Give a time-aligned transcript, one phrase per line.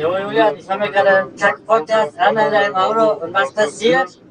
[0.00, 3.24] Jo, Julian, ich habe mir gerade einen Kack-Podcast an, Alter, im Auto.
[3.24, 4.22] Und was passiert?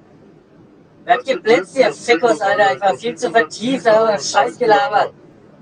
[1.04, 2.76] Wer geblitzt, ihr Fickos, Alter.
[2.76, 5.12] Ich war viel zu vertieft, aber Scheiß gelabert.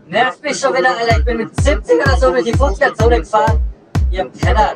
[0.05, 1.17] Nervt mich schon wieder, Alter.
[1.17, 3.59] Ich bin mit 70 oder so durch die Fußgängerzone gefahren.
[4.11, 4.75] Ihr Penner.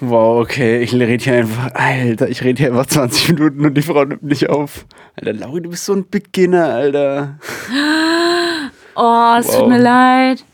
[0.00, 3.82] Wow, okay, ich rede hier einfach, Alter, ich rede hier einfach 20 Minuten und die
[3.82, 4.86] Frau nimmt nicht auf.
[5.16, 7.38] Alter, Lauri, du bist so ein Beginner, Alter.
[8.96, 9.60] Oh, es Wow.
[9.60, 10.44] tut mir leid.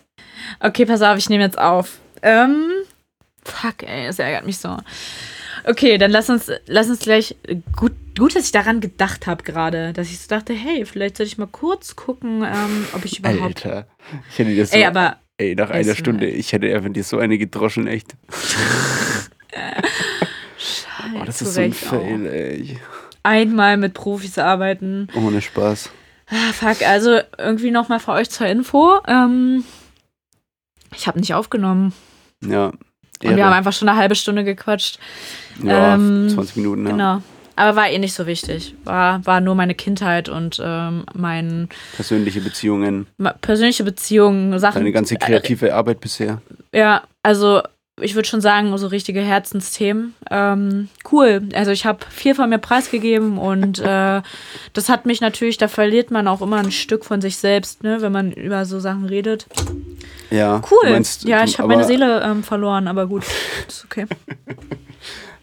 [0.61, 1.99] Okay, pass auf, ich nehme jetzt auf.
[2.23, 2.67] Ähm,
[3.45, 4.77] fuck, ey, das ärgert mich so.
[5.65, 7.35] Okay, dann lass uns, lass uns gleich.
[7.75, 9.93] Gut, gut, dass ich daran gedacht habe gerade.
[9.95, 13.67] Dass ich so dachte, hey, vielleicht sollte ich mal kurz gucken, ähm, ob ich überhaupt.
[13.67, 13.87] Alter.
[14.31, 15.17] Ich hätte dir so, Ey, aber.
[15.39, 18.15] ey, nach einer Stunde, ich hätte einfach dir so eine gedroschen, echt.
[21.15, 21.77] Oh, das ist so ein auch.
[21.77, 22.79] Fail, ey.
[23.23, 25.09] Einmal mit Profis arbeiten.
[25.15, 25.91] Ohne Spaß.
[26.29, 29.01] Ah, fuck, also irgendwie nochmal für euch zur Info.
[29.07, 29.65] Ähm,
[30.95, 31.93] ich habe nicht aufgenommen.
[32.45, 32.73] Ja.
[33.25, 34.99] Und wir haben einfach schon eine halbe Stunde gequatscht.
[35.63, 36.93] ja, ähm, 20 Minuten, ja.
[36.93, 37.23] Genau.
[37.59, 38.75] Aber war eh nicht so wichtig.
[38.85, 43.07] War, war nur meine Kindheit und ähm, mein Persönliche Beziehungen,
[43.41, 44.81] persönliche Beziehungen, Sachen.
[44.81, 46.43] deine ganze kreative Arbeit bisher.
[46.73, 47.63] Äh, ja, also
[48.01, 50.15] ich würde schon sagen, so richtige Herzensthemen.
[50.31, 51.49] Ähm, cool.
[51.55, 54.23] Also ich habe viel von mir preisgegeben und äh,
[54.75, 58.03] das hat mich natürlich, da verliert man auch immer ein Stück von sich selbst, ne,
[58.03, 59.47] wenn man über so Sachen redet.
[60.31, 60.63] Ja.
[60.71, 60.91] Cool.
[60.91, 63.25] Meinst, ja, ich habe meine Seele ähm, verloren, aber gut.
[63.67, 64.07] Ist okay.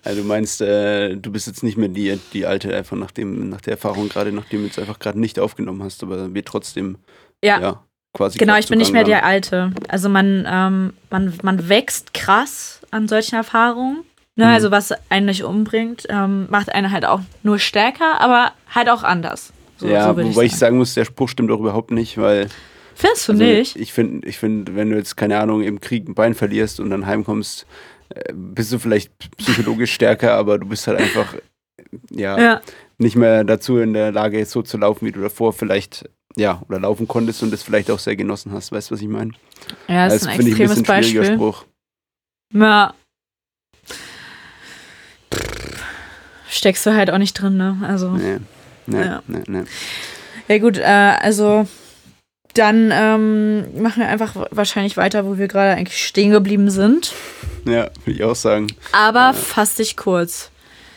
[0.05, 3.47] Also du meinst, äh, du bist jetzt nicht mehr die, die alte, einfach nach, dem,
[3.47, 6.97] nach der Erfahrung gerade, nachdem du jetzt einfach gerade nicht aufgenommen hast, aber wir trotzdem
[7.41, 7.61] Ja.
[7.61, 7.83] ja,
[8.14, 8.38] quasi.
[8.38, 9.23] Genau, ich bin nicht mehr waren.
[9.23, 9.72] Alte.
[9.89, 14.03] Also man, ähm, man, man wächst krass an solchen Erfahrungen.
[14.36, 14.45] Ne?
[14.45, 14.52] Mhm.
[14.52, 19.03] Also was einen nicht umbringt, ähm, macht einen halt auch nur stärker, aber halt auch
[19.03, 19.53] anders.
[19.78, 20.59] So, ja, so wobei ich sagen.
[20.59, 22.47] sagen muss, der Spruch stimmt auch überhaupt nicht, weil
[22.95, 23.76] Findest du also, nicht?
[23.76, 26.89] ich finde, ich find, wenn du jetzt, keine Ahnung, im Krieg ein Bein verlierst und
[26.89, 27.66] dann heimkommst,
[28.10, 31.36] äh, bist du vielleicht psychologisch stärker, aber du bist halt einfach
[32.11, 32.61] ja, Ja.
[32.98, 36.80] nicht mehr dazu in der Lage, so zu laufen, wie du davor vielleicht ja, oder
[36.80, 38.71] laufen konntest und das vielleicht auch sehr genossen hast.
[38.71, 39.32] Weißt du, was ich meine?
[39.88, 41.36] Ja, das ist ein finde ich ein extremes bisschen schwieriger Beispiel.
[41.38, 41.66] Spruch.
[42.54, 42.94] Ja.
[46.49, 47.77] Steckst du halt auch nicht drin, ne?
[47.88, 48.11] Also.
[48.11, 48.38] Nee,
[48.86, 49.23] nee, Ja.
[49.27, 49.64] nee, nee.
[50.48, 51.67] Ja gut, äh, also
[52.54, 57.14] dann ähm, machen wir einfach wahrscheinlich weiter, wo wir gerade eigentlich stehen geblieben sind.
[57.66, 58.67] Ja, würde ich auch sagen.
[58.92, 60.52] Aber fass dich kurz.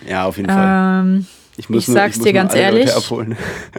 [0.07, 1.25] Ja, auf jeden Fall.
[1.56, 2.93] Ich muss ich nur, sag's muss dir ganz ehrlich.
[2.94, 3.37] abholen.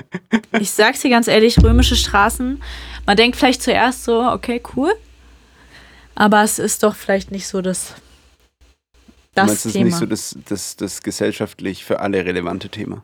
[0.60, 2.62] ich sag's dir ganz ehrlich, römische Straßen.
[3.06, 4.94] Man denkt vielleicht zuerst so, okay, cool.
[6.16, 7.94] Aber es ist doch vielleicht nicht so das,
[9.36, 9.86] das meinst, es ist Thema.
[9.86, 13.04] nicht so das, das, das gesellschaftlich für alle relevante Thema.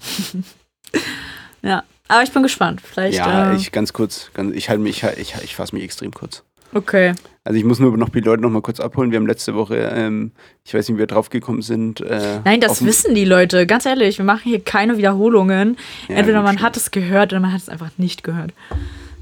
[1.62, 1.84] ja.
[2.10, 2.80] Aber ich bin gespannt.
[2.80, 3.16] Vielleicht.
[3.16, 6.42] ja, äh, ich ganz kurz, ganz, ich halte mich, ich, ich fasse mich extrem kurz.
[6.74, 7.14] Okay.
[7.42, 9.10] Also ich muss nur noch die Leute noch mal kurz abholen.
[9.10, 10.32] Wir haben letzte Woche, ähm,
[10.64, 12.00] ich weiß nicht, wie wir drauf gekommen sind.
[12.00, 13.66] Äh, Nein, das wissen die Leute.
[13.66, 15.76] Ganz ehrlich, wir machen hier keine Wiederholungen.
[16.08, 16.62] Ja, Entweder man stimmt.
[16.66, 18.52] hat es gehört oder man hat es einfach nicht gehört.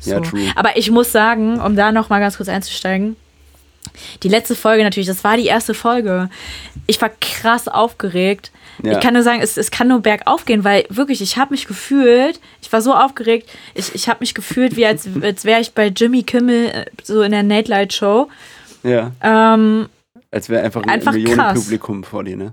[0.00, 0.10] So.
[0.12, 0.40] Ja, true.
[0.56, 3.16] Aber ich muss sagen, um da noch mal ganz kurz einzusteigen,
[4.22, 6.28] die letzte Folge natürlich, das war die erste Folge.
[6.86, 8.52] Ich war krass aufgeregt.
[8.82, 8.92] Ja.
[8.92, 11.66] Ich kann nur sagen, es, es kann nur bergauf gehen, weil wirklich, ich habe mich
[11.66, 15.72] gefühlt, ich war so aufgeregt, ich, ich habe mich gefühlt, wie als, als wäre ich
[15.72, 18.28] bei Jimmy Kimmel äh, so in der Nate Light Show.
[18.84, 19.88] Ja, Ähm,
[20.30, 22.52] als wäre einfach ein Einfach Millionenpublikum vor dir, ne?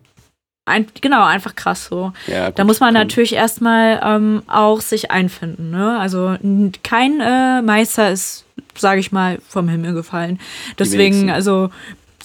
[0.68, 2.12] ein, genau, einfach krass so.
[2.25, 5.69] Ja, Da gut, muss man kann- natürlich erstmal ähm, auch sich einfinden.
[5.69, 6.00] Ne?
[6.00, 6.35] Also
[6.81, 10.40] kein äh, Meister ist, sage ich mal, vom Himmel gefallen.
[10.80, 11.30] Deswegen, wenigsten.
[11.30, 11.69] also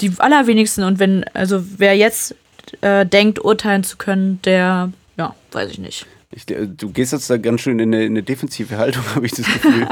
[0.01, 0.85] die allerwenigsten.
[0.85, 2.35] Und wenn, also wer jetzt
[2.83, 6.07] äh, denkt, urteilen zu können, der, ja, weiß ich nicht.
[6.33, 9.27] Ich, äh, du gehst jetzt da ganz schön in eine, in eine defensive Haltung, habe
[9.27, 9.87] ich das Gefühl.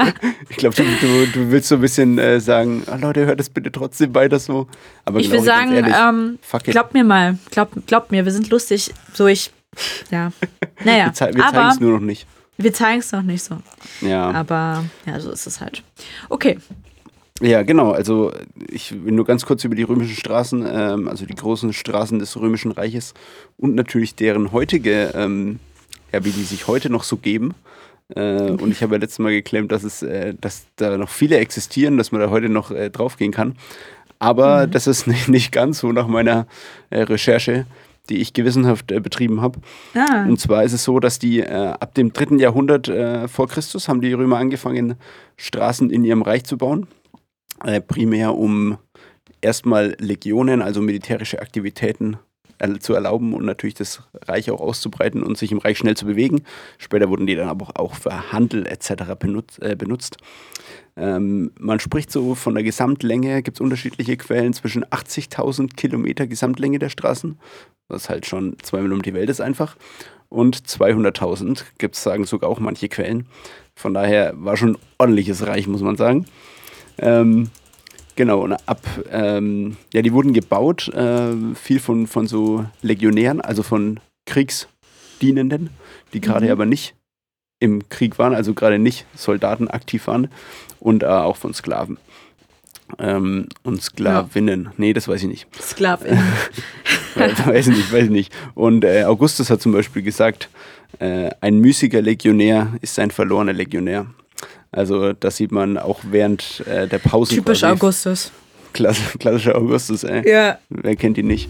[0.49, 3.49] ich glaube, du, du, du willst so ein bisschen äh, sagen, ah, Leute, hört das
[3.49, 4.67] bitte trotzdem weiter so.
[5.05, 8.93] Aber ich will sagen, ehrlich, ähm, glaubt mir mal, glaubt glaub mir, wir sind lustig.
[9.13, 9.51] So ich,
[10.11, 10.31] ja.
[10.85, 12.25] Naja, wir zei- wir zeigen es nur noch nicht.
[12.57, 13.57] wir zeigen es noch nicht so.
[13.99, 14.31] Ja.
[14.31, 15.83] Aber ja, so ist es halt.
[16.29, 16.57] Okay.
[17.41, 17.91] Ja, genau.
[17.91, 18.31] Also
[18.69, 22.39] ich will nur ganz kurz über die römischen Straßen, ähm, also die großen Straßen des
[22.39, 23.13] Römischen Reiches
[23.57, 25.59] und natürlich deren heutige, ähm,
[26.11, 27.53] ja, wie die sich heute noch so geben.
[28.15, 31.37] Äh, und ich habe ja letztes Mal geklemmt, dass es, äh, dass da noch viele
[31.37, 33.55] existieren, dass man da heute noch äh, draufgehen kann.
[34.17, 36.45] Aber das ist nicht, nicht ganz so nach meiner
[36.89, 37.65] äh, Recherche,
[38.09, 39.59] die ich gewissenhaft äh, betrieben habe.
[39.93, 42.91] Ah, Und zwar ist es so, dass die äh, ab dem dritten Jahrhundert
[43.29, 44.95] vor Christus haben die Römer angefangen,
[45.37, 46.87] Straßen in ihrem Reich zu bauen.
[47.63, 48.77] Äh, primär um
[49.41, 52.17] erstmal Legionen, also militärische Aktivitäten
[52.79, 56.43] zu erlauben und natürlich das Reich auch auszubreiten und sich im Reich schnell zu bewegen.
[56.77, 59.15] Später wurden die dann aber auch für Handel etc.
[59.17, 59.61] benutzt.
[59.61, 60.17] Äh, benutzt.
[60.97, 66.79] Ähm, man spricht so von der Gesamtlänge, gibt es unterschiedliche Quellen, zwischen 80.000 Kilometer Gesamtlänge
[66.79, 67.39] der Straßen,
[67.87, 69.77] was halt schon zweimal um die Welt ist einfach,
[70.27, 73.27] und 200.000 gibt es, sagen sogar auch manche Quellen.
[73.75, 76.25] Von daher war schon ein ordentliches Reich, muss man sagen.
[76.99, 77.49] Ähm,
[78.15, 78.81] genau, und ab,
[79.11, 85.69] ähm, ja, die wurden gebaut, äh, viel von, von so Legionären, also von Kriegsdienenden,
[86.13, 86.51] die gerade Mhm.
[86.51, 86.95] aber nicht
[87.59, 90.29] im Krieg waren, also gerade nicht Soldaten aktiv waren
[90.79, 91.97] und äh, auch von Sklaven.
[92.97, 94.69] Ähm, und Sklavinnen.
[94.77, 95.47] Nee, das weiß ich nicht.
[95.61, 96.17] Sklavin.
[97.15, 98.33] weiß ich nicht, weiß ich nicht.
[98.55, 100.49] Und äh, Augustus hat zum Beispiel gesagt,
[100.99, 104.07] äh, ein müßiger Legionär ist ein verlorener Legionär.
[104.71, 107.35] Also das sieht man auch während äh, der Pause.
[107.35, 108.31] Typisch Augustus.
[108.73, 110.29] Klass, klassischer Augustus, ey.
[110.29, 110.59] Ja.
[110.69, 111.49] Wer kennt ihn nicht?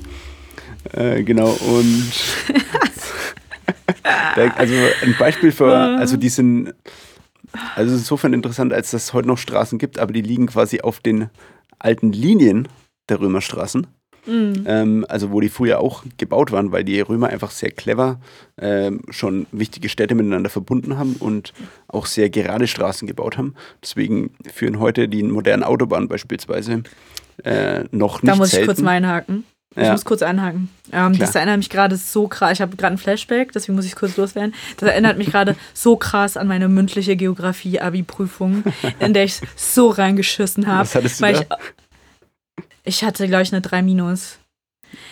[0.94, 2.12] Äh, genau, und
[4.56, 6.74] also ein Beispiel für, also die sind,
[7.76, 11.02] also insofern interessant, als dass es heute noch Straßen gibt, aber die liegen quasi auf
[11.02, 11.30] den
[11.80, 12.68] alten Linien
[13.10, 13.88] der Römerstraßen.
[14.26, 14.64] Mhm.
[14.68, 18.20] Ähm, also wo die früher auch gebaut waren, weil die Römer einfach sehr clever
[18.60, 21.54] ähm, schon wichtige Städte miteinander verbunden haben und
[21.88, 23.56] auch sehr gerade Straßen gebaut haben.
[23.84, 26.84] Deswegen führen heute die modernen Autobahnen beispielsweise
[27.44, 28.68] äh, noch nicht Da muss ich selten.
[28.68, 29.46] kurz mal einhaken.
[29.76, 29.92] Ich Ja.
[29.92, 30.68] muss kurz einhaken.
[30.92, 32.54] Ähm, das erinnert mich gerade so krass.
[32.54, 34.54] Ich habe gerade ein Flashback, deswegen muss ich kurz loswerden.
[34.78, 38.64] Das erinnert mich gerade so krass an meine mündliche Geografie-Abi-Prüfung,
[39.00, 40.82] in der ich so reingeschissen habe.
[40.82, 41.42] Was hattest du weil da?
[41.42, 41.48] ich,
[42.90, 44.38] ich hatte, glaube ich, eine 3 minus.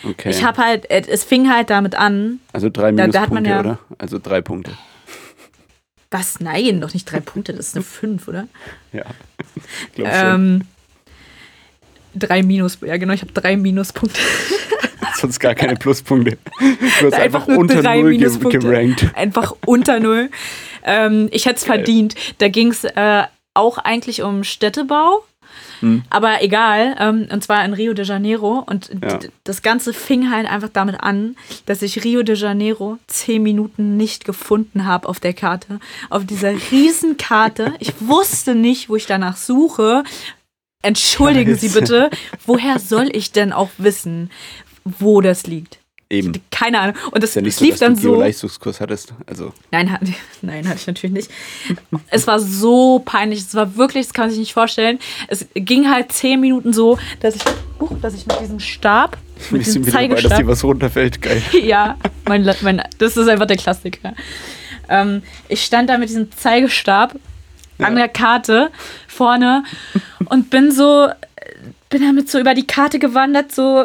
[0.04, 0.30] Okay.
[0.30, 3.44] Ich habe halt, äh, es fing halt damit an, also drei Minuspunkte, da hat man
[3.44, 3.78] ja- oder?
[3.96, 4.72] Also drei Punkte.
[6.10, 6.40] was?
[6.40, 8.48] Nein, doch nicht drei Punkte, das ist eine 5, oder?
[8.92, 9.04] Ja.
[9.94, 10.34] Glaub schon.
[10.34, 10.60] Ähm,
[12.14, 14.20] drei Minus, ja genau, ich habe drei Minuspunkte.
[15.14, 16.38] Sonst gar keine Pluspunkte.
[16.60, 18.58] Du hast Einfach einfach, unter drei null ge Minuspunkte.
[18.60, 19.06] gerankt.
[19.14, 20.30] Einfach unter Null.
[20.84, 22.14] Ähm, ich hätte es verdient.
[22.38, 23.24] Da ging es äh,
[23.54, 25.24] auch eigentlich um Städtebau.
[25.80, 26.02] Hm.
[26.10, 28.64] Aber egal, ähm, und zwar in Rio de Janeiro.
[28.66, 29.18] Und Ja.
[29.44, 31.36] das Ganze fing halt einfach damit an,
[31.66, 35.80] dass ich Rio de Janeiro zehn Minuten nicht gefunden habe auf der Karte.
[36.10, 37.74] Auf dieser riesen Karte.
[37.78, 40.02] Ich wusste nicht, wo ich danach suche.
[40.82, 41.80] Entschuldigen Sie Scheiße.
[41.80, 42.10] bitte,
[42.46, 44.30] woher soll ich denn auch wissen,
[44.84, 45.77] wo das liegt?
[46.10, 46.32] Eben.
[46.50, 46.96] Keine Ahnung.
[47.10, 48.12] Und das, Ist ja nicht das so, lief dann du so.
[48.12, 49.12] Geo-Leistungskurs hattest.
[49.26, 50.00] Also, Nein, hat,
[50.42, 51.30] nein, hatte ich natürlich nicht.
[52.10, 53.40] Es war so peinlich.
[53.40, 54.98] Es war wirklich, das kann man sich nicht vorstellen.
[55.28, 57.42] Es ging halt zehn Minuten so, dass ich,
[57.78, 59.18] huch, dass ich mit diesem Stab,
[59.50, 61.20] mit diesem wieder dabei, dass Zeigestab, dir was runterfällt.
[61.20, 61.42] Geil.
[61.62, 61.96] ja,
[62.26, 64.14] mein, mein, das ist einfach der Klassiker.
[64.88, 67.16] Ähm, ich stand da mit diesem Zeigestab
[67.78, 67.98] an Ja.
[67.98, 68.70] der Karte
[69.06, 69.62] vorne
[70.30, 71.08] und bin so,
[71.90, 73.84] bin damit so über die Karte gewandert, so,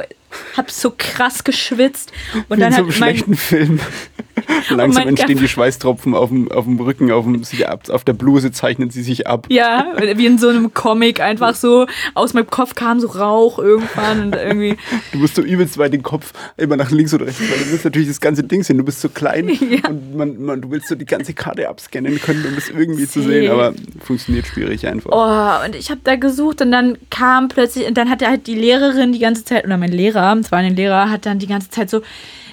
[0.57, 2.11] hab so krass geschwitzt
[2.49, 3.79] und Wie dann in so hat mein, schlechten Film.
[4.69, 7.43] Langsam entstehen die Schweißtropfen auf dem, auf dem Rücken, auf, dem,
[7.89, 9.47] auf der Bluse zeichnen sie sich ab.
[9.49, 14.25] Ja, wie in so einem Comic, einfach so aus meinem Kopf kam so Rauch irgendwann
[14.25, 14.77] und irgendwie.
[15.11, 17.85] Du musst so übelst weit den Kopf immer nach links oder rechts, weil du willst
[17.85, 18.77] natürlich das ganze Ding sehen.
[18.77, 19.89] Du bist so klein Ja.
[19.89, 23.21] und man, man, du willst so die ganze Karte abscannen können, um das irgendwie zu
[23.21, 23.41] See.
[23.41, 25.11] sehen, aber funktioniert schwierig einfach.
[25.11, 28.55] Oh, und ich habe da gesucht und dann kam plötzlich, und dann hat halt die
[28.55, 31.69] Lehrerin die ganze Zeit, oder mein Lehrer, es war ein Lehrer, hat dann die ganze
[31.69, 32.01] Zeit so.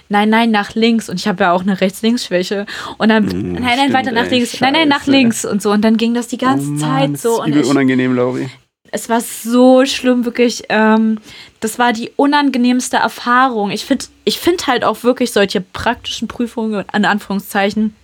[0.09, 1.09] Nein, nein, nach links.
[1.09, 2.67] Und ich habe ja auch eine Rechts-Links-Schwäche.
[2.99, 4.61] Und dann, nein, nein, stimmt, weiter nach ey, links.
[4.61, 5.11] Nein, nein, nach scheiße.
[5.13, 5.45] links.
[5.45, 5.71] Und so.
[5.71, 7.35] Und dann ging das die ganze oh Mann, Zeit das so.
[7.35, 8.49] ist Und übel ich, unangenehm, Lauri.
[8.91, 10.65] es war so schlimm, wirklich.
[10.69, 11.19] Ähm,
[11.61, 13.71] das war die unangenehmste Erfahrung.
[13.71, 17.95] Ich finde ich find halt auch wirklich solche praktischen Prüfungen, in Anführungszeichen,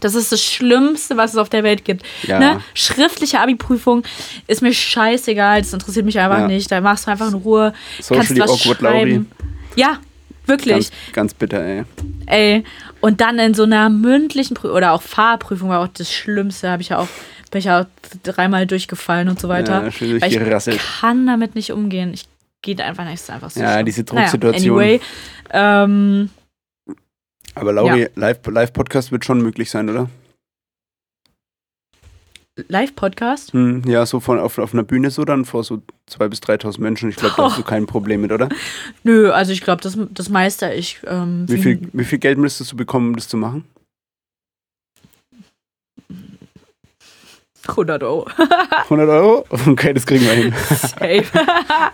[0.00, 2.04] das ist das Schlimmste, was es auf der Welt gibt.
[2.22, 2.38] Ja.
[2.38, 2.60] Ne?
[2.74, 4.02] Schriftliche Abi-Prüfung
[4.46, 6.46] ist mir scheißegal, das interessiert mich einfach Ja.
[6.46, 6.70] nicht.
[6.70, 8.96] Da machst du einfach in Ruhe, Socially kannst was awkward, Lauri.
[9.10, 9.30] schreiben.
[9.76, 9.98] Ja,
[10.46, 10.90] wirklich.
[10.90, 11.84] Ganz, ganz bitter, ey.
[12.26, 12.64] Ey,
[13.00, 16.82] und dann in so einer mündlichen Prüfung oder auch Fahrprüfung war auch das Schlimmste, habe
[16.82, 17.08] ich ja auch
[17.50, 17.86] bin ich ja auch
[18.24, 19.84] dreimal durchgefallen und so weiter.
[19.84, 22.12] Ja, schön Weil ich kann damit nicht umgehen.
[22.12, 22.26] Ich
[22.62, 23.60] geht einfach nicht, ist einfach so.
[23.60, 23.86] Ja, schlimm.
[23.86, 24.76] diese Drucksituation.
[24.76, 25.00] Naja, anyway,
[25.52, 26.30] ähm,
[27.60, 30.08] Aber Lauri, Live- Live-Podcast wird schon möglich sein, oder?
[32.68, 33.52] Live-Podcast.
[33.52, 36.80] Hm, ja, so von auf, auf einer Bühne so dann vor so 2.000 bis 3.000
[36.80, 37.08] Menschen.
[37.08, 38.48] Ich glaube, da hast du kein Problem mit, oder?
[39.04, 40.98] Nö, also ich glaube, das, das meister ich.
[41.06, 43.64] Ähm, Wie viel, wie viel Geld müsstest du bekommen, um das zu machen?
[47.68, 48.26] 100 Euro.
[48.84, 49.44] 100 Euro?
[49.68, 50.54] Okay, das kriegen wir hin.
[50.68, 51.24] Safe.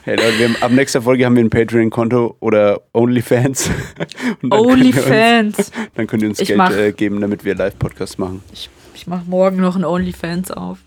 [0.05, 3.71] Hey Leute, wir haben, ab nächster Folge haben wir ein Patreon-Konto oder OnlyFans.
[4.51, 5.71] OnlyFans.
[5.95, 8.43] Dann könnt ihr uns Ich Geld mach- äh, geben, damit wir Live-Podcasts machen.
[8.53, 10.79] Ich, ich mache morgen noch ein OnlyFans auf.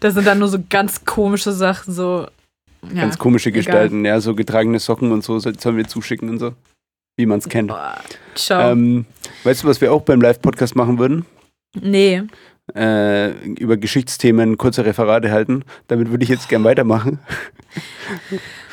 [0.00, 2.26] Da sind dann nur so ganz komische Sachen, so.
[2.92, 3.62] Ja, Ganz komische egal.
[3.62, 6.52] Gestalten, ja, so getragene Socken und so soll- sollen wir zuschicken und so.
[7.16, 7.72] wie man es kennt.
[8.34, 8.72] Ciao.
[8.72, 9.06] Ähm,
[9.44, 11.24] weißt du, was wir auch beim Live-Podcast machen würden?
[11.80, 12.22] nee.
[12.74, 15.64] Äh, über Geschichtsthemen kurze Referate halten.
[15.88, 17.18] Damit würde ich jetzt gern weitermachen.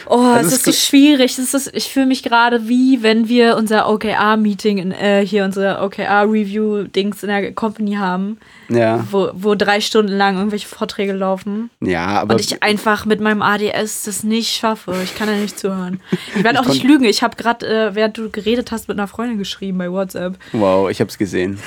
[0.08, 1.38] Oh, Also es ist so schwierig.
[1.38, 5.84] Es ist, ich fühle mich gerade wie, wenn wir unser OKR-Meeting, in, äh, hier unser
[5.84, 8.38] OKR-Review-Dings in der Company haben,
[8.72, 11.70] Ja, wo, wo drei Stunden lang irgendwelche Vorträge laufen.
[11.82, 14.96] ja, aber Und ich einfach mit meinem ADS das nicht schaffe.
[15.04, 16.00] Ich kann da nicht zuhören.
[16.36, 17.04] Ich werde auch nicht lügen.
[17.04, 20.38] Ich habe gerade, äh, während du geredet hast, mit einer Freundin geschrieben bei WhatsApp.
[20.54, 21.60] wow, ich habe es gesehen.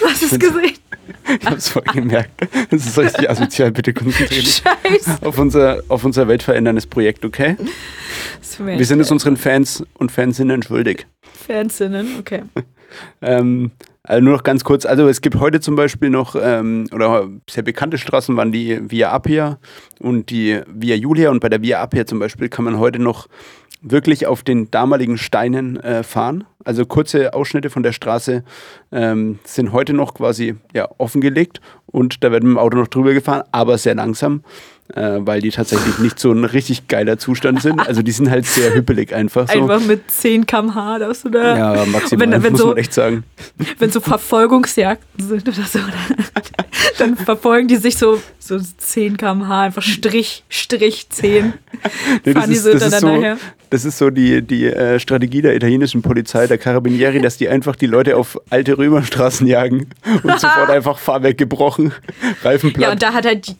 [0.00, 0.76] Du hast es gesehen.
[1.40, 2.30] Ich habe es voll gemerkt.
[2.70, 3.72] Das ist richtig asozial.
[3.72, 5.18] Bitte konzentrieren dich Scheiße.
[5.26, 7.56] auf unser, auf unser weltveränderndes Projekt, okay?
[8.58, 11.06] Wir sind es unseren Fans und Fansinnen schuldig.
[11.46, 12.42] Fansinnen, okay.
[13.22, 13.70] Ähm,
[14.04, 17.62] also nur noch ganz kurz, also es gibt heute zum Beispiel noch, ähm, oder sehr
[17.62, 19.58] bekannte Straßen waren die Via Appia
[20.00, 21.30] und die Via Julia.
[21.30, 23.28] Und bei der Via Appia zum Beispiel kann man heute noch
[23.80, 26.44] wirklich auf den damaligen Steinen äh, fahren.
[26.64, 28.44] Also kurze Ausschnitte von der Straße
[28.92, 31.60] ähm, sind heute noch quasi ja, offengelegt.
[31.86, 34.42] Und da wird mit dem Auto noch drüber gefahren, aber sehr langsam,
[34.94, 37.80] äh, weil die tatsächlich nicht so ein richtig geiler Zustand sind.
[37.80, 39.58] Also die sind halt sehr hüppelig einfach so.
[39.60, 41.56] Einfach mit 10 km/h darfst du da.
[41.56, 43.24] ja, maximal, wenn, wenn, muss so, man echt sagen.
[43.78, 46.16] wenn so Verfolgungsjagden sind oder so, dann,
[46.98, 51.54] dann verfolgen die sich so, so 10 km/h, einfach Strich, Strich 10.
[52.24, 53.38] Nee, fahren die so das, ist so, her.
[53.70, 57.76] das ist so die, die äh, Strategie der italienischen Polizei, der Carabinieri, dass die einfach
[57.76, 59.88] die Leute auf alte Römerstraßen jagen
[60.22, 61.92] und sofort einfach Fahrwerk gebrochen,
[62.42, 62.92] Reifen Ja, platt.
[62.92, 63.56] und da hat halt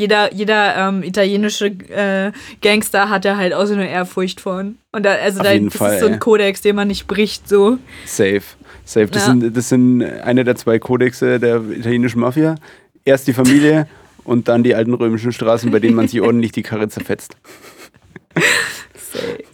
[0.00, 4.76] jeder, jeder ähm, italienische äh, Gangster hat da halt auch so eine Ehrfurcht von.
[4.92, 6.18] Und da, also Auf da, das Fall, ist so ein.
[6.18, 7.76] Kodex, den man nicht bricht, so.
[8.06, 8.40] Safe.
[8.84, 9.06] Safe.
[9.06, 9.32] Das, Ja.
[9.32, 12.54] sind, das sind eine der zwei Kodexe der italienischen Mafia.
[13.04, 13.86] Erst die Familie
[14.24, 17.36] und dann die alten römischen Straßen, bei denen man sich ordentlich die Karre zerfetzt.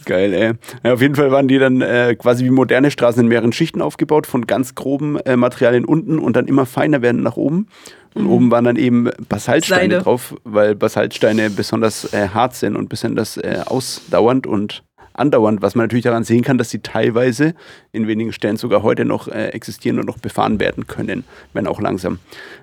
[0.05, 0.53] Geil, ey.
[0.83, 3.81] Ja, auf jeden Fall waren die dann äh, quasi wie moderne Straßen in mehreren Schichten
[3.81, 7.67] aufgebaut, von ganz groben äh, Materialien unten und dann immer feiner werden nach oben.
[8.13, 9.91] Und oben waren dann eben Basaltsteine Mhm.
[9.91, 10.03] Seide.
[10.03, 14.83] drauf, weil Basaltsteine besonders äh, hart sind und besonders äh, ausdauernd und
[15.17, 17.53] andauernd, was man natürlich daran sehen kann, dass sie teilweise
[17.91, 21.81] in wenigen Stellen sogar heute noch äh, existieren und noch befahren werden können, wenn auch
[21.81, 22.19] langsam.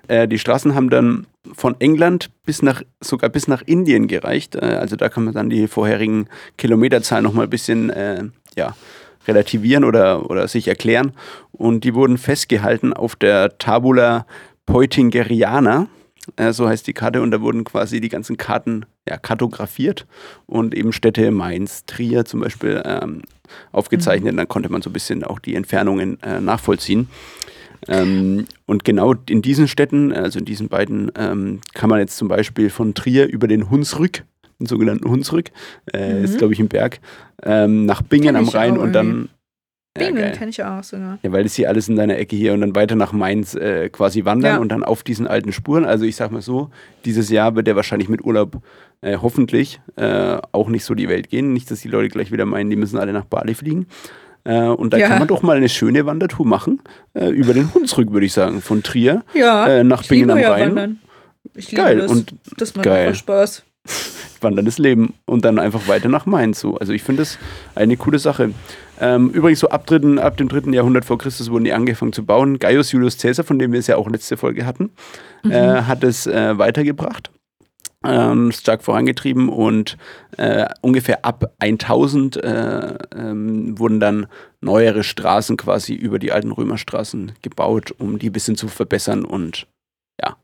[0.08, 4.56] Äh, die Straßen haben dann von England bis nach, sogar bis nach Indien gereicht.
[4.56, 8.24] Äh, also da kann man dann die vorherigen Kilometerzahlen nochmal ein bisschen äh,
[8.56, 8.74] ja,
[9.26, 11.12] relativieren oder, oder sich erklären.
[11.52, 14.26] Und die wurden festgehalten auf der Tabula
[14.66, 15.88] Peutingeriana.
[16.36, 17.22] Äh, so heißt die Karte.
[17.22, 20.06] Und da wurden quasi die ganzen Karten ja, kartografiert
[20.46, 23.22] und eben Städte Mainz, Trier zum Beispiel ähm,
[23.72, 24.38] aufgezeichnet.
[24.38, 27.08] Dann konnte man so ein bisschen auch die Entfernungen äh, nachvollziehen.
[27.86, 32.28] Ähm, und genau in diesen Städten, also in diesen beiden, ähm, kann man jetzt zum
[32.28, 34.24] Beispiel von Trier über den Hunsrück,
[34.58, 35.50] den sogenannten Hunsrück,
[35.92, 36.24] äh, Mhm.
[36.24, 37.00] ist glaube ich im Berg,
[37.42, 39.28] ähm, nach Bingen am Rhein und dann.
[39.96, 40.32] Ja, Bingen geil.
[40.36, 41.18] kenne ich auch sogar.
[41.22, 43.88] Ja, weil das hier alles in deiner Ecke hier und dann weiter nach Mainz äh,
[43.90, 44.60] quasi wandern Ja.
[44.60, 45.84] und dann auf diesen alten Spuren.
[45.84, 46.70] Also ich sag mal so,
[47.04, 48.60] dieses Jahr wird der wahrscheinlich mit Urlaub
[49.02, 51.52] äh, hoffentlich äh, auch nicht so die Welt gehen.
[51.52, 53.86] Nicht, dass die Leute gleich wieder meinen, die müssen alle nach Bali fliegen.
[54.42, 55.06] Äh, und da Ja.
[55.08, 56.80] kann man doch mal eine schöne Wandertour machen,
[57.14, 60.50] äh, über den Hunsrück, würde ich sagen, von Trier Ja, äh, nach Bingen am ja
[60.50, 60.70] Rhein.
[60.70, 60.98] Wandern.
[61.54, 62.10] Ich liebe Geil, das.
[62.10, 63.06] und das macht geil.
[63.06, 63.62] einfach Spaß.
[64.40, 66.58] wanderndes Leben und dann einfach weiter nach Mainz.
[66.58, 66.76] So.
[66.78, 67.38] Also ich finde das
[67.76, 68.50] eine coole Sache.
[69.00, 72.24] Ähm, übrigens, so ab, dritten, ab dem dritten Jahrhundert vor Christus wurden die angefangen zu
[72.24, 72.58] bauen.
[72.58, 74.90] Gaius Julius Caesar, von dem wir es ja auch letzte Folge hatten,
[75.48, 77.30] äh, hat es äh, weitergebracht.
[78.06, 79.96] Ähm, stark vorangetrieben und
[80.36, 84.26] äh, ungefähr ab 1000 äh, ähm, wurden dann
[84.60, 89.66] neuere Straßen quasi über die alten Römerstraßen gebaut, um die ein bisschen zu verbessern und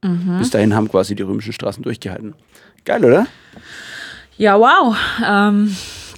[0.02, 0.38] Mhm.
[0.38, 2.34] bis dahin haben quasi die römischen Straßen durchgehalten.
[2.84, 3.26] Geil, oder?
[4.36, 4.96] Ja, wow.
[5.24, 5.76] Ähm,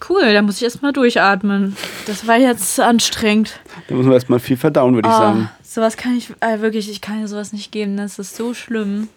[0.09, 1.77] cool, da muss ich erstmal durchatmen.
[2.07, 3.61] Das war jetzt anstrengend.
[3.89, 5.51] Da muss man erstmal viel verdauen, würde ich Ah, sagen.
[5.63, 7.97] sowas kann ich äh, wirklich, ich kann dir sowas nicht geben.
[7.97, 9.09] Das ist so schlimm.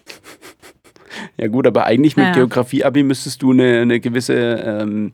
[1.38, 2.34] Ja gut, aber eigentlich mit Naja.
[2.36, 5.12] Geografie-Abi müsstest du eine, eine gewisse, ähm,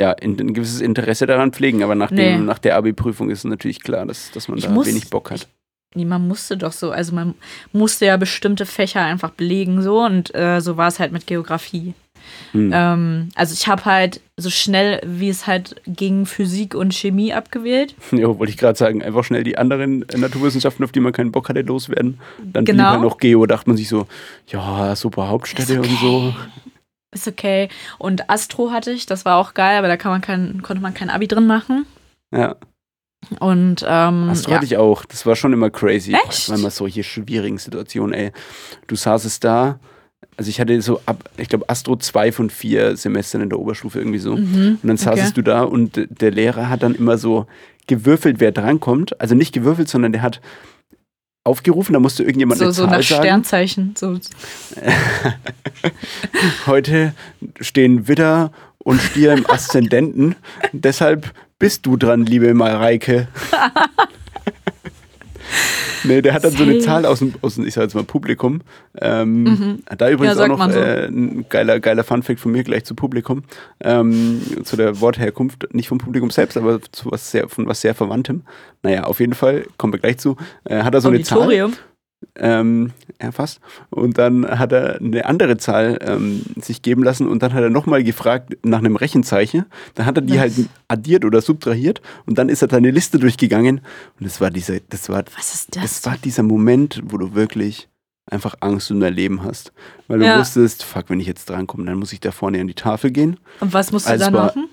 [0.00, 1.82] ja, in, ein gewisses Interesse daran pflegen.
[1.82, 2.38] Aber nach, dem, Nee.
[2.38, 5.48] nach der Abi-Prüfung ist natürlich klar, dass, dass man Ich da muss- wenig Bock hat.
[5.94, 7.34] Nee, man musste doch so, also man
[7.72, 11.92] musste ja bestimmte Fächer einfach belegen so und äh, so war es halt mit Geografie.
[12.52, 12.70] Hm.
[12.74, 17.94] Ähm, also ich habe halt so schnell, wie es halt ging, Physik und Chemie abgewählt.
[18.12, 21.32] Ja, wollte ich gerade sagen, einfach schnell die anderen äh, Naturwissenschaften, auf die man keinen
[21.32, 22.18] Bock hatte, loswerden.
[22.38, 22.90] Dann blieb Genau.
[22.90, 24.06] halt noch Geo, dachte man sich so,
[24.48, 26.34] ja, super Hauptstädte und so.
[27.14, 27.68] Ist okay.
[27.98, 31.10] Und Astro hatte ich, das war auch geil, aber da man kein, konnte man kein
[31.10, 31.84] Abi drin machen.
[32.34, 32.56] Ja,
[33.38, 34.56] Und ähm, Astro ja.
[34.56, 35.04] hatte ich auch.
[35.04, 36.14] Das war schon immer crazy.
[36.26, 36.48] Echt?
[36.50, 38.32] Weil man solche schwierigen Situationen, ey.
[38.86, 39.78] Du saßest da,
[40.36, 43.98] also ich hatte so ab, ich glaube, Astro zwei von vier Semestern in der Oberstufe
[43.98, 44.36] irgendwie so.
[44.36, 45.34] Mhm, Und dann saßest okay.
[45.34, 47.46] du da und der Lehrer hat dann immer so
[47.86, 49.20] gewürfelt, wer drankommt.
[49.20, 50.40] Also nicht gewürfelt, sondern der hat
[51.44, 53.22] aufgerufen, da musste irgendjemand So, eine so Zahl nach sagen.
[53.22, 53.94] Sternzeichen.
[53.96, 54.16] So.
[56.66, 57.14] Heute
[57.60, 60.36] stehen Widder und Stier im Aszendenten.
[60.72, 63.28] Deshalb bist du dran, liebe Mareike.
[66.04, 66.84] nee, der hat dann so eine Safe.
[66.84, 68.60] Zahl aus dem, aus dem ich sag jetzt mal, Publikum.
[69.00, 70.78] Ähm, Da übrigens Ja, auch noch so.
[70.78, 73.44] äh, ein geiler, geiler Funfact von mir gleich zu Publikum.
[73.80, 77.94] Ähm, zu der Wortherkunft, nicht vom Publikum selbst, aber zu was sehr, von was sehr
[77.94, 78.42] Verwandtem.
[78.82, 80.36] Naja, auf jeden Fall, kommen wir gleich zu.
[80.64, 81.38] Äh, hat er so eine Zahl.
[82.36, 83.60] Ähm, ja, fast.
[83.90, 87.70] Und dann hat er eine andere Zahl ähm, sich geben lassen und dann hat er
[87.70, 89.66] nochmal gefragt nach einem Rechenzeichen.
[89.94, 90.52] Dann hat er die halt
[90.88, 93.80] addiert oder subtrahiert und dann ist er seine Liste durchgegangen
[94.18, 95.82] und das war dieser, das war, Was das?
[95.82, 97.88] das war dieser Moment, wo du wirklich
[98.30, 99.72] einfach Angst um dein Leben hast.
[100.08, 100.38] Weil du Ja.
[100.38, 103.38] wusstest, fuck, wenn ich jetzt drankomme, dann muss ich da vorne an die Tafel gehen.
[103.60, 104.68] Und was musst du Also dann war- machen?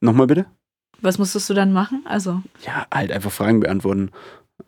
[0.00, 0.46] Nochmal bitte?
[1.02, 2.02] Was musstest du dann machen?
[2.06, 4.10] Also, Ja, halt einfach Fragen beantworten.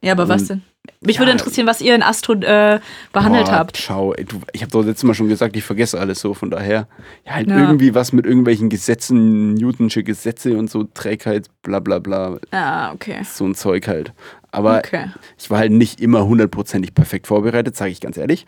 [0.03, 0.63] Ja, aber was Und- denn?
[1.01, 2.79] Mich ja, würde interessieren, was ihr in Astro äh,
[3.13, 3.77] behandelt Boah, habt.
[3.77, 6.49] Schau, ey, du, ich habe doch letztes Mal schon gesagt, ich vergesse alles so, von
[6.51, 6.87] daher.
[7.27, 7.59] Ja, halt Ja.
[7.59, 13.17] irgendwie was mit irgendwelchen Gesetzen, Newtonsche Gesetze und so, Trägheit, bla bla bla, Ah, okay.
[13.25, 14.13] so ein Zeug halt.
[14.53, 15.11] Aber Okay.
[15.37, 18.47] ich war halt nicht immer hundertprozentig perfekt vorbereitet, sage ich ganz ehrlich.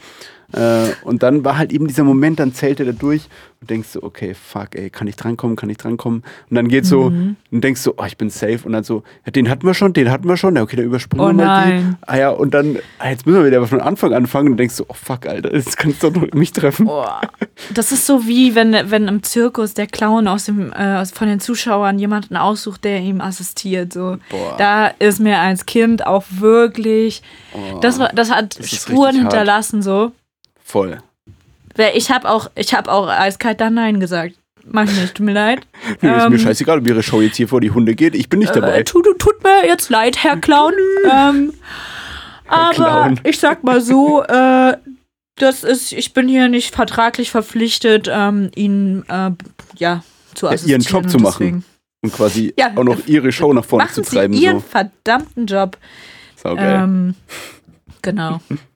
[0.53, 3.29] Äh, und dann war halt eben dieser Moment, dann zählt er da durch
[3.61, 6.23] und denkst so, okay, fuck, ey, kann ich drankommen, kann ich drankommen?
[6.49, 7.37] Und dann geht's so, Mhm.
[7.51, 8.61] und denkst so, oh, ich bin safe.
[8.65, 10.87] Und dann so, ja, den hatten wir schon, den hatten wir schon, ja, okay, dann
[10.87, 11.73] überspringen Oh wir mal die.
[11.73, 11.97] nein.
[12.03, 14.87] Ah ja, und dann, ah, jetzt müssen wir wieder von Anfang anfangen und denkst so,
[14.89, 16.87] oh fuck, Alter, jetzt kannst du doch mich treffen.
[16.87, 17.21] Boah.
[17.75, 21.41] Das ist so wie, wenn, wenn im Zirkus der Clown aus dem, äh, von den
[21.41, 23.93] Zuschauern jemanden aussucht, der ihm assistiert.
[23.93, 24.17] So.
[24.31, 24.55] Boah.
[24.57, 29.23] Da ist mir als Kind auch wirklich, Oh, das, war, das hat Das Spuren richtig
[29.25, 29.33] hart.
[29.33, 29.83] hinterlassen.
[29.83, 30.13] So.
[30.69, 30.99] Voll.
[31.95, 34.35] Ich habe auch, ich hab auch eiskalt dann Nein gesagt.
[34.71, 35.61] Mach ich nicht, tut mir leid.
[36.03, 38.15] Nö, ist Ähm, mir scheißegal, ob ihre Show jetzt hier vor die Hunde geht.
[38.15, 38.79] Ich bin nicht dabei.
[38.81, 40.75] Äh, tut, tut mir jetzt leid, Herr Clown.
[41.11, 41.53] ähm,
[42.49, 43.21] aber Clown.
[43.25, 44.77] ich sag mal so, äh,
[45.37, 49.31] das ist, ich bin hier nicht vertraglich verpflichtet, ähm, ihn äh,
[49.77, 50.03] ja
[50.35, 50.81] zu Ja, assistieren.
[50.83, 51.39] ihren Job zu machen.
[51.39, 51.65] deswegen
[52.03, 54.35] Und quasi Ja, auch noch ihre Show nach vorne zu treiben.
[54.35, 54.65] Sie Ihren So.
[54.69, 55.79] verdammten Job.
[56.37, 56.83] Saugeil.
[56.83, 57.15] Ähm,
[58.03, 58.41] genau.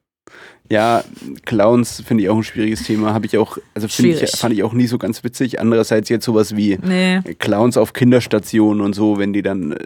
[0.73, 1.05] Ja,
[1.45, 3.13] Clowns finde ich auch ein schwieriges Thema.
[3.13, 5.61] Habe ich auch, also ich, fand ich auch nie so ganz witzig.
[5.61, 7.21] Andererseits jetzt sowas wie Nee.
[7.39, 9.85] Clowns auf Kinderstationen und so, wenn die dann äh,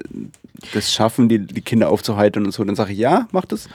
[0.75, 3.69] das schaffen, die, die Kinder aufzuheitern und so, dann sage ich, ja, mach das.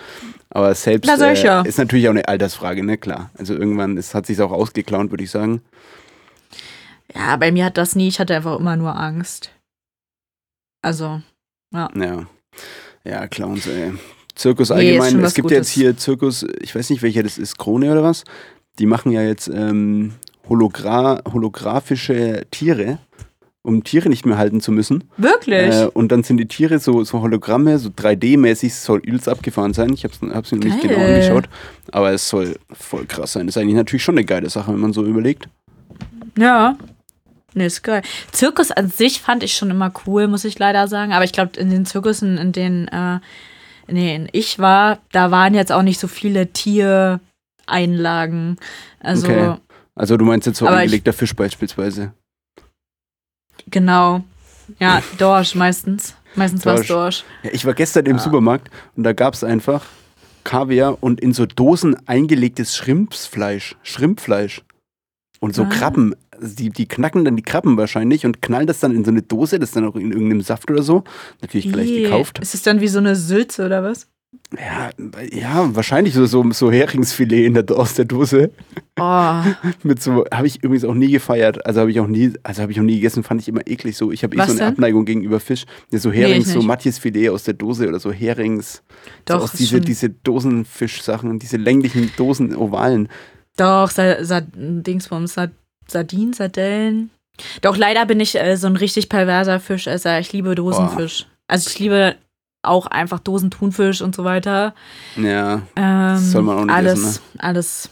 [0.51, 1.61] Aber selbst Na, äh, ja.
[1.63, 2.97] ist natürlich auch eine Altersfrage, ne?
[2.97, 3.29] Klar.
[3.37, 5.61] Also irgendwann ist, hat sich auch ausgeklaunt, würde ich sagen.
[7.13, 9.51] Ja, bei mir hat das nie, ich hatte einfach immer nur Angst.
[10.81, 11.21] Also,
[11.73, 11.89] Ja.
[13.03, 13.91] Ja, Clowns, ey.
[14.35, 15.23] Zirkus Nee, allgemein.
[15.23, 15.57] es gibt Gutes.
[15.57, 18.23] jetzt hier Zirkus, ich weiß nicht, welcher das ist, Krone oder was.
[18.79, 20.13] Die machen ja jetzt ähm,
[20.47, 22.97] Hologra holographische Tiere,
[23.63, 25.03] um Tiere nicht mehr halten zu müssen.
[25.17, 25.73] wirklich?
[25.75, 29.93] Äh, und dann sind die Tiere so, so Hologramme, so 3D-mäßig, soll übelst abgefahren sein.
[29.93, 31.45] Ich habe es mir noch nicht genau angeschaut,
[31.91, 33.45] aber es soll voll krass sein.
[33.47, 35.47] Das ist eigentlich natürlich schon eine geile Sache, wenn man so überlegt.
[36.37, 36.77] Ja.
[37.53, 38.01] Nee, ist geil.
[38.31, 41.11] Zirkus an sich fand ich schon immer cool, muss ich leider sagen.
[41.11, 43.19] Aber ich glaube, in den Zirkussen, in denen, äh,
[43.95, 48.57] denen ich war, da waren jetzt auch nicht so viele Tiereinlagen.
[48.99, 49.55] Also, Okay.
[49.93, 52.13] Also du meinst jetzt so Aber ich- angelegter Fisch beispielsweise.
[53.69, 54.23] genau.
[54.79, 56.15] Ja, Dorsch meistens.
[56.35, 57.25] Meistens war es Dorsch.
[57.43, 59.85] Ja, ich war gestern im Supermarkt und da gab es einfach
[60.45, 64.61] Kaviar und in so Dosen eingelegtes Schrimpsfleisch, Schrimpfleisch.
[65.41, 65.69] Und so Ah.
[65.69, 66.15] Krabben.
[66.41, 69.59] Die, die knacken dann die Krabben wahrscheinlich und knallen das dann in so eine Dose,
[69.59, 71.03] das dann auch in irgendeinem Saft oder so.
[71.41, 72.39] Natürlich gleich Ih, gekauft.
[72.39, 74.07] Ist es dann wie so eine Sülze oder was?
[74.57, 74.89] Ja,
[75.29, 78.51] ja, wahrscheinlich so, so, so Heringsfilet in der, aus der Dose.
[78.97, 79.41] Oh,
[79.83, 81.65] Mit so, habe ich übrigens auch nie gefeiert.
[81.65, 83.97] Also habe ich auch nie, also habe ich auch nie gegessen, fand ich immer eklig
[83.97, 84.09] so.
[84.11, 84.67] Ich habe eh so eine denn?
[84.69, 85.65] Abneigung gegenüber Fisch.
[85.91, 86.61] Ja, so Herings, ich so.
[86.61, 88.83] Matjesfilet aus der Dose oder so Herings.
[89.25, 93.09] Doch, so aus diese, schon- diese Dosenfischsachen, diese länglichen Dosen, Ovalen.
[93.57, 95.47] doch, Sa Sa Dingsbums, Sa
[95.91, 97.09] Sardinen, Sardellen.
[97.61, 100.19] Doch, leider bin ich äh, so ein richtig perverser Fischesser.
[100.19, 101.27] Ich liebe Dosenfisch.
[101.47, 102.15] Also ich liebe
[102.63, 104.75] auch einfach Dosentunfisch und so weiter.
[105.17, 107.43] Ja, Ähm, soll man auch nicht alles, essen, ne?
[107.43, 107.89] alles.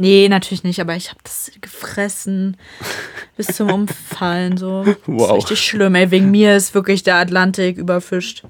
[0.00, 2.56] Nee, natürlich nicht, aber ich habe das gefressen
[3.36, 4.84] bis zum Umfallen so.
[4.84, 5.32] Das ist Wow.
[5.36, 6.10] richtig schlimm, ey.
[6.10, 8.44] Wegen mir ist wirklich der Atlantik überfischt.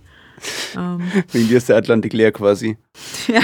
[0.76, 2.76] Ähm, wegen dir ist der Atlantik leer quasi.
[3.26, 3.40] ja,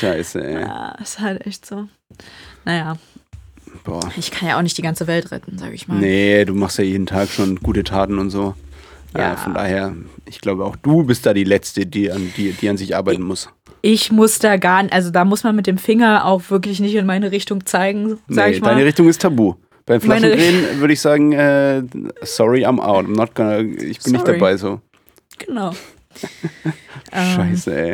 [0.00, 0.60] Scheiße, ey.
[0.62, 1.88] ja, ist halt echt so.
[2.64, 2.96] Naja,
[3.84, 4.10] Boah.
[4.16, 5.98] ich kann ja auch nicht die ganze Welt retten, sag ich mal.
[5.98, 8.54] Nee, du machst ja jeden Tag schon gute Taten und so.
[9.14, 9.20] Ja.
[9.20, 9.36] Ja.
[9.36, 9.94] von daher,
[10.26, 13.22] ich glaube auch du bist da die Letzte, die an, die, die an sich arbeiten
[13.22, 13.48] muss.
[13.82, 16.94] Ich muss da gar nicht, also da muss man mit dem Finger auch wirklich nicht
[16.96, 18.70] in meine Richtung zeigen, sag Nee, ich mal.
[18.70, 19.54] deine Richtung ist tabu.
[19.86, 21.82] Beim Flaschendrehen würde ich sagen, äh,
[22.22, 23.06] sorry, I'm out.
[23.06, 24.38] I'm not gonna, ich bin nicht Sorry.
[24.38, 24.80] dabei so.
[25.38, 25.70] Genau.
[27.12, 27.92] Ähm, Scheiße, ey.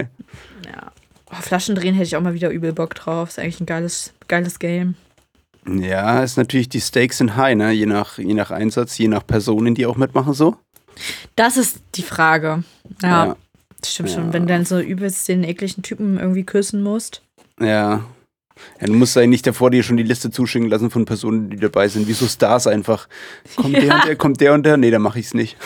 [0.67, 0.91] Ja.
[1.31, 3.29] Oh, Flaschendrehen hätte ich auch mal wieder übel Bock drauf.
[3.29, 4.95] Ist eigentlich ein geiles, geiles Game.
[5.67, 7.71] Ja, ist natürlich, die Stakes sind high, ne?
[7.73, 10.57] Je nach, je nach Einsatz, je nach Personen, die auch mitmachen, so.
[11.37, 12.65] Das ist die Frage.
[13.03, 13.37] Ja, Ja.
[13.81, 14.15] das stimmt Ja.
[14.17, 14.33] schon.
[14.33, 17.23] Wenn du dann so übelst den ekligen Typen irgendwie küssen musst.
[17.61, 18.05] Ja.
[18.81, 21.57] Ja du musst eigentlich nicht davor dir schon die Liste zuschicken lassen von Personen, die
[21.57, 22.09] dabei sind.
[22.09, 23.09] Wie so Stars einfach.
[23.57, 23.95] Kommt der Ja.
[24.01, 24.77] und der, kommt der und der?
[24.77, 25.57] Nee, dann mache ich's nicht.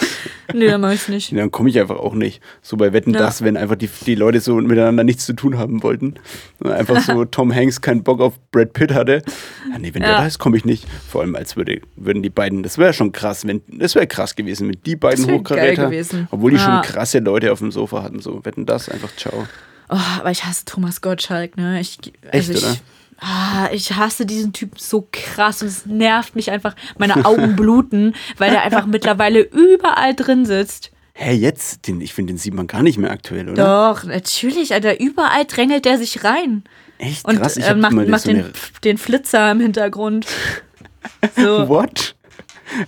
[0.55, 1.33] Nee, dann mach ich's nicht.
[1.33, 2.41] Nee, dann komme ich einfach auch nicht.
[2.63, 3.21] So bei Wetten Ja.
[3.21, 6.15] das, wenn einfach die, die Leute so miteinander nichts zu tun haben wollten.
[6.61, 9.23] Und einfach so Tom Hanks keinen Bock auf Brad Pitt hatte.
[9.71, 10.17] Ja, nee, wenn der Ja.
[10.19, 10.87] da ist, komme ich nicht.
[11.11, 14.37] Vor allem als würde, würden die beiden, das wäre schon krass, wenn, das wäre krass
[14.37, 15.87] gewesen mit die beiden Hochkaräter.
[15.87, 16.29] gewesen.
[16.31, 18.21] Obwohl die schon krasse Leute auf dem Sofa hatten.
[18.21, 19.47] So, Wetten das, einfach ciao.
[19.89, 21.81] Oh, aber ich hasse Thomas Gottschalk, ne?
[21.81, 21.99] Ich,
[22.31, 22.77] Echt, ich, oder?
[23.19, 26.75] Ah, ich hasse diesen Typen so krass und es nervt mich einfach.
[26.99, 30.91] Meine Augen bluten, weil der einfach mittlerweile überall drin sitzt.
[31.15, 31.87] Hä, jetzt?
[31.87, 33.95] Den, ich finde, den sieht man gar nicht mehr aktuell, oder?
[33.95, 35.01] Doch, natürlich, Alter.
[35.01, 36.65] Überall drängelt der sich rein.
[36.99, 37.57] Echt Und krass.
[37.57, 38.53] Ich äh, macht, macht so den,
[38.85, 40.27] den Flitzer im Hintergrund.
[41.37, 41.69] So.
[41.69, 42.17] What?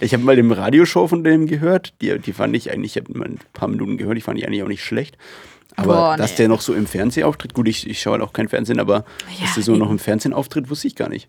[0.01, 1.95] Ich habe mal dem Radioshow von dem gehört.
[2.01, 4.47] Die, die fand ich eigentlich, ich habe mal ein paar Minuten gehört, die fand ich
[4.47, 5.17] eigentlich auch nicht schlecht.
[5.79, 6.37] Aber Boah, dass nee.
[6.39, 9.05] der noch so im Fernsehen auftritt, gut, ich, ich schaue halt auch kein Fernsehen, aber
[9.39, 11.29] Ja, dass der so noch im Fernsehen auftritt, wusste ich gar nicht.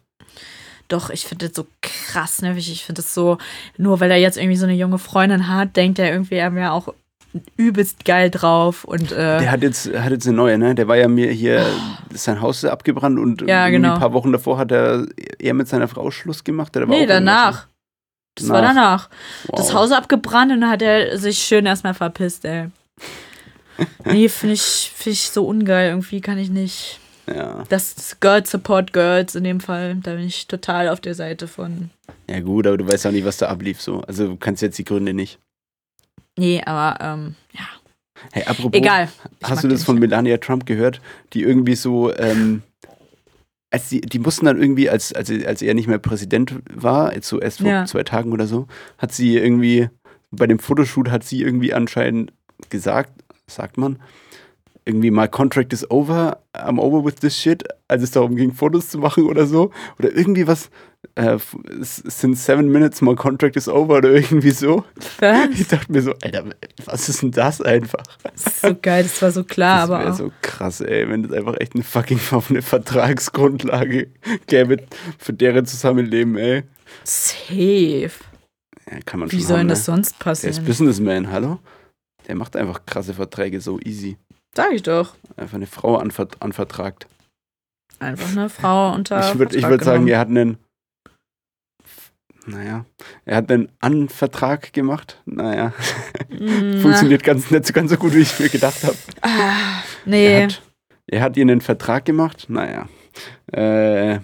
[0.87, 2.71] Doch, ich finde das so krass nervig.
[2.71, 3.37] Ich finde das so,
[3.77, 6.71] nur weil er jetzt irgendwie so eine junge Freundin hat, denkt er irgendwie, er wäre
[6.71, 6.91] auch
[7.57, 8.85] übelst geil drauf.
[8.85, 10.73] Und äh, Der hat jetzt, hat jetzt eine neue, ne?
[10.73, 11.63] Der war ja mir hier,
[12.09, 13.93] sein Haus ist abgebrannt und Ja, genau.
[13.93, 15.05] ein paar Wochen davor hat er
[15.37, 16.75] eher mit seiner Frau Schluss gemacht.
[16.75, 17.67] War nee, danach.
[18.33, 18.69] Das war Nach.
[18.69, 19.09] danach.
[19.45, 19.59] Wow.
[19.59, 22.69] Das Haus abgebrannt und dann hat er sich schön erstmal verpisst, ey.
[24.05, 25.89] Nee, finde ich, find ich so ungeil.
[25.89, 26.99] Irgendwie kann ich nicht.
[27.27, 27.63] Ja.
[27.69, 29.95] Das Girls Support Girls in dem Fall.
[30.01, 31.89] Da bin ich total auf der Seite von.
[32.29, 33.81] ja, gut, aber du weißt auch nicht, was da ablief.
[33.81, 34.01] So.
[34.01, 35.39] Also du kannst jetzt die Gründe nicht.
[36.37, 37.67] Nee, aber ähm, ja.
[38.31, 39.09] Hey, apropos, Egal.
[39.43, 39.97] Hast du das von.
[39.99, 41.01] Melania Trump gehört,
[41.33, 42.63] die irgendwie so, ähm,
[43.71, 47.27] als die, die mussten dann irgendwie, als, als, als er nicht mehr Präsident war, jetzt
[47.27, 47.85] so erst vor Ja.
[47.85, 49.89] zwei Tagen oder so, hat sie irgendwie,
[50.31, 52.33] bei dem Fotoshoot hat sie irgendwie anscheinend
[52.69, 53.11] gesagt,
[53.49, 53.99] sagt man,
[54.85, 58.89] irgendwie my contract is over, I'm over with this shit, als es darum ging, Fotos
[58.89, 59.71] zu machen oder so.
[59.99, 60.71] Oder irgendwie was,
[61.15, 61.37] äh,
[61.81, 64.83] sind seven minutes, my contract is over oder irgendwie so.
[65.19, 65.49] Was?
[65.51, 66.45] Ich dachte mir so, Alter,
[66.85, 68.03] was ist denn das einfach?
[68.23, 70.17] Das ist so geil, das war so klar, Das aber wäre auch.
[70.17, 74.07] so krass, ey, wenn es einfach echt eine fucking eine Vertragsgrundlage
[74.47, 74.77] gäbe
[75.19, 76.63] für deren Zusammenleben, ey.
[77.03, 78.11] safe.
[78.89, 79.85] Ja, kann man Wie soll denn das ne?
[79.85, 80.65] sonst Der ist passieren?
[80.65, 81.59] Businessman, hallo?
[82.29, 84.17] Der macht einfach krasse Verträge so easy.
[84.55, 85.15] Sag ich doch.
[85.35, 87.07] Einfach eine Frau anver anvertragt.
[87.97, 89.19] Einfach eine Frau unter.
[89.33, 90.57] ich würde würd sagen, er hat einen.
[92.45, 92.85] Naja,
[93.25, 95.21] er hat einen Anvertrag gemacht.
[95.25, 95.73] Naja,
[96.29, 98.95] Mm, funktioniert ganz, nicht so ganz so gut, wie ich mir gedacht habe.
[99.21, 100.43] Ah, Er, nee.
[100.43, 100.61] hat,
[101.07, 102.45] er hat ihr einen Vertrag gemacht.
[102.47, 102.87] Naja.
[103.51, 104.19] Äh,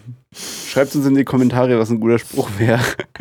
[0.67, 2.79] schreibt uns in die Kommentare, was ein guter Spruch wäre,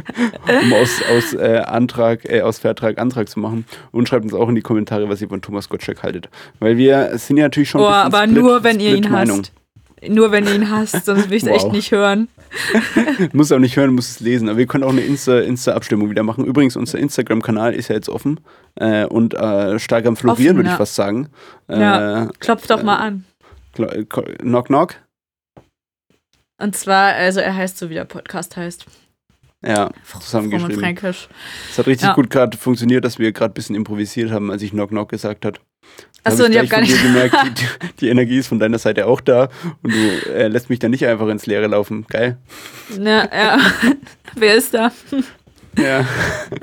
[0.62, 3.64] um aus, aus, äh, Antrag, äh, aus Vertrag Antrag zu machen.
[3.92, 6.28] Und schreibt uns auch in die Kommentare, was ihr von Thomas Gottschalk haltet.
[6.60, 9.38] Weil wir sind ja natürlich schon Oh, aber split, nur, wenn ihr ihn Meinung.
[9.40, 9.52] hasst.
[10.06, 11.56] Nur wenn ihr ihn hasst, sonst will ich es Wow.
[11.56, 12.28] echt nicht hören.
[13.32, 14.48] Muss auch nicht hören, muss es lesen.
[14.48, 16.44] Aber wir können auch eine Insta- Insta-Abstimmung wieder machen.
[16.44, 18.38] Übrigens, unser Instagram-Kanal ist ja jetzt offen
[18.76, 20.76] äh, und äh, stark am Florieren, würde ich ja.
[20.78, 21.28] fast sagen.
[21.68, 22.24] Ja.
[22.24, 23.24] Äh, Klopft doch mal an.
[23.72, 24.94] knock, knock.
[26.64, 28.86] Und zwar, also er heißt so, wie der Podcast heißt.
[29.66, 30.80] Ja, zusammengeschrieben.
[30.80, 31.28] Fränkisch.
[31.70, 32.14] Es hat richtig Ja.
[32.14, 35.44] gut gerade funktioniert, dass wir gerade ein bisschen improvisiert haben, als ich Knock Knock gesagt
[35.44, 35.60] hat.
[36.22, 37.02] Achso, und ich hab gar nicht.
[37.02, 37.36] gemerkt,
[37.82, 39.50] die, die Energie ist von deiner Seite auch da
[39.82, 42.06] und du äh, lässt mich dann nicht einfach ins Leere laufen.
[42.08, 42.38] Geil.
[42.98, 43.58] Ja, ja.
[44.34, 44.90] Wer ist da?
[45.78, 46.06] Ja.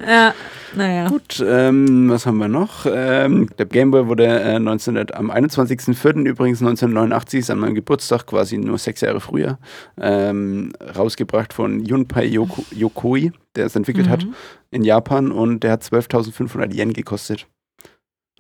[0.08, 0.34] Ja,
[0.76, 1.08] naja.
[1.10, 2.86] Gut, ähm, was haben wir noch?
[2.90, 6.26] Ähm, der Gameboy wurde äh, 19, am 21.04.
[6.26, 9.60] übrigens 1989, ist an meinem Geburtstag, quasi nur sechs Jahre früher,
[10.00, 14.34] ähm, rausgebracht von Junpei Yoko, Yokoi, der es entwickelt hat Mhm.
[14.72, 17.48] in Japan und der hat 12.500 Yen gekostet.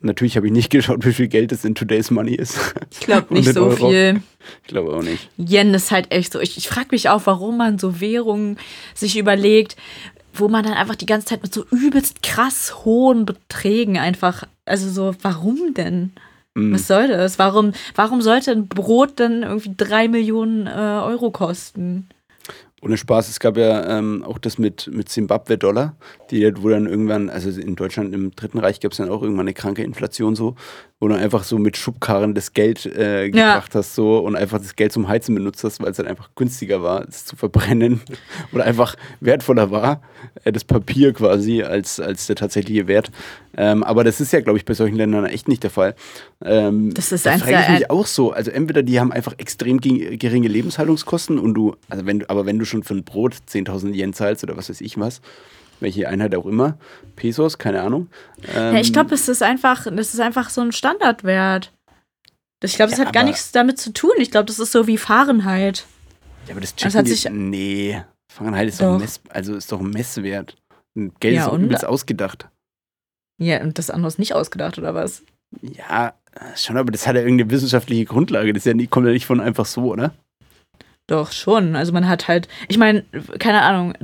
[0.04, 2.58] Natürlich habe ich nicht geschaut, wie viel Geld das in Today's Money ist.
[2.92, 3.90] Ich glaube nicht 100 so Euro.
[3.92, 4.22] viel.
[4.64, 5.30] Ich glaube auch nicht.
[5.38, 6.40] Yen ist halt echt so.
[6.40, 8.58] Ich, ich frage mich auch, warum man so Währungen
[8.96, 9.76] sich überlegt,
[10.34, 14.89] wo man dann einfach die ganze Zeit mit so übelst krass hohen Beträgen einfach, also
[14.89, 16.13] so, warum denn?
[16.54, 16.74] Mm.
[16.74, 17.39] Was soll das?
[17.39, 22.08] Warum, warum sollte ein Brot dann irgendwie drei Millionen äh, Euro kosten?
[22.84, 25.96] Ohne Spaß, es gab ja ähm, auch das mit, mit Zimbabwe-Dollar,
[26.32, 29.46] die wo dann irgendwann, also in Deutschland im Dritten Reich gab es dann auch irgendwann
[29.46, 30.56] eine kranke Inflation so,
[31.00, 34.76] wo du einfach so mit Schubkarren das Geld äh, gebracht hast so und einfach das
[34.76, 38.02] Geld zum Heizen benutzt hast, weil es dann einfach günstiger war, es zu verbrennen
[38.54, 40.02] oder einfach wertvoller war,
[40.44, 43.12] äh, das Papier quasi als, als der tatsächliche Wert.
[43.58, 45.94] Ähm, aber das ist ja, glaube ich, bei solchen Ländern echt nicht der Fall.
[46.44, 48.32] Ähm, Das ist da frage ich mich auch so.
[48.32, 52.46] Also entweder die haben einfach extrem ge- geringe Lebenshaltungskosten und du, also wenn du, aber
[52.46, 55.22] wenn du schon für ein Brot 10.000 Yen zahlst oder was weiß ich was,
[55.80, 56.78] welche Einheit auch immer,
[57.16, 58.08] Pesos, keine Ahnung.
[58.56, 61.72] Ähm, Ja, ich glaube, es ist einfach, das ist einfach so ein Standardwert.
[62.64, 64.12] Ich glaube, das Ja, hat gar nichts damit zu tun.
[64.18, 65.86] Ich glaube, das ist so wie Fahrenheit.
[66.48, 69.56] ja, aber das das checken hat die, sich- Nee, Fahrenheit ist doch, ein Mess, also
[69.56, 70.56] ist doch ein Messwert.
[70.94, 72.48] Und Geld Ja, ist übelst ausgedacht.
[73.40, 75.24] Ja, und das andere ist nicht ausgedacht, oder was?
[75.62, 76.14] Ja,
[76.56, 78.54] schon, aber das hat ja irgendeine wissenschaftliche Grundlage.
[78.54, 80.14] Das ja nicht, kommt ja nicht von einfach so, oder?
[81.12, 81.76] Doch, schon.
[81.76, 83.04] Also man hat halt, ich meine,
[83.38, 83.95] keine Ahnung,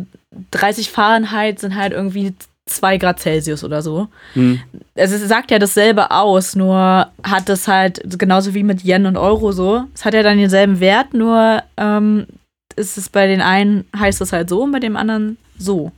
[0.51, 4.09] 30 Fahrenheit sind halt irgendwie 2 Grad Celsius oder so.
[4.33, 4.59] Hm.
[4.93, 9.15] Also es sagt ja dasselbe aus, nur hat es halt, genauso wie mit Yen und
[9.15, 12.27] Euro so, es hat ja dann denselben Wert, nur ähm,
[12.75, 15.93] ist es bei den einen heißt es halt so und bei dem anderen so.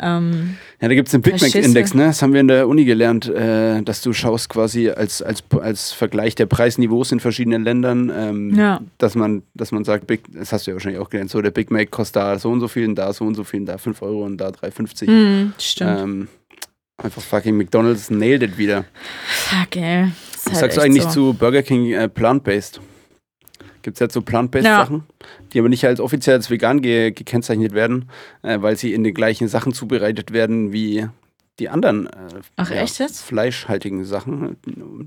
[0.00, 2.06] Ähm, Ja, da gibt es den Big Mac-Index, ne?
[2.06, 5.92] Das haben wir in der Uni gelernt, äh, dass du schaust quasi als, als, als
[5.92, 8.80] Vergleich der Preisniveaus in verschiedenen Ländern, ähm, Ja.
[8.98, 11.50] dass man, dass man sagt, Big, das hast du ja wahrscheinlich auch gelernt, so der
[11.52, 13.66] Big Mac kostet da so und so viel und da so und so viel und
[13.66, 15.06] da 5 Euro und da 3,50.
[15.06, 16.00] hm, stimmt.
[16.00, 16.28] Ähm,
[16.96, 18.84] einfach fucking McDonalds nailed it wieder.
[19.26, 20.06] Fuck, ey.
[20.46, 21.10] Halt sagst du eigentlich so.
[21.10, 22.80] zu Burger King äh, plant-based?
[23.84, 24.88] Gibt es jetzt so plant-based Ja.
[25.52, 28.08] Die aber nicht als offiziell als vegan ge gekennzeichnet werden,
[28.42, 31.06] äh, weil sie in den gleichen Sachen zubereitet werden wie
[31.58, 32.10] die anderen äh,
[32.56, 33.22] Ach, echt jetzt?
[33.22, 34.56] fleischhaltigen Sachen,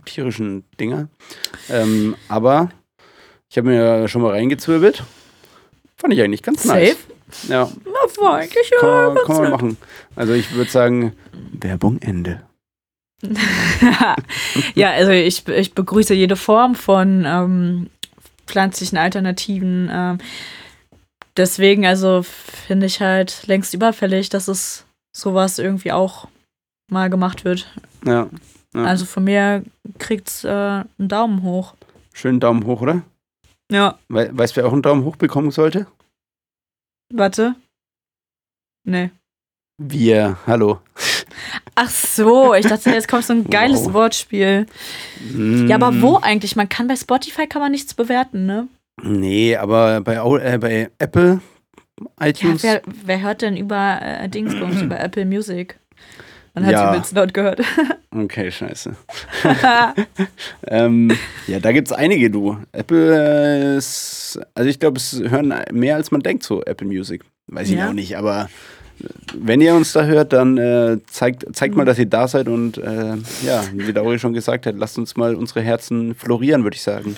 [0.05, 1.09] tierischen Dinger.
[1.69, 2.69] Ähm, aber
[3.49, 5.03] ich habe mir schon mal reingezwirbelt.
[5.95, 6.79] Fand ich eigentlich ganz Safe?
[6.79, 6.97] nice.
[7.49, 9.09] Ja, Na, war eigentlich kann, ja.
[9.09, 9.77] man- kann man machen.
[10.15, 11.13] Also ich würde sagen,
[11.51, 12.43] Werbung Ende.
[14.75, 17.89] ja, also ich, ich begrüße jede Form von ähm,
[18.47, 19.89] pflanzlichen Alternativen.
[19.91, 20.17] Ähm,
[21.35, 26.27] deswegen, also finde ich halt längst überfällig, dass es sowas irgendwie auch
[26.89, 27.67] mal gemacht wird.
[28.05, 28.29] Ja,
[28.73, 28.83] Ja.
[28.83, 29.63] Also von mir
[29.99, 31.75] kriegt's äh, einen Daumen hoch.
[32.13, 33.01] schönen Daumen hoch, oder?
[33.71, 35.87] Ja, We weißt du, wer auch einen Daumen hoch bekommen sollte?
[37.13, 37.55] warte.
[38.85, 39.11] Nee.
[39.77, 40.81] Wir, hallo.
[41.75, 43.93] Ach so, ich dachte, jetzt kommt so ein geiles Wow.
[43.93, 44.65] Wortspiel.
[45.19, 46.55] Mm, Ja, aber wo eigentlich?
[46.55, 48.67] Man kann bei Spotify kann man nichts bewerten, ne?
[49.03, 51.39] Nee, aber bei, äh, bei Apple,
[52.19, 55.77] Ja, iTunes, wer, wer hört denn über äh, Dingsbums, über Apple Music?
[56.55, 56.79] Man hat Ja.
[56.91, 57.61] sie übelst laut gehört.
[58.11, 58.95] okay, scheiße.
[60.67, 62.57] Ähm, ja, da gibt's einige, du.
[62.71, 67.23] Apple äh, ist, also ich glaube, es hören mehr als man denkt, so Apple Music.
[67.47, 67.89] Weiß ich Ja.
[67.89, 68.49] auch nicht, aber
[69.37, 72.77] wenn ihr uns da hört, dann äh, zeigt, zeigt mal, dass ihr da seid und
[72.77, 76.81] äh, ja, wie Lauri schon gesagt hat, lasst uns mal unsere Herzen florieren, würde ich
[76.81, 77.15] sagen.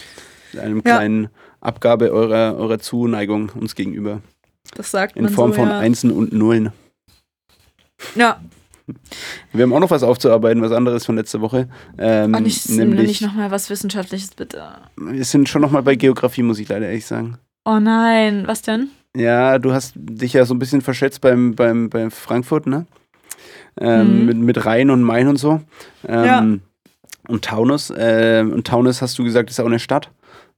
[0.54, 0.98] Mit einem Ja.
[0.98, 1.30] kleinen
[1.62, 4.22] Abgabe eurer, eurer Zuneigung uns gegenüber.
[4.76, 5.80] Das sagt In man Form so, von ja.
[5.80, 6.72] Einsen und Nullen.
[8.16, 8.40] Ja,
[9.52, 11.70] Wir haben auch noch was aufzuarbeiten, was anderes von letzter Woche.
[11.98, 14.64] Ähm, und nicht, nämlich, nicht nochmal was Wissenschaftliches, bitte.
[14.96, 17.38] wir sind schon noch mal bei Geografie, muss ich leider ehrlich sagen.
[17.66, 18.90] Oh nein, was denn?
[19.16, 22.86] Ja, du hast dich ja so ein bisschen verschätzt beim, beim, beim Frankfurt, ne?
[23.80, 24.26] Ähm, Mhm.
[24.26, 25.62] mit, mit Rhein und Main und so.
[26.08, 26.46] Ähm, Ja.
[27.28, 27.94] Und Taunus.
[27.96, 30.12] Ähm, und Taunus hast du gesagt, ist auch eine Stadt.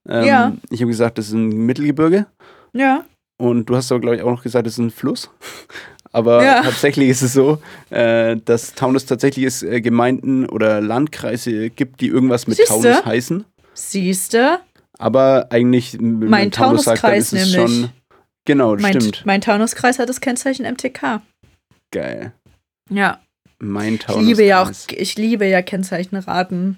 [0.08, 0.54] Ähm, Ja.
[0.70, 2.26] Ich habe gesagt, das ist ein Mittelgebirge.
[2.74, 3.04] Ja.
[3.38, 5.30] Und du hast aber, glaube ich, auch noch gesagt, das ist ein Fluss.
[6.14, 6.62] Aber Ja.
[6.62, 7.60] tatsächlich ist es so,
[7.90, 12.74] äh, dass Taunus tatsächlich es äh, Gemeinden oder Landkreise gibt, die irgendwas mit Siehste?
[12.74, 13.46] Taunus heißen.
[13.74, 14.60] Siehste,
[15.00, 17.80] Aber eigentlich, wenn Mein Taunus sagt, dann ist Taunuskreis es nämlich.
[17.82, 17.90] schon.
[18.45, 19.23] Genau, mein, stimmt.
[19.25, 21.21] mein Taunuskreis hat das Kennzeichen MTK.
[21.91, 22.34] Geil.
[22.89, 23.19] Ja,
[23.60, 24.25] Mein ich Taunus.
[24.25, 26.77] liebe ja auch, ich liebe ja Kennzeichenraten.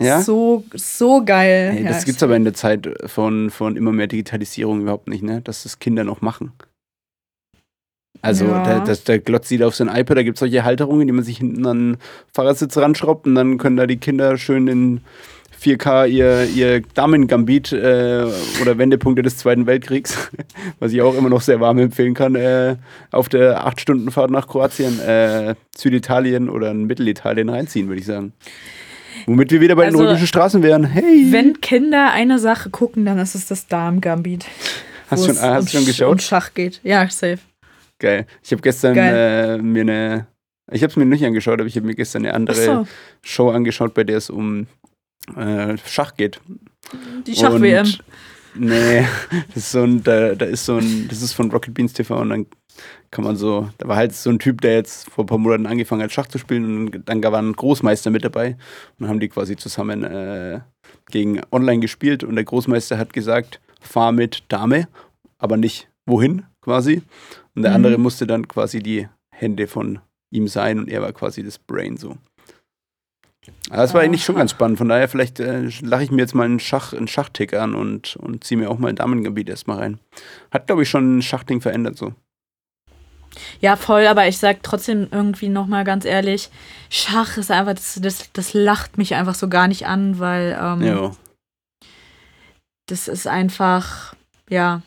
[0.00, 0.22] Ja?
[0.22, 1.80] So, so geil.
[1.82, 5.40] Ja, das gibt's aber in der Zeit von, von immer mehr Digitalisierung überhaupt nicht, ne?
[5.42, 6.52] Dass das Kinder noch machen.
[8.22, 8.62] Also, Ja.
[8.64, 11.24] da, das, da glotzt jeder auf sein iPad, da gibt es solche Halterungen, die man
[11.24, 11.96] sich hinten an den
[12.34, 15.00] Fahrersitz ranschraubt und dann können da die Kinder schön in
[15.60, 18.24] 4K ihr, ihr Damen-Gambit äh,
[18.62, 20.30] oder Wendepunkte des Zweiten Weltkriegs,
[20.78, 22.76] was ich auch immer noch sehr warm empfehlen kann, äh,
[23.10, 28.32] auf der 8-Stunden-Fahrt nach Kroatien, äh, Süditalien oder in Mittelitalien reinziehen, würde ich sagen.
[29.26, 30.84] Womit wir wieder bei den Also, römischen Straßen wären.
[30.84, 31.26] Hey!
[31.30, 34.46] Wenn Kinder eine Sache gucken, dann ist es das Darm-Gambit.
[35.10, 36.12] Hast wo schon- es hast um du schon Sch- geschaut?
[36.12, 36.80] Um Schach geht.
[36.84, 37.38] Ja, safe.
[37.98, 38.26] Geil.
[38.44, 40.26] Ich habe gestern äh, mir eine.
[40.70, 42.86] Ich habe es mir nicht angeschaut, aber ich habe mir gestern eine andere so,
[43.22, 44.66] Show angeschaut, bei der es um
[45.36, 46.40] äh, Schach geht.
[47.26, 47.86] die Schach-WM.
[48.54, 49.06] Nee,
[49.54, 52.18] das ist so ein, da, da ist so ein, das ist von Rocket Beans TV
[52.20, 52.46] und dann
[53.10, 55.66] kann man so, da war halt so ein Typ, der jetzt vor ein paar Monaten
[55.66, 59.20] angefangen hat, Schach zu spielen und dann war ein Großmeister mit dabei und dann haben
[59.20, 60.60] die quasi zusammen äh,
[61.10, 64.88] gegen online gespielt und der Großmeister hat gesagt, fahr mit Dame,
[65.38, 67.02] aber nicht wohin quasi.
[67.54, 67.76] Und der Mhm.
[67.76, 71.96] andere musste dann quasi die Hände von ihm sein und er war quasi das Brain
[71.96, 72.16] so.
[73.70, 74.78] Das war eigentlich schon ganz spannend.
[74.78, 78.16] Von daher, vielleicht äh, lache ich mir jetzt mal einen, Schach, einen Schachtick an und,
[78.16, 79.98] und ziehe mir auch mal ein Damengebiet erstmal rein.
[80.50, 82.14] Hat, glaube ich, schon ein Schachding verändert so.
[83.60, 86.50] Ja, voll, aber ich sag trotzdem irgendwie nochmal ganz ehrlich,
[86.90, 90.82] Schach ist einfach, das, das, das lacht mich einfach so gar nicht an, weil ähm,
[90.82, 91.12] Ja.
[92.86, 94.14] das ist einfach,
[94.48, 94.82] ja,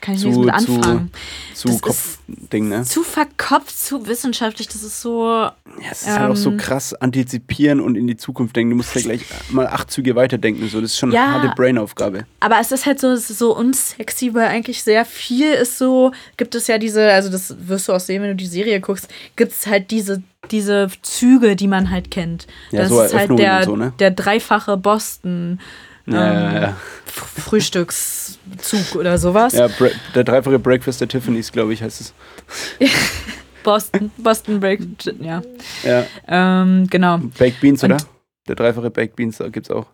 [0.00, 1.10] kann ich Zu- nichts mit zu- anfangen.
[1.54, 2.82] Zu ist Kopfding, ne?
[2.84, 5.52] Zu verkopft, zu wissenschaftlich, das ist so, Ja,
[5.90, 8.70] es ist halt auch so ähm, krass antizipieren und in die Zukunft denken.
[8.70, 10.68] Du musst ja gleich mal acht Züge weiterdenken.
[10.68, 10.80] So.
[10.80, 11.24] Das ist schon Ja.
[11.24, 12.26] eine harte Brain-Aufgabe.
[12.40, 16.54] aber es ist halt so, ist so unsexy, weil eigentlich sehr viel ist so, gibt
[16.54, 19.52] es ja diese, also das wirst du auch sehen, wenn du die Serie guckst, gibt
[19.52, 22.46] es halt diese, diese Züge, die man halt kennt.
[22.70, 23.92] Ja, das so ist halt der, so, ne?
[23.98, 25.60] der dreifache Boston.
[26.06, 29.52] Ja, ähm, ja, Frühstückszug oder sowas.
[29.54, 29.68] ja
[30.14, 32.14] der dreifache Breakfast der Tiffany's, glaube ich, heißt es.
[33.64, 34.80] Boston, Boston Break,
[35.20, 35.42] ja.
[35.82, 37.18] Ja, Ähm, genau.
[37.38, 38.04] Baked Beans, Und- oder?
[38.46, 39.86] Der dreifache Baked Beans, da gibt's auch.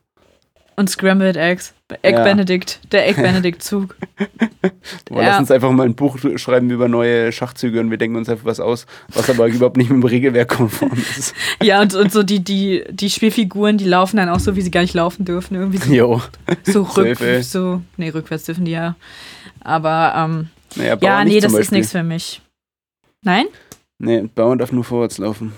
[0.76, 1.74] Und Scrambled Eggs.
[2.02, 2.22] Egg Ja.
[2.24, 3.96] Benedict, der Egg Benedict Zug.
[5.10, 5.28] Aber Ja.
[5.30, 8.44] Lass uns einfach mal ein Buch schreiben über neue Schachzüge und wir denken uns einfach
[8.44, 11.34] was aus, was aber überhaupt nicht mit dem Regelwerk konform ist.
[11.62, 14.70] Ja, und, und so die, die, die Spielfiguren, die laufen dann auch so, wie sie
[14.70, 15.56] gar nicht laufen dürfen.
[15.56, 16.22] Irgendwie so, Jo.
[16.62, 17.36] so, Safe, ey.
[17.36, 18.94] rück, so nee, rückwärts dürfen die ja.
[19.62, 21.78] Aber ähm, Naja, ja, nee, das ist Beispiel.
[21.78, 22.40] nichts für mich.
[23.22, 23.46] Nein?
[23.98, 25.52] Nee, Bauern darf nur vorwärts laufen.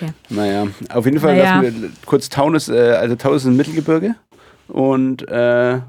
[0.00, 0.12] Ja, okay.
[0.28, 1.60] Naja, auf jeden Fall Naja.
[1.60, 4.14] lassen wir kurz Taunus, äh, also Taunus ist ein Mittelgebirge
[4.68, 5.80] und äh,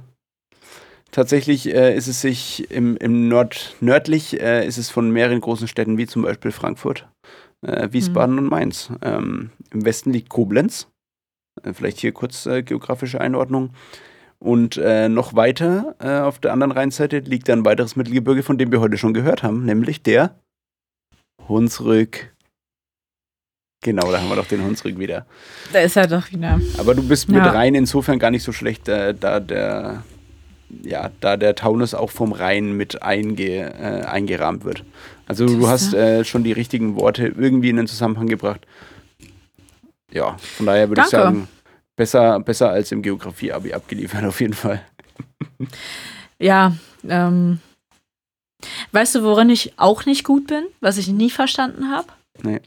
[1.11, 5.67] tatsächlich äh, ist es sich im, im Nord, nördlich äh, ist es von mehreren großen
[5.67, 7.07] Städten wie zum Beispiel Frankfurt,
[7.65, 8.91] äh, Wiesbaden und Mainz.
[9.01, 10.87] Ähm, Im Westen liegt Koblenz,
[11.63, 13.71] äh, vielleicht hier kurz geografische Einordnung.
[14.39, 18.73] Und äh, noch weiter äh, auf der anderen Rheinseite liegt ein weiteres Mittelgebirge, von dem
[18.73, 20.35] wir heute schon gehört haben, nämlich der
[21.47, 22.32] Hunsrück.
[23.83, 25.25] Genau, da haben wir doch den Hunsrück wieder.
[25.71, 26.59] Da ist er doch wieder.
[26.77, 27.51] Aber du bist mit Ja.
[27.51, 30.03] Rhein insofern gar nicht so schlecht, äh, da der
[30.81, 34.83] ja, da der Taunus auch vom Rhein mit einge, äh, eingerahmt wird.
[35.27, 38.65] Also du hast äh, schon die richtigen Worte irgendwie in den Zusammenhang gebracht.
[40.11, 41.47] Ja, von daher würde ich sagen,
[41.95, 44.81] besser, besser als im Geografie-Abi abgeliefert, auf jeden Fall.
[46.39, 46.73] Ja,
[47.07, 47.59] ähm.
[48.91, 52.07] Weißt du, worin ich auch nicht gut bin, was ich nie verstanden habe?
[52.41, 52.59] Nee.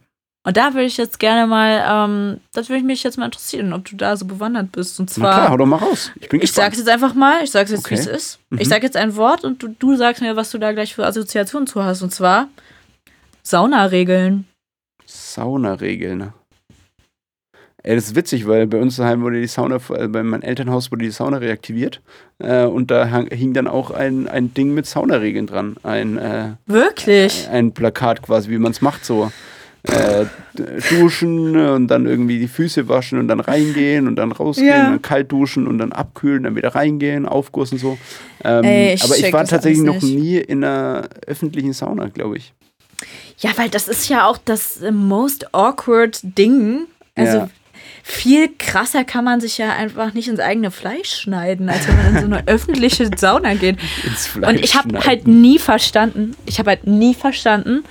[0.46, 3.72] Und da würde ich jetzt gerne mal, ähm, das würde ich mich jetzt mal interessieren,
[3.72, 5.00] ob du da so bewandert bist.
[5.00, 6.12] Und Na klar, zwar, hau doch mal raus.
[6.20, 6.66] Ich bin ich gespannt.
[6.66, 7.96] sag's jetzt einfach mal, ich sag's jetzt, Okay.
[7.96, 8.38] wie es ist.
[8.50, 8.58] Mhm.
[8.60, 11.04] Ich sag jetzt ein Wort und du, du sagst mir, was du da gleich für
[11.04, 12.00] Assoziationen zu hast.
[12.02, 12.46] Und zwar
[13.42, 14.46] Saunaregeln.
[15.04, 16.32] Saunaregeln.
[17.82, 20.92] Ey, das ist witzig, weil bei uns daheim wurde die Sauna, äh, bei meinem Elternhaus
[20.92, 22.02] wurde die Sauna reaktiviert
[22.38, 25.76] äh, und da hing dann auch ein, ein Ding mit Saunaregeln dran.
[25.82, 27.48] Ein, äh, Wirklich?
[27.48, 29.30] ein Plakat quasi, wie man es macht, so.
[29.88, 30.26] Äh,
[30.90, 34.80] duschen und dann irgendwie die Füße waschen und dann reingehen und dann rausgehen Ja.
[34.86, 37.98] und dann kalt duschen und dann abkühlen, dann wieder reingehen, Aufguss und so.
[38.42, 42.52] Ähm, Ey, ich aber ich war tatsächlich noch nie in einer öffentlichen Sauna, glaube ich.
[43.38, 46.86] Ja, weil das ist ja auch das äh, most awkward Ding.
[47.14, 47.48] Also Ja.
[48.02, 52.06] viel krasser kann man sich ja einfach nicht ins eigene Fleisch schneiden, als wenn man
[52.06, 53.76] in so eine öffentliche Sauna geht.
[54.36, 57.84] Und ich habe halt nie verstanden, ich habe halt nie verstanden,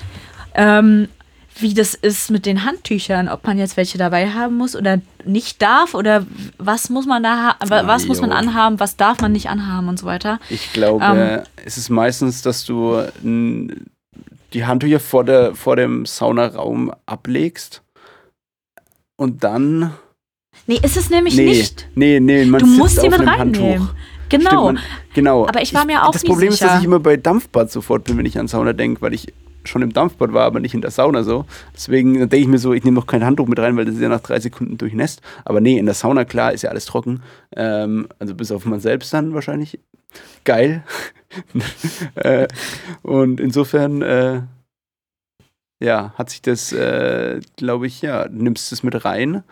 [0.55, 1.09] ähm,
[1.57, 5.61] wie das ist mit den Handtüchern, ob man jetzt welche dabei haben muss oder nicht
[5.61, 6.25] darf oder
[6.57, 8.35] was muss man da ha wa- was muss man jo.
[8.35, 10.39] anhaben, was darf man nicht anhaben und so weiter.
[10.49, 11.41] Ich glaube, Ähm.
[11.65, 17.81] es ist meistens, dass du die Handtücher vor, der, vor dem Saunaraum ablegst
[19.17, 19.93] und dann.
[20.67, 21.87] Nee, ist es nämlich nee, nicht.
[21.95, 23.89] nee, nee, man Du sitzt musst auf mit reinnehmen.
[24.29, 24.49] Genau.
[24.49, 24.79] Stimmt, man,
[25.13, 25.47] genau.
[25.47, 26.71] Aber ich war mir auch Das nie Problem ist, sicher.
[26.71, 29.31] dass ich immer bei Dampfbad sofort bin, wenn ich an Sauna denke, weil ich
[29.67, 31.45] schon im Dampfbad war, aber nicht in der Sauna so.
[31.73, 34.01] Deswegen denke ich mir so, ich nehme noch kein Handtuch mit rein, weil das ist
[34.01, 35.21] ja nach drei Sekunden durchnässt.
[35.43, 37.21] Aber nee, in der Sauna, klar, ist ja alles trocken.
[37.55, 39.79] Ähm, also bis auf man selbst dann wahrscheinlich.
[40.43, 40.83] Geil.
[42.15, 42.47] äh,
[43.01, 44.41] und insofern, äh,
[45.83, 49.43] ja, hat sich das, äh, glaube ich, ja, nimmst es mit rein.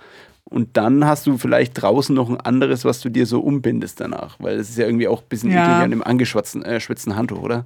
[0.46, 4.36] Und dann hast du vielleicht draußen noch ein anderes, was du dir so umbindest danach.
[4.40, 5.64] Weil es ist ja irgendwie auch ein bisschen Ja.
[5.64, 6.80] eklig an dem angeschwitzten äh,
[7.16, 7.66] Handtuch, oder?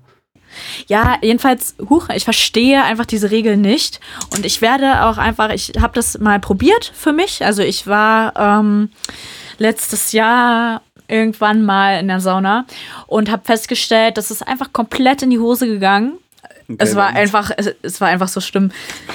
[0.87, 3.99] Ja, jedenfalls, huch, ich verstehe einfach diese Regel nicht.
[4.31, 7.43] Und ich werde auch einfach, ich habe das mal probiert für mich.
[7.43, 8.89] Also ich war ähm,
[9.57, 12.65] letztes Jahr irgendwann mal in der Sauna
[13.07, 16.17] und habe festgestellt, dass es einfach komplett in die Hose gegangen.
[16.77, 18.71] Es war einfach, es, es war einfach so schlimm.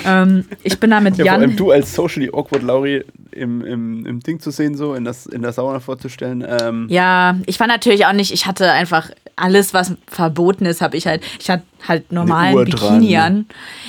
[0.06, 1.56] Ähm, ich bin da mit Ja, vor allem Jan.
[1.56, 5.42] du als socially awkward Lauri im, im, im Ding zu sehen, so in, das, in
[5.42, 6.44] der Sauna vorzustellen.
[6.46, 10.96] Ähm, Ja, ich war natürlich auch nicht, ich hatte einfach alles, was verboten ist, habe
[10.96, 13.22] ich halt, ich hatte halt normalen Bikini dran.
[13.24, 13.46] an.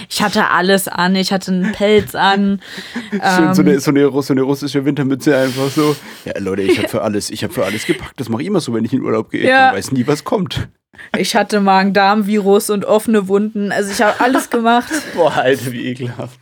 [0.09, 2.61] Ich hatte alles an, ich hatte einen Pelz an.
[3.11, 3.67] Schön, so, Ähm.
[3.67, 5.95] eine, so, eine, so eine russische Wintermütze einfach so.
[6.25, 8.19] Ja, Leute, ich habe für alles, ich habe für alles gepackt.
[8.19, 9.47] Das mache ich immer so, wenn ich in Urlaub gehe.
[9.47, 9.67] Ja.
[9.67, 10.69] Man weiß nie, was kommt.
[11.17, 13.71] Ich hatte Magen-Darm-Virus und offene Wunden.
[13.71, 14.91] Also ich habe alles gemacht.
[15.15, 16.39] Boah, Alter, wie ekelhaft.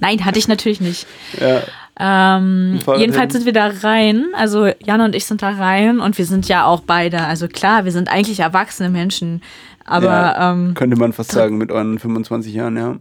[0.00, 1.06] Nein, hatte ich natürlich nicht.
[1.40, 1.62] Ja,
[1.98, 3.42] Ähm, jedenfalls hin.
[3.42, 4.26] sind wir da rein.
[4.34, 7.22] Also Jan und ich sind da rein und wir sind ja auch beide.
[7.24, 9.42] Also klar, wir sind eigentlich erwachsene Menschen.
[9.84, 10.52] Aber Ja.
[10.52, 12.96] ähm, könnte man fast sagen mit euren 25 Jahren, ja.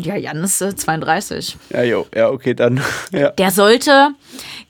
[0.00, 1.56] Ja, Jan ist äh, 32.
[1.70, 2.80] Ja, jo, ja, okay, dann.
[3.12, 3.30] Ja.
[3.30, 4.10] Der sollte.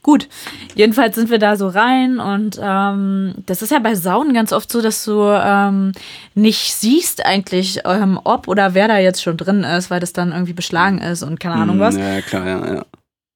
[0.03, 0.27] Gut,
[0.75, 4.71] jedenfalls sind wir da so rein und ähm, das ist ja bei Saunen ganz oft
[4.71, 5.91] so, dass du ähm,
[6.33, 10.31] nicht siehst eigentlich, ähm, ob oder wer da jetzt schon drin ist, weil das dann
[10.31, 11.95] irgendwie beschlagen ist und keine Ahnung was.
[11.95, 12.85] Hm, Ja, klar, ja, ja.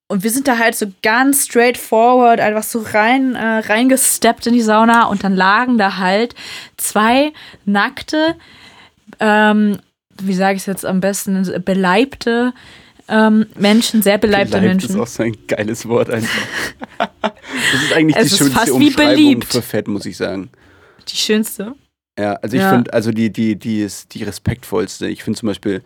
[0.08, 4.62] Und wir sind da halt so ganz straightforward, einfach so rein, äh, reingesteppt in die
[4.62, 6.34] Sauna und dann lagen da halt
[6.76, 7.32] zwei
[7.64, 8.36] nackte,
[9.20, 9.78] ähm,
[10.22, 12.52] wie sage ich es jetzt am besten, beleibte
[13.08, 14.90] ähm, Menschen, sehr beleibte Beleibt Menschen.
[14.90, 16.42] ist auch so ein geiles Wort einfach.
[16.98, 19.44] das ist eigentlich Es die ist schönste Umschreibung beliebt.
[19.44, 20.50] für Fett, muss ich sagen.
[21.08, 21.74] Die schönste.
[22.18, 22.70] Ja, also ich Ja.
[22.70, 25.06] finde, also die, die, die ist die respektvollste.
[25.06, 25.82] Ich finde zum Beispiel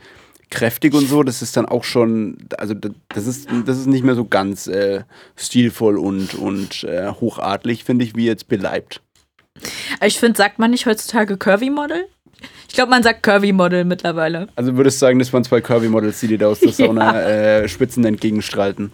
[0.48, 4.02] kräftig und so, das ist dann auch schon, also da- das ist, das ist nicht
[4.04, 5.02] mehr so ganz äh,
[5.36, 9.00] stilvoll und, und äh, hochadlig, finde ich, wie jetzt beleibt.
[10.04, 12.06] Ich finde, sagt man nicht heutzutage Curvy Model?
[12.68, 14.48] Ich glaube, man sagt Curvy Model mittlerweile.
[14.56, 17.68] Also würdest du sagen, das waren zwei Curvy-Models, die dir da aus der Sauna äh,
[17.68, 18.92] spitzen entgegenstrahlten.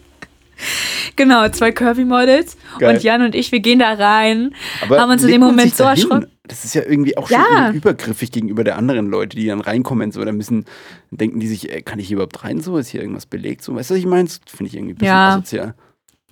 [1.17, 2.57] Genau, zwei Curvy Models.
[2.79, 2.95] Geil.
[2.97, 5.85] Und Jan und ich, wir gehen da rein, Aber haben uns in dem Moment so
[5.85, 6.27] erschrocken.
[6.49, 7.45] Das ist ja irgendwie auch Ja.
[7.45, 10.13] schon irgendwie übergriffig gegenüber der anderen Leute, die dann reinkommen.
[10.13, 10.65] So, da müssen,
[11.11, 12.61] denken die sich, äh, kann ich hier überhaupt rein?
[12.61, 13.63] So, ist hier irgendwas belegt?
[13.63, 14.25] So, weißt du, was ich meine?
[14.25, 15.29] Das Finde ich irgendwie ein bisschen Ja.
[15.35, 15.75] asozial.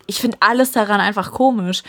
[0.06, 1.82] Ich finde alles daran einfach komisch.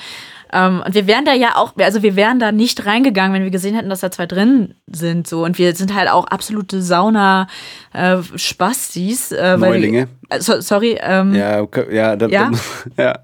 [0.54, 3.52] Ähm, und wir wären da ja auch, also wir wären da nicht reingegangen, wenn wir
[3.52, 5.28] gesehen hätten, dass da zwei drin sind.
[5.28, 5.44] So.
[5.44, 9.32] Und wir sind halt auch absolute Sauna-Spastis.
[9.32, 10.08] Äh, weil- Neulinge.
[10.30, 11.58] Äh, so, sorry, ähm, ja.
[11.58, 12.52] Ja, okay, ja, da, Ja?
[12.96, 13.20] Da, ja.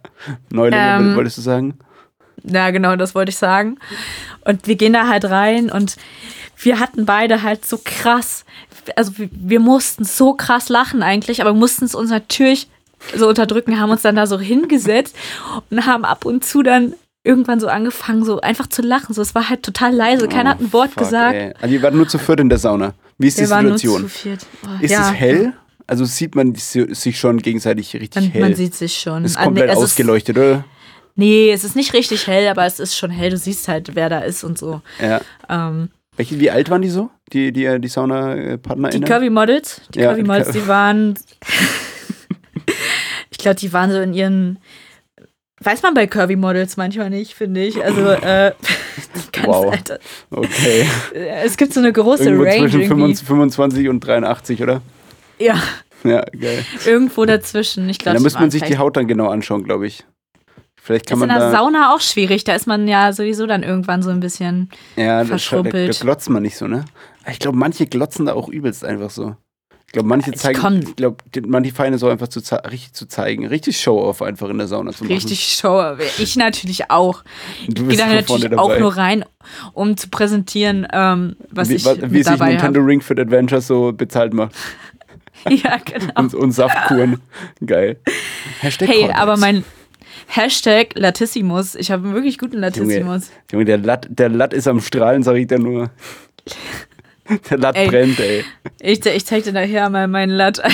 [0.49, 1.77] Neulinge, Ähm, wolltest du sagen?
[2.43, 3.77] genau, das wollte ich sagen.
[4.45, 5.95] Und wir gehen da halt rein und
[6.57, 8.45] wir hatten beide halt so krass,
[8.95, 12.67] also wir, wir mussten so krass lachen eigentlich, aber mussten es uns natürlich
[13.15, 15.15] so unterdrücken, haben uns dann da so hingesetzt
[15.69, 16.93] und haben ab und zu dann
[17.23, 19.13] irgendwann so angefangen, so einfach zu lachen.
[19.13, 21.35] So, es war halt total leise, keiner hat ein Wort Oh, fuck, gesagt.
[21.35, 21.53] Ey.
[21.61, 22.93] Also, ihr wart nur zu viert in der Sauna.
[23.17, 24.03] Wie ist die Wir waren nur Situation?
[24.03, 24.45] zu viert.
[24.65, 25.07] Oh, Ist ja.
[25.09, 25.53] es hell?
[25.87, 28.41] Also sieht man si- sich schon gegenseitig richtig Man, hell?
[28.41, 29.25] man sieht sich schon.
[29.25, 30.63] ist Ah, komplett ist- ausgeleuchtet, oder?
[31.15, 33.29] Nee, es ist nicht richtig hell, aber es ist schon hell.
[33.29, 34.81] Du siehst halt, wer da ist und so.
[35.01, 35.19] Ja.
[35.49, 37.09] Ähm, Welche, wie alt waren die so?
[37.33, 39.01] Die, die, die Sauna-PartnerInnen?
[39.01, 41.15] die Curvy Models, die Ja, Curvy die Models, die waren,
[43.41, 44.59] glaube, die waren so in ihren,
[45.61, 47.83] weiß man bei Curvy Models manchmal nicht, finde ich.
[47.83, 48.53] Also, äh,
[49.31, 49.71] ganz Wow.
[49.71, 49.99] alter.
[50.29, 50.85] Okay.
[51.13, 53.15] Äh, Es gibt so eine große Irgendwo Range zwischen irgendwie.
[53.15, 54.81] 25 und 83, oder?
[55.39, 55.61] Ja,
[56.03, 56.65] Ja, geil.
[56.85, 57.89] irgendwo dazwischen.
[57.89, 60.05] Ich Ja, glaube, da die müsste man sich die Haut dann genau anschauen, glaube ich.
[60.83, 61.57] Vielleicht kann ist in man der da.
[61.57, 62.43] Sauna auch schwierig.
[62.43, 64.69] Da ist man ja sowieso dann irgendwann so ein bisschen.
[64.95, 65.99] ja, das, da, da verschrumpelt.
[66.01, 66.85] glotzt man nicht so, ne?
[67.29, 69.35] Ich glaube, manche glotzen da auch übelst einfach so.
[69.91, 70.79] Ich glaube, manche Ich zeigen, komm.
[70.79, 71.17] ich glaube,
[71.47, 72.39] manche feiern so einfach zu
[72.69, 73.45] richtig zu zeigen.
[73.45, 75.11] Richtig Show-off einfach in der Sauna zu machen.
[75.13, 75.83] Richtig Show.
[76.17, 77.23] Ich natürlich auch.
[77.67, 79.25] Du Ich gehe bist da natürlich auch nur rein,
[79.73, 82.89] um zu präsentieren, ähm, was wie, ich wa- mit wie sich dabei Nintendo habe.
[82.89, 84.55] Ring Fit Adventure so bezahlt macht.
[85.49, 86.13] Ja, genau.
[86.19, 87.19] Und, und Saftkuren.
[87.65, 87.99] Geil.
[88.61, 89.19] Hashtag Hey, Callbacks.
[89.19, 89.65] aber mein
[90.27, 91.73] Hashtag Latissimus.
[91.75, 93.31] Ich habe einen wirklich guten Latissimus.
[93.51, 95.89] Junge, der Latt, der Latt ist am Strahlen, sag ich dir nur.
[97.49, 97.87] Der Latt Ey.
[97.87, 98.43] brennt, ey.
[98.81, 100.61] Ich, ich zeig dir nachher mal meinen Lat.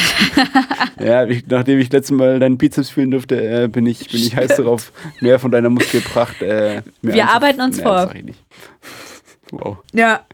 [1.00, 4.36] Ja, ich, nachdem ich letztes Mal deinen Bizeps fühlen durfte, äh, bin, ich, bin ich
[4.36, 6.42] heiß darauf, mehr von deiner Muskelpracht.
[6.42, 7.94] Äh, Wir arbeiten uns Nee, vor.
[7.98, 8.40] das Sag ich nicht.
[9.52, 9.78] Wow.
[9.94, 10.26] Ja.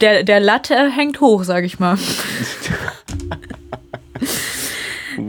[0.00, 1.98] Der, der Latte hängt hoch, sag ich mal.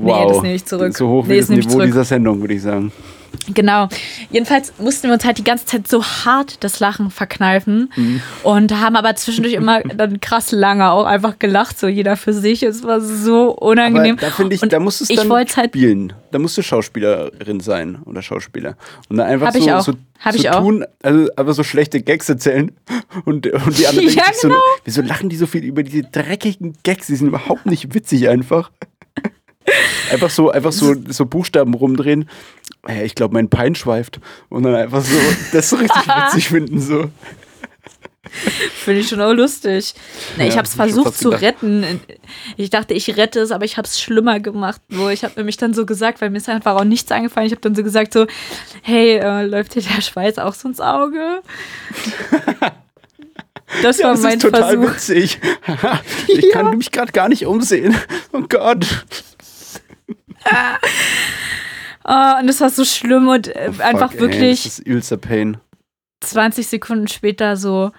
[0.09, 0.31] Wow.
[0.33, 0.95] das nehme ich zurück.
[0.97, 1.85] So hoch wie Nee, das das Niveau zurück.
[1.87, 2.91] dieser Sendung, würde ich sagen.
[3.53, 3.89] Genau.
[4.31, 8.21] Jedenfalls mussten wir uns halt die ganze Zeit so hart das Lachen verkneifen Mhm.
[8.43, 12.63] und haben aber zwischendurch immer dann krass lange auch einfach gelacht, so jeder für sich.
[12.63, 14.15] Es war so Aber unangenehm.
[14.19, 16.13] da finde ich, Und da musst du dann halt- spielen.
[16.31, 18.77] Da musst du Schauspielerin sein oder Schauspieler.
[19.09, 19.81] Und dann einfach Hab so, ich auch.
[19.81, 20.59] so, Hab so ich auch.
[20.61, 22.71] tun, also aber so schlechte Gags erzählen.
[23.25, 24.59] Und, und die anderen Ja, denken sich so, genau.
[24.85, 27.07] wieso lachen die so viel über diese dreckigen Gags?
[27.07, 28.71] Die sind überhaupt nicht witzig einfach.
[30.11, 32.29] Einfach so, einfach so, so Buchstaben rumdrehen.
[33.03, 34.19] Ich glaube, mein Pein schweift.
[34.49, 35.17] Und dann einfach so,
[35.51, 36.79] das so richtig witzig finden.
[36.79, 37.09] So.
[38.83, 39.93] Finde ich schon auch lustig.
[40.37, 41.41] Na, Ja, ich habe es versucht zu gedacht.
[41.43, 42.01] retten.
[42.57, 44.81] Ich dachte, ich rette es, aber ich habe es schlimmer gemacht.
[44.89, 47.47] So, ich habe nämlich dann so gesagt, weil mir ist einfach auch nichts eingefallen.
[47.47, 48.27] Ich habe dann so gesagt so,
[48.81, 51.41] hey, äh, läuft dir der Schweiß auch so ins Auge?
[53.81, 54.93] Das Ja, war das mein ist total Versuch.
[54.95, 55.39] witzig.
[56.27, 57.95] ich kann mich gerade gar nicht umsehen.
[58.31, 58.85] Oh Gott.
[62.07, 65.17] Oh, und das war so schlimm und äh, einfach Fuck, ey, wirklich das ist übelster
[65.17, 65.57] Pain.
[66.21, 67.91] 20 Sekunden später so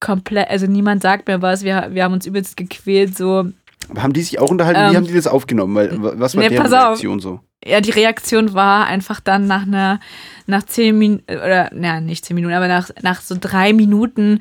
[0.00, 3.46] komplett, also niemand sagt mir was, wir, wir haben uns übelst gequält, so.
[3.88, 4.80] Aber haben die sich auch unterhalten?
[4.80, 5.76] Wie Ähm, haben die das aufgenommen?
[5.76, 6.88] Weil, was war nee, deren pass auf.
[6.88, 7.38] Reaktion so?
[7.64, 10.00] Ja, die Reaktion war einfach dann nach einer,
[10.46, 14.40] nach zehn Minuten, oder, naja, nicht zehn Minuten, aber nach, nach so drei Minuten,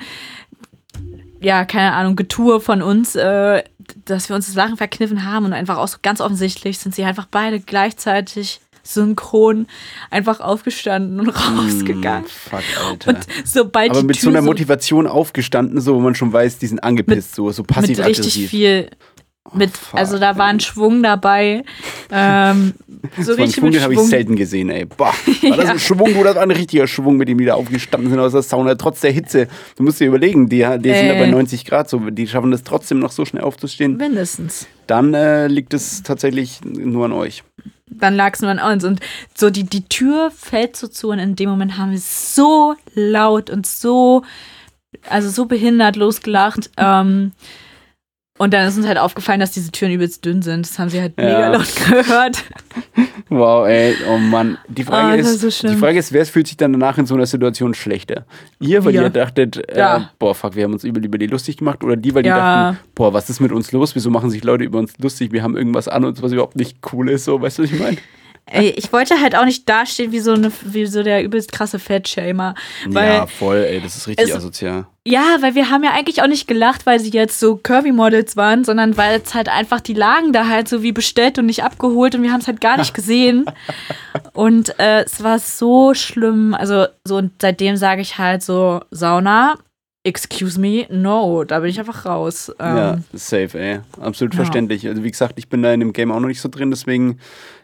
[1.42, 3.64] ja, keine Ahnung, Getue von uns, äh,
[4.06, 7.04] dass wir uns das Lachen verkniffen haben und einfach auch so ganz offensichtlich sind sie
[7.04, 9.68] einfach beide gleichzeitig synchron
[10.10, 12.24] einfach aufgestanden und rausgegangen.
[12.24, 13.10] Hm, fuck, Alter.
[13.10, 16.68] Und sobald Aber mit so einer so Motivation aufgestanden, so wo man schon weiß, die
[16.68, 18.50] sind angepisst, so, so mit richtig passiv-aggressiv.
[18.50, 18.90] viel,
[19.54, 21.64] mit, fuck, also da war ein Schwung dabei,
[22.12, 22.74] ähm,
[23.20, 24.08] so richtig Schwung, mit den habe ich Schwung.
[24.10, 24.86] selten gesehen, ey.
[24.86, 25.14] Boah,
[25.44, 28.34] war das ein Schwung oder ein richtiger Schwung, mit dem die da aufgestanden sind aus
[28.34, 29.48] der Sauna, trotz der Hitze.
[29.76, 31.32] Du musst dir überlegen, die, die sind da bei Äh.
[31.32, 33.98] 90 Grad, so, die schaffen das trotzdem noch so schnell aufzustehen.
[33.98, 34.68] Mindestens.
[34.88, 37.44] Dann äh, liegt es tatsächlich nur an euch.
[37.90, 38.84] dann lag es nur an uns.
[38.84, 39.00] Und
[39.36, 43.50] so die, die Tür fällt so zu und in dem Moment haben wir so laut
[43.50, 44.24] und so,
[45.10, 46.70] also so behindert losgelacht.
[46.78, 47.32] ähm,
[48.42, 50.66] und dann ist uns halt aufgefallen, dass diese Türen übelst dünn sind.
[50.68, 51.26] Das haben sie halt Ja.
[51.26, 52.44] mega laut gehört.
[53.30, 54.58] Wow, ey, oh Mann.
[54.68, 57.16] Die Frage, das ist, so die Frage ist, wer fühlt sich dann danach in so
[57.16, 58.26] einer Situation schlechter?
[58.60, 59.04] Ihr, weil Wir.
[59.04, 60.10] ihr dachtet, äh, Ja.
[60.20, 62.72] boah, fuck, wir haben uns übel über die lustig gemacht, oder die, weil die Ja.
[62.74, 63.96] dachten, boah, was ist mit uns los?
[63.96, 65.32] Wieso machen sich Leute über uns lustig?
[65.32, 67.80] Wir haben irgendwas an uns, was überhaupt nicht cool ist, so, weißt du, was ich
[67.80, 67.98] meine?
[68.48, 71.80] Ey, ich wollte halt auch nicht dastehen wie so, eine, wie so der übelst krasse
[71.80, 72.56] Fettshamer.
[72.90, 74.88] Ja, voll, ey, das ist richtig es- asozial.
[75.08, 78.64] Ja, weil wir haben ja eigentlich auch nicht gelacht, weil sie jetzt so Curvy-Models waren,
[78.64, 82.14] sondern weil es halt einfach, die lagen da halt so wie bestellt und nicht abgeholt
[82.14, 83.46] und wir haben es halt gar nicht gesehen.
[84.34, 86.54] und äh, es war so schlimm.
[86.54, 89.56] Also so und seitdem sage ich halt so, Sauna,
[90.04, 92.52] excuse me, no, da bin ich einfach raus.
[92.60, 93.80] Ähm, ja, safe, ey.
[94.00, 94.38] Absolut ja.
[94.38, 94.88] verständlich.
[94.88, 97.20] Also, wie gesagt, ich bin da in dem Game auch noch nicht so drin, deswegen,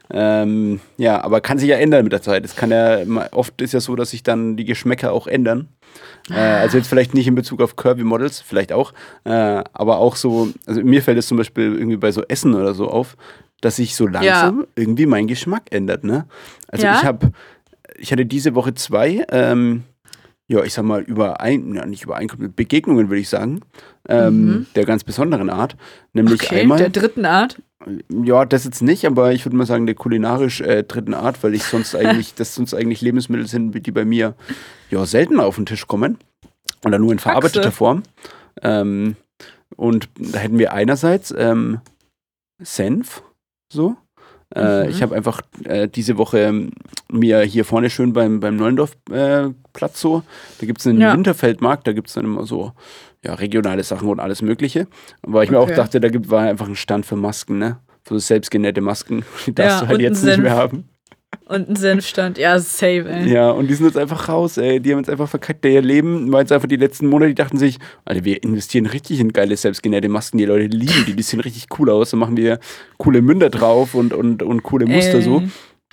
[0.10, 2.46] ähm, ja, aber kann sich ja ändern mit der Zeit.
[2.46, 3.00] Es kann ja,
[3.32, 5.68] oft ist ja so, dass sich dann die Geschmäcker auch ändern.
[6.30, 10.16] Äh, also jetzt vielleicht nicht in Bezug auf Kirby Models, vielleicht auch, äh, aber auch
[10.16, 13.16] so, also mir fällt es zum Beispiel irgendwie bei so Essen oder so auf,
[13.62, 16.26] dass sich so langsam irgendwie mein Geschmack ändert, ne?
[16.68, 16.96] Also Ja?
[17.00, 17.32] ich habe,
[17.98, 19.84] ich hatte diese Woche zwei, ähm,
[20.50, 23.62] ja, ich sag mal, überein, ja, nicht Übereinkommen, Begegnungen, würde ich sagen,
[24.08, 25.76] ähm, der ganz besonderen Art.
[26.14, 26.46] Nämlich Mhm.
[26.48, 27.58] okay, einmal, der dritten Art.
[28.10, 31.54] Ja, das jetzt nicht, aber ich würde mal sagen, der kulinarisch äh, dritten Art, weil
[31.54, 34.36] ich sonst eigentlich, das sonst eigentlich Lebensmittel sind, die bei mir
[34.90, 36.18] ja selten auf den Tisch kommen.
[36.86, 37.72] Oder nur in verarbeiteter.
[37.72, 38.04] Form.
[38.62, 39.16] Ähm,
[39.76, 41.80] und da hätten wir einerseits ähm,
[42.62, 43.24] Senf,
[43.72, 43.96] so.
[44.56, 44.90] Äh, Mhm.
[44.90, 46.72] Ich habe einfach äh, diese Woche ähm,
[47.12, 50.24] mir hier vorne schön beim, beim Neulendorf-Platz äh, so,
[50.60, 51.14] da gibt es einen Ja.
[51.14, 52.72] Winterfeldmarkt, da gibt es dann immer so
[53.24, 54.88] ja, regionale Sachen und alles Mögliche.
[55.24, 55.76] Weil ich mir auch Okay.
[55.76, 57.78] dachte, da gibt, war einfach ein Stand für Masken, ne?
[58.08, 59.24] So selbstgenähte Masken.
[59.46, 60.86] Die darfst Ja, du halt jetzt nicht mehr haben.
[61.46, 62.38] Und ein Senfstand.
[62.38, 63.30] Ja, safe, ey.
[63.32, 64.80] Ja, und die sind jetzt einfach raus, ey.
[64.80, 67.58] Die haben jetzt einfach verkackt ihr Leben, weil jetzt einfach die letzten Monate, die dachten
[67.58, 70.38] sich, Alter, wir investieren richtig in geile selbstgenähte Masken.
[70.38, 72.12] Die Leute lieben die, die sehen richtig cool aus.
[72.12, 72.60] Dann machen wir
[72.98, 75.22] coole Münder drauf und, und, und coole Muster Ey.
[75.22, 75.44] so.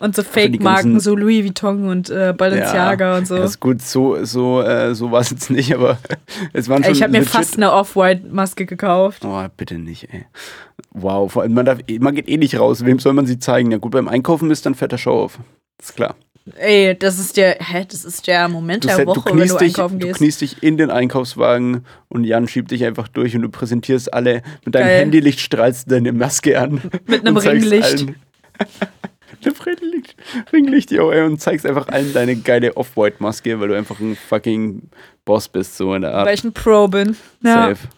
[0.01, 3.37] Und so Fake-Marken, so Louis Vuitton und äh, Balenciaga und so.
[3.37, 5.99] Das ist gut, so, so, äh, so war es jetzt nicht, aber
[6.53, 9.25] es waren schon ich habe mir fast eine Off-White-Maske gekauft.
[9.25, 10.25] Oh, bitte nicht, ey.
[10.93, 12.85] Wow, vor allem, man, darf, man geht eh nicht raus.
[12.85, 13.71] Wem soll man sie zeigen?
[13.71, 15.39] Ja gut, beim Einkaufen ist dann fetter Show auf.
[15.81, 16.17] ist klar.
[16.57, 19.49] Ey, das ist der, hä, das ist der Moment Du, der se- du, Woche, wenn
[19.49, 20.19] du dich, einkaufen du gehst.
[20.19, 24.43] kniest dich in den Einkaufswagen und Jan schiebt dich einfach durch und du präsentierst alle
[24.65, 25.01] mit deinem Geil.
[25.03, 26.83] Handylicht strahlst du deine Maske an.
[27.07, 28.07] Mit einem Ringlicht.
[30.53, 34.83] Ringlicht, yo, ey, und zeigst einfach allen deine geile Off-White-Maske, weil du einfach ein fucking
[35.25, 36.27] Boss bist, so in der Art.
[36.27, 37.16] Weil ich ein Pro bin.
[37.43, 37.68] Ja.
[37.68, 37.81] Safe.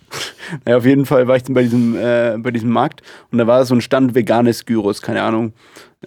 [0.65, 3.03] Naja, auf jeden Fall war ich dann bei diesem, äh, bei diesem Markt
[3.33, 5.53] und da war so ein Stand veganes Gyros, keine Ahnung.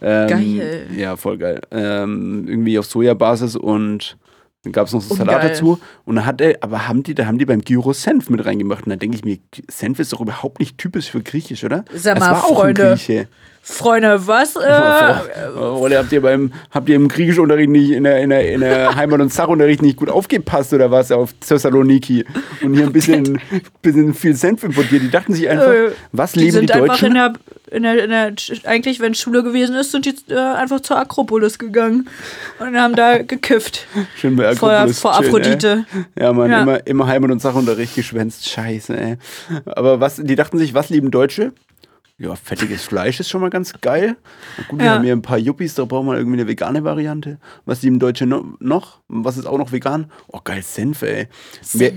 [0.01, 0.87] Ähm, Geil.
[0.95, 1.59] Ja, voll geil.
[1.71, 4.17] Ähm, irgendwie auf Sojabasis und
[4.63, 5.49] dann gab es noch so Salat geil.
[5.49, 5.79] dazu.
[6.05, 8.85] Und dann hat er, aber haben die, da haben die beim Gyros Senf mit reingemacht.
[8.85, 9.37] Und da denke ich mir,
[9.69, 11.83] Senf ist doch überhaupt nicht typisch für Griechisch, oder?
[11.93, 12.89] Sag Es mal, war auch ein Freunde.
[12.91, 13.27] Grieche.
[13.71, 14.55] Freunde, was?
[14.55, 18.61] Äh, Oder habt ihr beim habt ihr im Griechischunterricht nicht in der, in der, in
[18.61, 22.25] der Heimat- und Sachunterricht nicht gut aufgepasst oder was auf Thessaloniki
[22.61, 23.39] und hier ein bisschen,
[23.81, 25.03] bisschen viel Senf importiert?
[25.03, 27.13] Die dachten sich einfach, Äh, was die leben die, sind einfach in Deutschen?
[27.13, 27.33] der,
[27.71, 28.33] in der, in der,
[28.69, 32.09] eigentlich, wenn Schule gewesen ist, sind die äh, einfach zur Akropolis gegangen
[32.59, 33.85] und haben da gekifft.
[34.17, 35.85] Schön bei Vor, Akropolis vor chillen, Aphrodite.
[36.15, 36.23] Ey.
[36.23, 36.61] Ja, man, Ja.
[36.63, 38.49] immer, immer Heimat- und Sachunterricht geschwänzt.
[38.49, 39.17] Scheiße, ey.
[39.67, 41.51] Aber was, die dachten sich, was lieben Deutsche?
[42.21, 44.17] Ja, fettiges Fleisch ist schon mal ganz geil.
[44.57, 44.93] Na gut, wir Ja.
[44.95, 47.39] haben hier ein paar Yuppies, da brauchen wir irgendwie eine vegane Variante.
[47.65, 48.99] Was lieben Deutsche no noch?
[49.07, 50.11] Was ist auch noch vegan?
[50.27, 51.29] Oh, geil, Senf, ey.
[51.73, 51.93] Wär,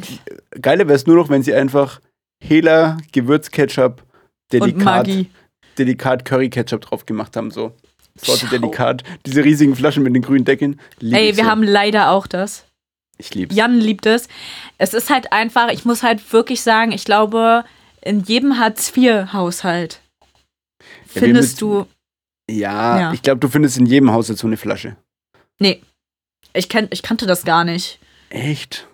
[0.61, 2.01] geiler wäre es nur noch, wenn sie einfach
[2.41, 4.05] Hela, Gewürzketchup,
[4.53, 5.09] delikat,
[5.77, 7.73] delikat Curry-Ketchup drauf gemacht haben, so.
[8.15, 9.03] Sorte delikat.
[9.27, 10.79] Diese riesigen Flaschen mit den grünen Deckeln.
[11.01, 11.51] Ey, wir so.
[11.51, 12.65] haben leider auch das.
[13.19, 13.57] Ich lieb's.
[13.57, 14.29] Jan liebt es.
[14.79, 17.65] Es ist halt einfach, ich muss halt wirklich sagen, ich glaube,
[18.03, 20.02] in jedem Hartz-IV-Haushalt wir
[21.13, 21.87] findest du.
[22.51, 23.13] Ja, Ja.
[23.13, 24.97] ich glaube, du findest in jedem Haus jetzt so eine Flasche.
[25.59, 25.81] Nee.
[26.55, 27.99] Ich, kenn, ich kannte das gar nicht.
[28.31, 28.89] Echt?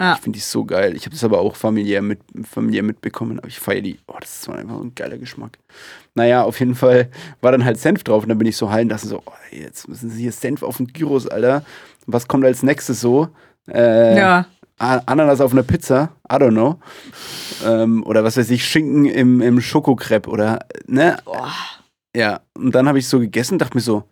[0.00, 0.14] Ja.
[0.14, 0.94] Ich finde die so geil.
[0.96, 3.38] Ich habe das aber auch familiär, mit, familiär mitbekommen.
[3.38, 3.98] Aber ich feiere die.
[4.06, 5.58] Oh, das ist so einfach ein geiler Geschmack.
[6.14, 7.10] Naja, auf jeden Fall
[7.40, 8.22] war dann halt Senf drauf.
[8.22, 10.76] Und dann bin ich so heilen, dachte so, oh, jetzt müssen sie hier Senf auf
[10.78, 11.64] den Gyros, Alter.
[12.06, 13.28] Was kommt als nächstes so?
[13.68, 14.46] Äh, Ja.
[14.80, 16.80] Ananas auf einer Pizza, I don't know.
[17.64, 21.18] Ähm, oder was weiß ich, Schinken im, im Schokokrepp oder, ne?
[21.24, 21.52] Boah.
[22.16, 24.04] Ja, und dann habe ich so gegessen, dachte mir so,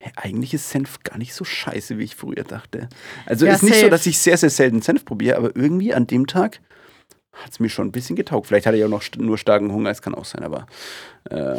[0.00, 2.88] hä, eigentlich ist Senf gar nicht so scheiße, wie ich früher dachte.
[3.26, 6.06] Also Ja, ist nicht so, dass ich sehr, sehr selten Senf probiere, aber irgendwie an
[6.06, 6.60] dem Tag
[7.32, 8.46] hat es mir schon ein bisschen getaugt.
[8.46, 10.66] Vielleicht hatte ich auch noch nur starken Hunger, es kann auch sein, aber
[11.30, 11.56] äh,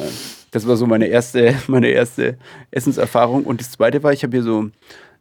[0.51, 2.37] das war so meine erste, meine erste
[2.71, 3.43] Essenserfahrung.
[3.43, 4.69] Und das zweite war, ich habe hier so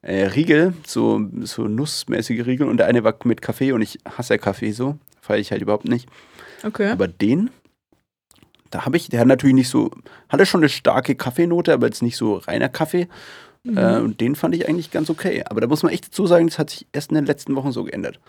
[0.02, 4.34] äh, Riegel, so, so nussmäßige Riegel und der eine war mit Kaffee und ich hasse
[4.34, 6.08] ja Kaffee so, feiere ich halt überhaupt nicht.
[6.64, 6.90] Okay.
[6.90, 7.50] Aber den,
[8.70, 9.90] da habe ich, der hat natürlich nicht so,
[10.28, 13.08] hatte schon eine starke Kaffeenote, aber jetzt nicht so reiner Kaffee.
[13.64, 13.76] Mhm.
[13.76, 15.44] Äh, und den fand ich eigentlich ganz okay.
[15.48, 17.72] Aber da muss man echt dazu sagen, das hat sich erst in den letzten Wochen
[17.72, 18.20] so geändert.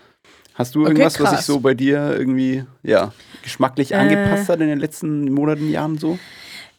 [0.54, 3.12] Hast du Okay, irgendwas, was sich so bei dir irgendwie, ja,
[3.42, 3.96] geschmacklich Äh.
[3.96, 6.18] angepasst hat in den letzten Monaten, Jahren so?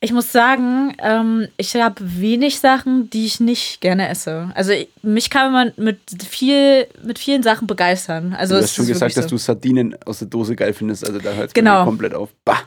[0.03, 4.49] Ich muss sagen, ähm, ich habe wenig Sachen, die ich nicht gerne esse.
[4.55, 8.33] Also ich, mich kann man mit viel, mit vielen Sachen begeistern.
[8.33, 9.29] Also du hast schon gesagt, dass so.
[9.29, 11.85] du Sardinen aus der Dose geil findest, also da hört es Genau.
[11.85, 12.29] komplett auf.
[12.43, 12.63] Bah!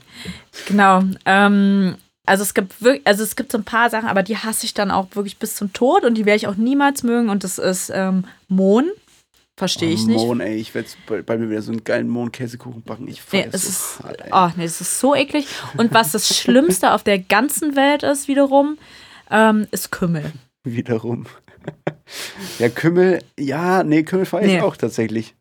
[0.69, 1.03] Genau.
[1.27, 4.65] Ähm, also es gibt wirklich, also es gibt so ein paar Sachen, aber die hasse
[4.65, 7.31] ich dann auch wirklich bis zum Tod und die werde ich auch niemals mögen.
[7.31, 8.91] Und das ist ähm, Mohn.
[9.57, 10.17] Verstehe ich Oh, nicht.
[10.27, 13.07] Mohn, ey, ich werde bei, bei mir wieder so einen geilen Mohn-Käsekuchen backen.
[13.07, 15.47] Ich Nee, es so ist, hart, oh, nee, es ist so eklig.
[15.77, 18.79] Und was das Schlimmste auf der ganzen Welt ist, wiederum,
[19.31, 20.33] ähm, ist Kümmel.
[20.65, 21.27] Wiederum.
[22.59, 24.61] ja, Kümmel, ja, nee, Kümmel feiere ich Nee.
[24.61, 25.35] auch tatsächlich.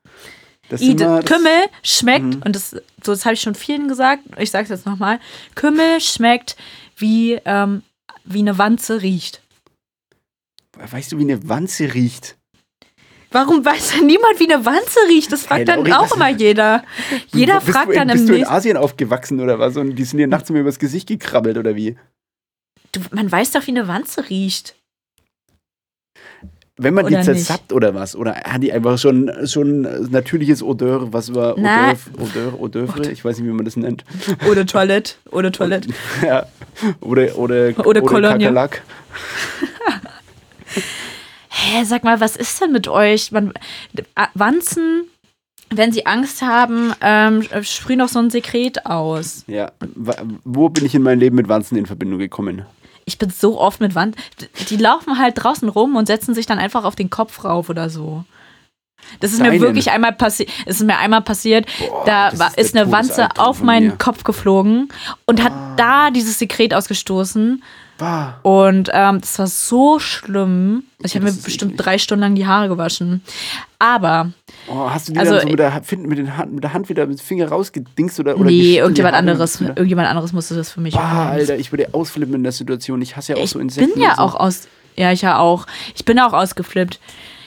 [0.69, 2.41] Das Ide, immer- Kümmel schmeckt, Mhm.
[2.45, 2.81] und das, so,
[3.13, 5.19] das habe ich schon vielen gesagt, ich sage es jetzt nochmal,
[5.55, 6.55] Kümmel schmeckt
[6.97, 7.81] wie, ähm,
[8.25, 9.41] wie eine Wanze riecht.
[10.77, 12.37] Weißt du, wie eine Wanze riecht?
[13.33, 15.31] Warum weiß denn niemand, wie eine Wanze riecht?
[15.31, 16.83] Das fragt Hey, dann auch immer jeder.
[17.33, 18.47] Jeder bist fragt du dann Bist im du in.
[18.47, 19.75] Asien aufgewachsen oder was?
[19.75, 21.97] Und die sind dir nachts mir übers Gesicht gekrabbelt oder wie?
[22.91, 24.75] Du, man weiß doch, wie eine Wanze riecht.
[26.75, 27.45] Wenn man Oder die nicht?
[27.45, 28.15] zersappt oder was?
[28.15, 31.13] Oder hat die einfach schon, schon natürliches Odeur?
[31.13, 31.55] Was war.
[31.55, 31.95] Odeur?
[32.19, 33.11] Odeur, Odeuvre?
[33.11, 34.03] Ich weiß nicht, wie man das nennt.
[34.49, 35.15] Oder Toilette.
[35.29, 35.89] Oder Toilette.
[36.25, 36.47] ja.
[36.99, 38.27] Oder, oder, Oder Kolonie.
[38.45, 38.81] Kakerlak.
[41.55, 43.31] Hä, sag mal, was ist denn mit euch?
[43.31, 43.53] Man,
[43.95, 45.03] äh, Wanzen,
[45.69, 49.43] wenn sie Angst haben, ähm, sprühen doch so ein Sekret aus.
[49.45, 49.71] Ja.
[50.43, 52.65] Wo bin ich in meinem Leben mit Wanzen in Verbindung gekommen?
[53.05, 54.19] Ich bin so oft mit Wanzen.
[54.69, 57.89] Die laufen halt draußen rum und setzen sich dann einfach auf den Kopf rauf oder
[57.91, 58.25] so.
[59.19, 59.61] Das ist mir Deinen?
[59.61, 60.49] wirklich einmal passiert.
[60.65, 61.65] Es ist mir einmal passiert.
[61.79, 63.97] Boah, da war, ist ist, eine Wanze auf meinen mir.
[63.97, 64.89] Kopf geflogen
[65.25, 65.73] und hat Ah.
[65.77, 67.63] da dieses Sekret ausgestoßen.
[67.99, 68.39] Bah.
[68.41, 70.83] Und ähm, das war so schlimm.
[71.01, 73.21] Also ich habe mir bestimmt drei Stunden lang die Haare gewaschen.
[73.79, 74.31] Aber
[74.67, 76.73] Oh, hast du die Also, dann so mit der, Hand- mit, den Hand, mit der
[76.73, 79.71] Hand wieder mit dem Finger rausgedingst oder, oder nee, irgendjemand anderes, wieder?
[79.71, 81.27] irgendjemand anderes musste das für mich Bah, machen.
[81.33, 83.01] Alter, ich würde ausflippen in der Situation.
[83.01, 83.93] Ich hasse ja auch ich so Insekten.
[83.93, 84.21] bin ja so.
[84.23, 84.67] auch aus.
[84.95, 85.65] Ja, ich ja auch.
[85.95, 86.99] Ich bin auch ausgeflippt.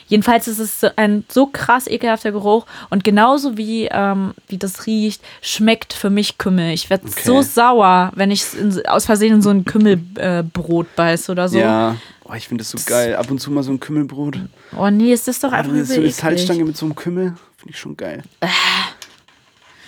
[0.09, 5.20] Jedenfalls ist es ein so krass ekelhafter Geruch und genauso wie, ähm, wie das riecht,
[5.42, 6.72] schmeckt für mich Kümmel.
[6.72, 7.22] Ich werde Okay.
[7.24, 8.44] so sauer, wenn ich
[8.86, 11.59] aus Versehen in so ein Kümmelbrot äh, Brot beiß oder so.
[11.59, 13.16] Ja, oh, ich finde das so geil.
[13.16, 14.38] Ab und zu mal so ein Kümmelbrot.
[14.78, 16.11] Oh nee, es ist doch Ah, einfach das ist so eine.
[16.11, 17.34] Salzstange mit so einem Kümmel.
[17.57, 18.22] Finde ich schon geil.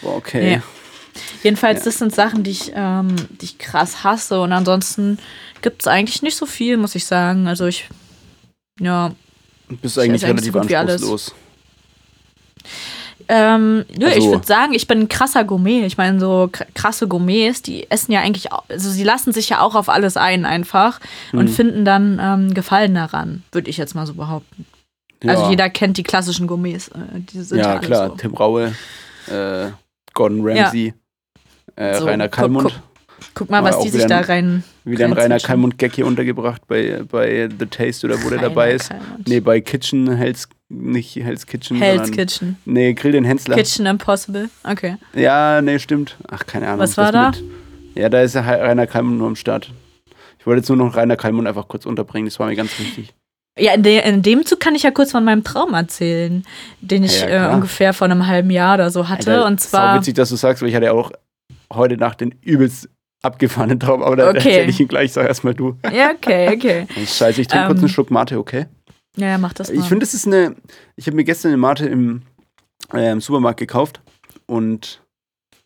[0.03, 0.57] Boah, okay.
[0.57, 0.63] Nee.
[1.43, 1.85] Jedenfalls, Ja.
[1.87, 4.41] das sind Sachen, die ich, ähm, die ich krass hasse.
[4.41, 5.19] Und ansonsten
[5.63, 7.47] gibt es eigentlich nicht so viel, muss ich sagen.
[7.49, 7.89] Also ich,
[8.81, 9.13] ja,
[9.69, 11.35] bist eigentlich eigentlich relativ so anspruchslos.
[13.31, 15.85] Ähm, nö, ich Also- würde sagen, ich bin ein krasser Gourmet.
[15.85, 19.75] Ich meine, so krasse Gourmets, die essen ja eigentlich, also sie lassen sich ja auch
[19.75, 20.99] auf alles ein einfach
[21.33, 21.41] Hm.
[21.41, 24.65] und finden dann ähm, Gefallen daran, würde ich jetzt mal so behaupten.
[25.23, 25.33] Ja.
[25.33, 26.89] Also jeder kennt die klassischen Gourmets.
[26.89, 28.09] Äh, die sind ja, Ja, klar.
[28.09, 28.15] So.
[28.15, 28.75] Tim Raue,
[29.27, 29.71] äh,
[30.15, 30.95] Gordon Ramsay,
[31.77, 32.81] äh, So, Rainer Kallmund.
[33.39, 34.65] Guck mal, Aber was die sich da ein- rein.
[34.85, 35.47] Wieder ein Rainer reinzwitschern.
[35.49, 38.91] Kalmund Gag hier untergebracht bei, bei The Taste oder wo der dabei ist.
[39.27, 41.77] Nee, bei Kitchen, Hell's, nicht Hell's Kitchen.
[41.79, 42.57] Hell's Kitchen.
[42.65, 43.55] Nee, Grill den Hensler.
[43.57, 44.51] Kitchen Impossible.
[44.65, 44.97] Okay.
[45.15, 46.17] Ja, nee, stimmt.
[46.29, 46.81] Ach, keine Ahnung.
[46.81, 47.31] Was war da?
[47.31, 47.45] mit-
[47.95, 49.73] Ja, da ist ja Rainer Kalmund nur am Start.
[50.41, 53.15] Ich wollte jetzt nur noch Rainer Kalmund einfach kurz unterbringen, das war mir ganz wichtig.
[53.59, 56.45] Ja, in, de in dem Zug kann ich ja kurz von meinem Traum erzählen,
[56.81, 59.33] den ich Ja, äh, ungefähr vor einem halben Jahr oder so hatte.
[59.33, 59.97] Alter, und zwar.
[59.99, 61.11] witzig, dass du sagst, weil ich hatte ja auch
[61.73, 62.89] heute Nacht den übelst
[63.23, 64.37] abgefahrenen Traum, aber da Okay.
[64.39, 65.77] erzähle ich ihn gleich, sag erstmal du.
[65.93, 66.87] Ja, okay, okay.
[67.07, 68.67] Scheiße, ich trinke kurz Ähm, einen Schluck Mate, okay?
[69.17, 69.79] Ja, mach das mal.
[69.79, 70.55] Ich finde, das ist eine.
[70.97, 72.23] Ich habe mir gestern eine Mate im,
[72.93, 74.01] äh, im Supermarkt gekauft
[74.47, 75.03] und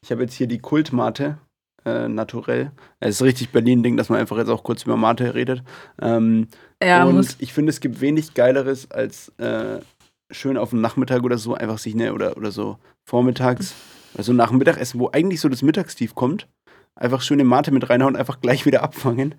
[0.02, 1.38] ich habe jetzt hier die Kultmate,
[1.84, 2.72] äh, naturell.
[3.00, 5.62] Es ist richtig Berlin-Ding, dass man einfach jetzt auch kurz über Mate redet.
[6.00, 6.48] Ähm,
[6.82, 7.36] ja, und muss.
[7.40, 9.80] ich finde, es gibt wenig Geileres als äh,
[10.30, 13.74] schön auf dem Nachmittag oder so einfach sich eine oder, oder so vormittags,
[14.16, 16.48] also nach dem Mittagessen, wo eigentlich so das Mittagstief kommt,
[16.94, 19.34] einfach schöne Mate mit reinhauen, einfach gleich wieder abfangen.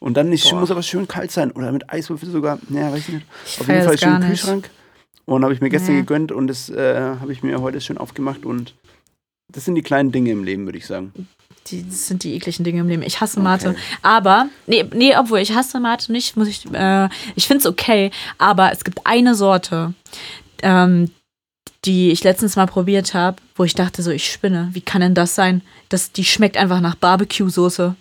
[0.00, 0.60] Und dann Boah.
[0.60, 2.58] muss aber schön kalt sein oder mit Eiswürfel sogar.
[2.68, 3.26] Naja, weiß ich nicht.
[3.46, 4.28] Ich Auf jeden Fall schön nicht.
[4.28, 4.70] Kühlschrank.
[5.26, 6.00] Und habe ich mir gestern Nee.
[6.00, 8.74] gegönnt und das äh, habe ich mir heute schön aufgemacht und
[9.50, 11.12] das sind die kleinen Dinge im Leben, würde ich sagen.
[11.68, 13.02] Die, das sind die ekligen Dinge im Leben.
[13.02, 13.70] Ich hasse Mate.
[13.70, 13.78] Okay.
[14.02, 18.10] Aber, nee, nee, obwohl ich hasse Mate nicht, muss ich, äh, ich finde es okay,
[18.36, 19.94] aber es gibt eine Sorte,
[20.62, 21.10] ähm,
[21.84, 24.70] die ich letztens mal probiert habe, wo ich dachte so, ich spinne.
[24.72, 25.62] Wie kann denn das sein?
[25.88, 27.94] Das, die schmeckt einfach nach Barbecue-Soße.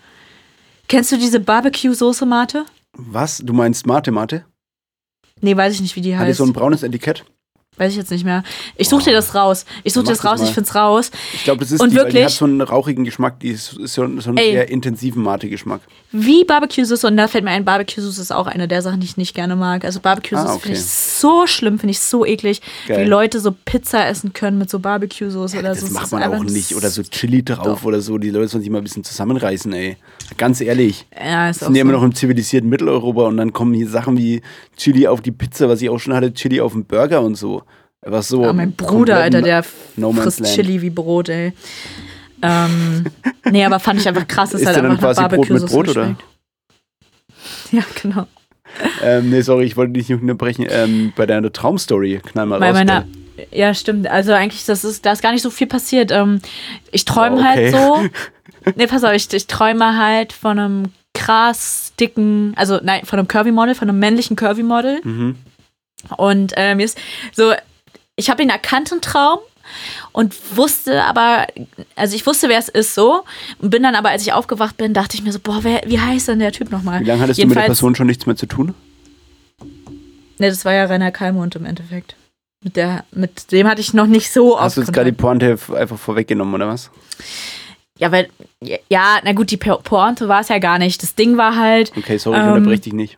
[0.87, 2.65] Kennst du diese Barbecue-Soße, Mate?
[2.93, 3.39] Was?
[3.39, 4.45] Du meinst Mate, Mate?
[5.41, 6.37] Nee, weiß ich nicht, wie die Hat die heißt.
[6.37, 7.25] so ein braunes Etikett?
[7.77, 8.43] Weiß ich jetzt nicht mehr.
[8.75, 9.65] Ich suche dir das raus.
[9.83, 10.47] Ich suche dir das das raus, mal.
[10.47, 11.11] ich find's raus.
[11.33, 12.25] Ich glaube, das ist Und die, weil die wirklich?
[12.25, 14.51] hat so einen rauchigen Geschmack, die ist, ist so, so einen Ey.
[14.51, 15.81] sehr intensiven Mate-Geschmack.
[16.11, 19.17] Wie Barbecue-Soße, und da fällt mir ein, Barbecue-Soße ist auch eine der Sachen, die ich
[19.17, 19.83] nicht gerne mag.
[19.85, 20.61] Also Barbecue-Soße Ah, okay.
[20.63, 23.05] finde ich so schlimm, finde ich so eklig, Geil.
[23.05, 25.87] wie Leute so Pizza essen können mit so Barbecue-Soße oder Das so.
[25.87, 26.75] Es macht man auch nicht.
[26.75, 27.83] Oder so Chili drauf Doch.
[27.85, 28.17] oder so.
[28.19, 29.97] Die Leute sollen sich mal ein bisschen zusammenreißen, ey.
[30.37, 31.05] Ganz ehrlich.
[31.15, 31.89] Ja, ist Wir auch sind ja so.
[31.89, 34.41] immer noch im zivilisierten Mitteleuropa und dann kommen hier Sachen wie
[34.77, 37.62] Chili auf die Pizza, was ich auch schon hatte, Chili auf den Burger und so.
[38.05, 38.43] Einfach so.
[38.43, 39.63] Ah, mein Bruder, Alter, der
[39.95, 40.53] No frisst Land.
[40.53, 41.53] Chili wie Brot, ey.
[42.41, 43.05] Ähm,
[43.49, 46.15] nee, aber fand ich einfach krass, dass Ist halt einfach quasi Brot mit Brot, oder?
[47.71, 48.27] Ja, genau.
[49.01, 50.65] Ähm, nee, sorry, ich wollte dich nicht unterbrechen.
[50.69, 52.73] Ähm, bei deiner Traumstory, knall mal Bei raus.
[52.75, 53.05] meiner,
[53.51, 54.07] ja, stimmt.
[54.07, 56.11] Also eigentlich, das ist, da ist gar nicht so viel passiert.
[56.11, 56.39] Ähm,
[56.91, 57.71] ich träume Oh, okay.
[57.73, 58.03] halt so.
[58.77, 60.83] Nee, pass auf, ich, ich träume halt von einem
[61.13, 65.01] krass dicken, also nein, von einem Curvy-Model, von einem männlichen Curvy-Model.
[65.03, 65.35] Mhm.
[66.15, 66.97] Und äh, mir ist
[67.33, 67.51] so,
[68.15, 69.39] ich habe ihn erkannt im Traum
[70.11, 71.47] und wusste aber,
[71.95, 73.23] also ich wusste, wer es ist so.
[73.59, 75.99] Und bin dann aber, als ich aufgewacht bin, dachte ich mir so, boah, wer, wie
[75.99, 76.99] heißt denn der Typ nochmal?
[77.01, 78.73] Wie lange hattest du mit der Person schon nichts mehr zu tun?
[80.39, 82.15] Ne, das war ja Rainer Kalmund im Endeffekt.
[82.63, 85.17] Mit, der, mit dem hatte ich noch nicht so Hast du jetzt gerade die.
[85.17, 86.91] Pointe einfach vorweggenommen, oder was?
[87.99, 88.29] Ja, weil,
[88.89, 91.01] ja, na gut, die Po- Pointe war es ja gar nicht.
[91.03, 93.17] Das Ding war halt, Okay, sorry, ich Ähm, unterbreche dich nicht.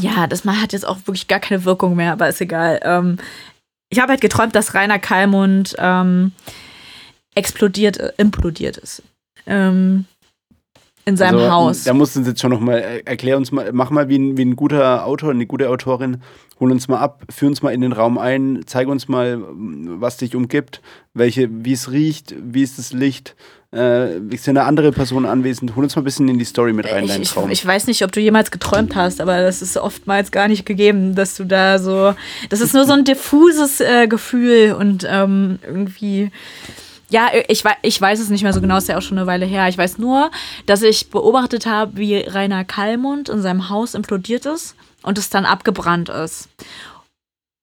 [0.00, 2.80] ja, das mal hat jetzt auch wirklich gar keine Wirkung mehr, aber ist egal.
[2.82, 3.18] Ähm,
[3.92, 6.32] ich habe halt geträumt, dass Rainer Kalmund ähm,
[7.34, 9.02] explodiert, äh, implodiert ist.
[9.46, 10.06] Ähm,
[11.04, 11.84] in seinem Also, Haus.
[11.84, 14.46] Da musst du uns jetzt schon nochmal, erklär uns mal, mach mal wie ein, wie
[14.46, 16.22] ein guter Autor, eine gute Autorin,
[16.58, 20.16] hol uns mal ab, führ uns mal in den Raum ein, zeig uns mal, was
[20.16, 20.80] dich umgibt,
[21.12, 23.36] welche, wie es riecht, wie ist das Licht,
[23.74, 26.86] äh, ist eine andere Person anwesend, hol uns mal ein bisschen in die Story mit
[26.90, 27.50] rein, ich, deinen ich, Traum.
[27.50, 31.14] ich weiß nicht, ob du jemals geträumt hast, aber das ist oftmals gar nicht gegeben,
[31.14, 32.14] dass du da so.
[32.50, 36.30] Das ist nur so ein diffuses äh, Gefühl und ähm, irgendwie.
[37.08, 39.44] Ja, ich, ich weiß es nicht mehr so genau, ist ja auch schon eine Weile
[39.44, 39.68] her.
[39.68, 40.30] Ich weiß nur,
[40.64, 45.44] dass ich beobachtet habe, wie Rainer Kallmund in seinem Haus implodiert ist und es dann
[45.44, 46.48] abgebrannt ist.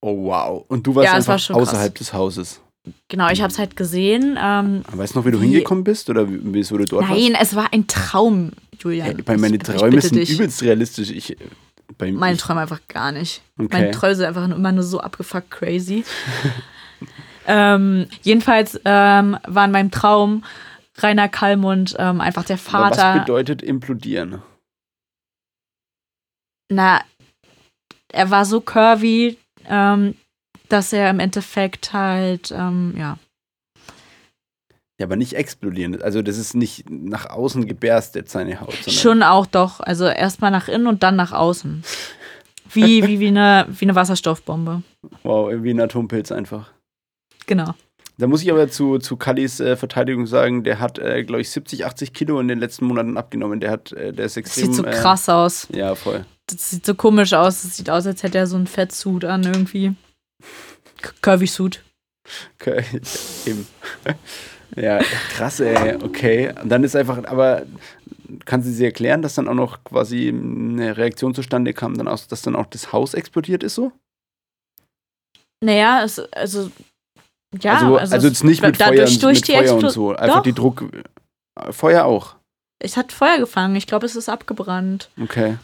[0.02, 1.70] oh wow, und du warst Ja, es war einfach schon krass.
[1.70, 2.62] außerhalb des Hauses.
[3.08, 4.38] Genau, ich habe es halt gesehen.
[4.42, 7.36] Ähm, Weißt du noch, wie du Wie- hingekommen bist oder wie, wieso du dort nein,
[7.40, 9.08] es war ein Traum, Julian.
[9.08, 10.30] Hey, bei meine Träume sind dich.
[10.32, 11.12] übelst realistisch.
[11.12, 11.36] Ich,
[11.98, 13.42] bei, Meine ich, Träume einfach gar nicht.
[13.58, 13.68] Okay.
[13.72, 16.04] Meine Träume sind einfach immer nur so abgefuckt crazy.
[17.48, 20.44] ähm, jedenfalls ähm, war in meinem Traum
[20.98, 23.20] Rainer Kallmund ähm, einfach der aber was Vater.
[23.20, 24.42] bedeutet implodieren?
[26.72, 27.02] Na,
[28.12, 30.16] er war so curvy, ähm,
[30.70, 33.18] dass er im Endeffekt halt, ähm, ja.
[35.00, 36.02] Ja, aber nicht explodieren.
[36.02, 38.74] Also das ist nicht nach außen geberstet, seine Haut.
[38.88, 39.80] Schon auch doch.
[39.80, 41.84] Also erstmal nach innen und dann nach außen.
[42.74, 44.84] Wie, wie, wie, eine, wie eine Wasserstoffbombe.
[45.24, 46.72] Wow, wie ein Atompilz einfach.
[47.46, 47.74] Genau.
[48.18, 51.50] Da muss ich aber zu, zu Kallis äh, Verteidigung sagen, der hat, äh, glaube ich,
[51.52, 53.62] 70, 80 Kilo in den letzten Monaten abgenommen.
[53.62, 54.66] Der hat, äh, der ist Das extrem.
[54.66, 55.70] sieht so äh, krass aus.
[55.72, 56.26] Ja, voll.
[56.48, 57.62] Das sieht so komisch aus.
[57.62, 59.94] Das sieht aus, als hätte er so einen Fettsuit an irgendwie.
[61.22, 61.84] Curvy Suit.
[62.60, 62.84] Okay,
[63.46, 63.68] Eben.
[64.76, 65.00] Ja,
[65.36, 65.96] krass, ey.
[65.96, 66.54] Okay.
[66.62, 67.64] Und dann ist einfach, aber
[68.46, 72.28] kann sie sich erklären, dass dann auch noch quasi eine Reaktion zustande kam, dann aus,
[72.28, 73.92] dass dann auch das Haus explodiert ist so?
[75.64, 76.72] Naja, es, also.
[77.60, 80.16] Ja, also, also, jetzt nicht mit Feuer, dadurch durch mit die Feuer und so.
[80.16, 80.44] Einfach Doch.
[80.44, 80.86] die Druck.
[81.72, 82.36] Feuer auch.
[82.78, 83.76] Es hat Feuer gefangen.
[83.76, 85.10] Ich glaube, es ist abgebrannt.
[85.20, 85.58] Okay.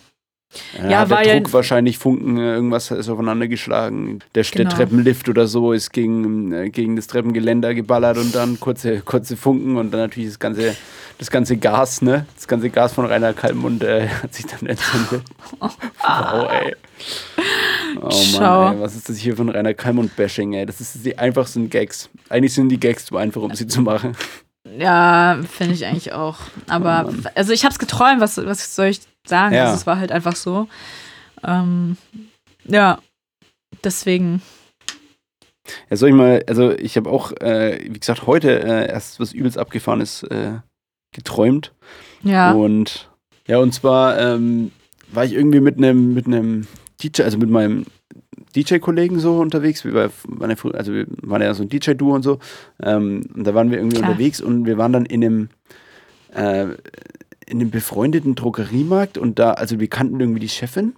[0.78, 4.20] Ja, Ja, der war ja- Druck wahrscheinlich Funken, äh, irgendwas ist aufeinander geschlagen.
[4.36, 4.70] Der, der Genau.
[4.76, 9.78] Treppenlift oder so ist gegen, äh, gegen das Treppengeländer geballert und dann kurze, kurze Funken
[9.78, 10.76] und dann natürlich das ganze,
[11.18, 12.26] das ganze Gas, ne?
[12.36, 15.24] Das ganze Gas von Rainer Kalmund äh, hat sich dann entzündet.
[15.60, 16.76] Wow, ey.
[18.02, 18.66] Oh Schau.
[18.66, 20.66] Mann, ey, was ist das hier von Rainer Kalmund-Bashing, ey?
[20.66, 22.10] Das ist die einfachsten Gags.
[22.30, 24.16] Eigentlich sind die Gags zu einfach, um sie zu machen.
[24.78, 26.38] Ja, finde ich eigentlich auch.
[26.68, 29.00] Aber, Oh also ich habe es geträumt, was, was soll ich
[29.30, 29.56] sagen?
[29.56, 29.66] Ja.
[29.66, 30.68] Also es war halt einfach so.
[31.44, 31.98] Ähm,
[32.66, 33.00] ja,
[33.84, 34.42] deswegen.
[35.90, 39.34] Ja, soll ich mal, also ich habe auch, äh, wie gesagt, heute äh, erst was
[39.34, 40.60] übelst abgefahrenes äh,
[41.12, 41.74] geträumt.
[42.24, 42.52] Ja.
[42.52, 43.10] Und
[43.48, 44.72] ja, und zwar ähm,
[45.12, 46.68] war ich irgendwie mit einem mit einem
[47.02, 47.86] DJ, also mit meinem
[48.56, 49.84] DJ-Kollegen so unterwegs.
[49.84, 52.40] Wir war, waren ja also wir waren ja so ein DJ-Duo und so.
[52.82, 54.12] Ähm, und da waren wir irgendwie Klar.
[54.12, 55.50] unterwegs und wir waren dann in einem
[56.34, 56.76] äh,
[57.46, 60.96] in einem befreundeten Drogeriemarkt und da, also wir kannten irgendwie die Chefin.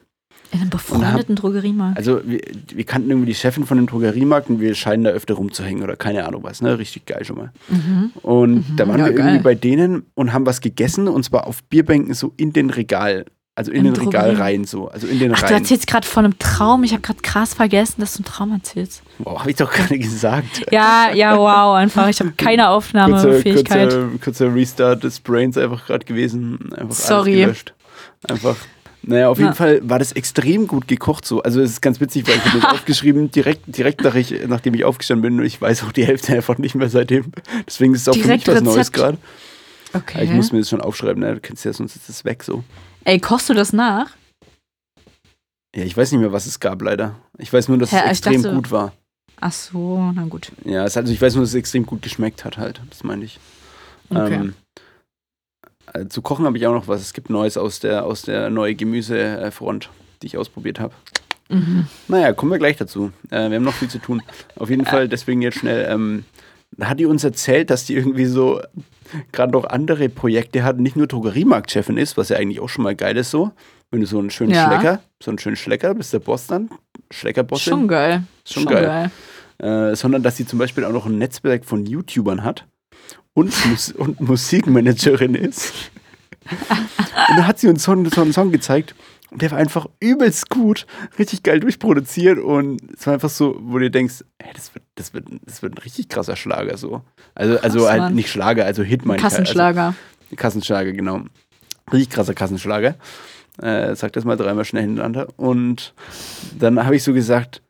[0.52, 1.98] In einem befreundeten Drogeriemarkt.
[1.98, 2.39] Also wir,
[2.74, 5.98] wir kannten irgendwie die Chefin von dem Drogeriemarkt und wir scheinen da öfter rumzuhängen oder
[5.98, 6.80] keine Ahnung was, ne?
[6.80, 7.52] Richtig geil schon mal.
[7.68, 8.12] Mhm.
[8.22, 9.26] Und da waren ja, wir geil.
[9.26, 13.26] irgendwie bei denen und haben was gegessen und zwar auf Bierbänken so in den Regal,
[13.58, 15.55] also in Im den Drogerie- Regalreihen so, also in den Ach, du Reihen.
[15.55, 16.84] erzählst gerade von einem Traum.
[16.84, 19.01] Ich habe gerade krass vergessen, dass du einen Traum erzählst.
[19.20, 20.64] Boah, hab ich doch gerade gesagt.
[20.72, 22.08] Ja, ja, wow, einfach.
[22.08, 23.89] Ich habe keine Kurzer, Aufnahmefähigkeit.
[23.89, 26.72] kurzer, kurzer Restart des Brains einfach gerade gewesen.
[26.78, 27.43] Einfach Sorry.
[27.43, 27.74] Alles gelöscht.
[28.30, 28.55] Einfach.
[29.03, 29.53] Naja, auf jeden.
[29.53, 31.41] Fall war das extrem gut gekocht so.
[31.41, 34.74] Also es ist ganz witzig, weil ich habe das aufgeschrieben, direkt, direkt nach ich, nachdem
[34.74, 37.32] ich aufgestanden bin und ich weiß auch die Hälfte einfach nicht mehr seitdem.
[37.66, 38.95] Deswegen ist es auch Direkt für mich was Neues Rezept.
[38.97, 39.18] gerade.
[39.93, 40.24] Okay.
[40.26, 41.36] Ich muss mir das schon aufschreiben, ne?
[41.36, 42.64] du kennst ja, sonst ist es weg so.
[43.08, 44.10] Ey, kochst du das nach?
[45.74, 47.16] Ja, ich weiß nicht mehr, was es gab, leider.
[47.38, 48.91] Ich weiß nur, dass Hä, es extrem dachte- gut war.
[49.39, 50.51] Ach so, na gut.
[50.66, 52.82] Ja, es, also ich weiß nur, dass es extrem gut geschmeckt hat halt.
[52.89, 53.39] Das meine ich.
[54.10, 54.34] Okay.
[54.34, 54.55] Ähm,
[55.93, 56.99] äh, zu kochen habe ich auch noch was.
[56.99, 59.89] Es gibt Neues aus der, aus der neue Gemüsefront,
[60.22, 60.93] die ich ausprobiert habe.
[61.47, 61.88] Mhm.
[62.10, 63.14] Naja, kommen wir gleich dazu.
[63.30, 64.22] Äh, wir haben noch viel zu tun.
[64.58, 65.88] Auf jeden Fall, deswegen jetzt schnell.
[65.89, 66.26] Ähm,
[66.82, 68.60] hat die uns erzählt, dass die irgendwie so
[69.32, 72.95] gerade noch andere Projekte hat, nicht nur Drogeriemarktchefin ist, was ja eigentlich auch schon mal
[72.95, 73.51] geil ist so.
[73.89, 74.68] Wenn du so einen schönen Ja.
[74.68, 76.70] Schlecker, so einen schönen Schlecker, bist der Boss dann,
[77.12, 77.72] Schleckerbossin.
[77.72, 78.24] Schon geil.
[78.45, 79.12] Schon geil.
[79.60, 82.66] äh, sondern dass sie zum Beispiel auch noch ein Netzwerk von YouTubern hat
[83.34, 85.74] und, Mus und Musikmanagerin ist.
[86.49, 88.93] und da hat sie uns so einen, so einen Song gezeigt
[89.32, 90.86] und der war einfach übelst gut,
[91.19, 95.13] richtig geil durchproduziert und es war einfach so, wo du denkst, hey, das wird, das
[95.13, 97.01] wird, das wird ein richtig krasser Schlager so.
[97.36, 98.15] Also, also halt Mann.
[98.15, 99.32] nicht Schlager, also Hit meine halt.
[99.32, 99.88] Kassenschlager.
[99.88, 101.21] Also, Kassenschlager, genau.
[101.91, 102.95] Richtig krasser Kassenschlager.
[103.61, 105.28] Äh, sag das mal dreimal schnell hintereinander.
[105.38, 105.93] Und
[106.57, 107.61] dann habe ich so gesagt,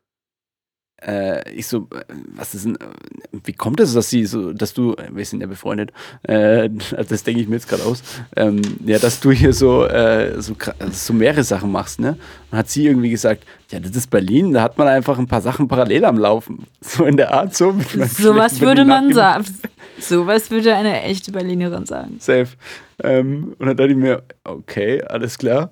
[1.06, 2.04] äh, ich so, äh,
[2.36, 2.80] was ist denn, äh,
[3.44, 5.92] wie kommt es, dass sie so, dass du, äh, wir sind ja befreundet,
[6.24, 6.70] äh,
[7.10, 8.02] das denke ich mir jetzt gerade aus,
[8.36, 12.18] ähm, ja, dass du hier so, äh, so, kra- so mehrere Sachen machst, ne?
[12.52, 15.42] Und hat sie irgendwie gesagt, ja, das ist Berlin, da hat man einfach ein paar
[15.42, 16.66] Sachen parallel am Laufen.
[16.82, 17.72] So in der Art, so.
[17.74, 19.46] Sowas schlechten würde man sagen.
[20.00, 22.16] Sowas würde eine echte Berlinerin sagen.
[22.20, 22.48] Safe.
[23.04, 25.72] Ähm, und dann dachte ich mir, okay, alles klar.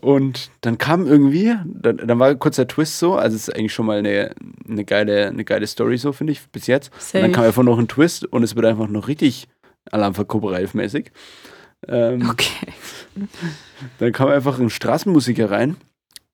[0.00, 3.74] Und dann kam irgendwie, dann, dann war kurz der Twist so, also es ist eigentlich
[3.74, 4.34] schon mal eine,
[4.68, 6.88] eine, geile, eine geile Story so, finde ich, bis jetzt.
[6.88, 7.32] Und dann Safe.
[7.32, 9.46] kam einfach noch ein Twist und es wird einfach noch richtig
[9.90, 11.10] Alarmverkuppel-mäßig.
[11.88, 12.72] Ähm, Okay.
[13.98, 15.76] Dann kam einfach ein Straßenmusiker rein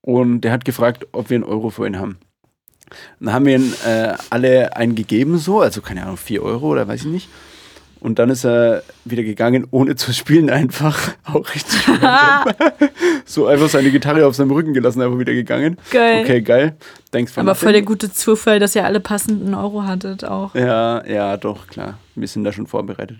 [0.01, 2.17] und der hat gefragt, ob wir einen Euro für ihn haben.
[3.19, 6.87] Dann haben wir ihn äh, alle einen gegeben, so, also keine Ahnung, 4 Euro oder
[6.87, 7.29] weiß ich nicht.
[7.99, 11.13] Und dann ist er wieder gegangen, ohne zu spielen, einfach.
[11.25, 11.79] Auch richtig.
[13.25, 15.77] So einfach seine Gitarre auf seinem Rücken gelassen, einfach wieder gegangen.
[15.91, 16.21] Geil.
[16.23, 16.77] Okay, geil.
[17.11, 20.55] Thanks for Aber voll der gute Zufall, dass ihr alle passenden Euro hattet auch.
[20.55, 21.99] Ja, ja, doch, klar.
[22.15, 23.17] Wir sind da schon vorbereitet.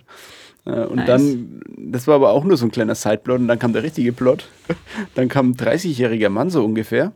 [0.66, 1.08] Äh, Und Nice.
[1.08, 4.14] dann, das war aber auch nur so ein kleiner Sideplot und dann kam der richtige
[4.14, 4.48] Plot.
[5.16, 7.12] Dann kam ein 30-jähriger Mann so ungefähr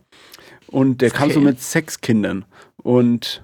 [0.67, 1.33] und der kam Okay.
[1.35, 2.43] so mit sechs Kindern.
[2.83, 3.43] Und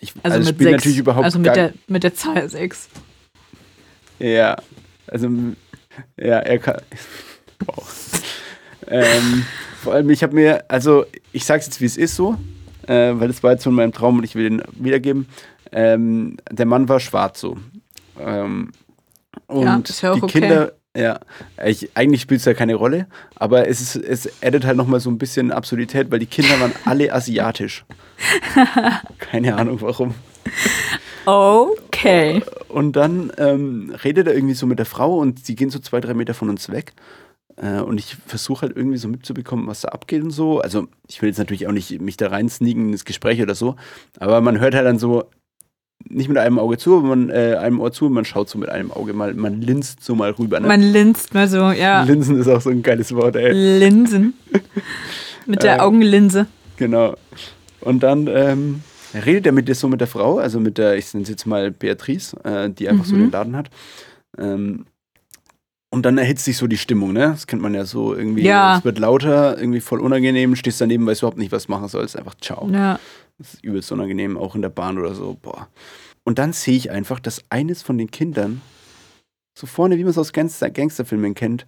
[0.00, 0.70] ich Also, also mit sechs.
[0.72, 2.88] natürlich überhaupt also mit der, mit der Zahl 6.
[4.18, 4.56] Ja,
[5.06, 5.28] also
[6.16, 6.80] ja, er kann.
[7.64, 8.22] Wow.
[8.88, 9.44] ähm,
[9.82, 12.36] vor allem, ich habe mir, also ich sag's jetzt, wie es ist so,
[12.86, 15.26] äh, weil das war jetzt von meinem Traum und ich will den wiedergeben.
[15.72, 17.56] Ähm, der Mann war schwarz so.
[18.18, 18.72] Ähm,
[19.46, 19.64] und
[20.02, 20.40] Ja, die okay.
[20.40, 21.20] Kinder, ja,
[21.64, 25.10] ich, eigentlich spielt es ja keine Rolle, aber es, ist, es addet halt nochmal so
[25.10, 27.84] ein bisschen Absurdität, weil die Kinder waren alle asiatisch.
[29.18, 30.14] keine Ahnung warum.
[31.26, 32.42] Okay.
[32.68, 36.00] Und dann ähm, redet er irgendwie so mit der Frau und sie gehen so zwei,
[36.00, 36.92] drei Meter von uns weg.
[37.56, 40.60] Äh, und ich versuche halt irgendwie so mitzubekommen, was da abgeht und so.
[40.60, 43.76] Also ich will jetzt natürlich auch nicht mich da reinsneaken ins Gespräch oder so,
[44.18, 45.24] aber man hört halt dann so,
[46.08, 48.68] nicht mit einem Auge zu, aber man, äh, einem Ohr zu, man schaut so mit
[48.68, 50.60] einem Auge mal, man linst so mal rüber.
[50.60, 50.68] Ne?
[50.68, 52.02] Man linst mal so, ja.
[52.04, 53.52] Linsen ist auch so ein geiles Wort, ey.
[53.78, 54.34] Linsen.
[55.46, 55.80] Mit der Ähm.
[55.80, 56.46] Augenlinse.
[56.76, 57.14] Genau.
[57.80, 58.82] Und dann ähm,
[59.14, 61.46] redet er mit der so mit der Frau, also mit der, ich nenne sie jetzt
[61.46, 63.20] mal Beatrice, äh, die einfach so Mhm.
[63.20, 63.70] den Laden hat.
[64.38, 64.86] Ähm,
[65.96, 67.28] und dann erhitzt sich so die Stimmung, ne?
[67.30, 68.42] Das kennt man ja so irgendwie.
[68.42, 68.76] Ja.
[68.76, 72.18] Es wird lauter, irgendwie voll unangenehm, stehst daneben, weißt überhaupt nicht, was machen sollst.
[72.18, 72.68] Einfach ciao.
[72.70, 73.00] Ja.
[73.38, 75.38] Das ist übelst unangenehm, auch in der Bahn oder so.
[75.40, 75.68] Boah.
[76.22, 78.60] Und dann sehe ich einfach, dass eines von den Kindern
[79.58, 81.64] so vorne, wie man es aus Gangster Gangsterfilmen kennt,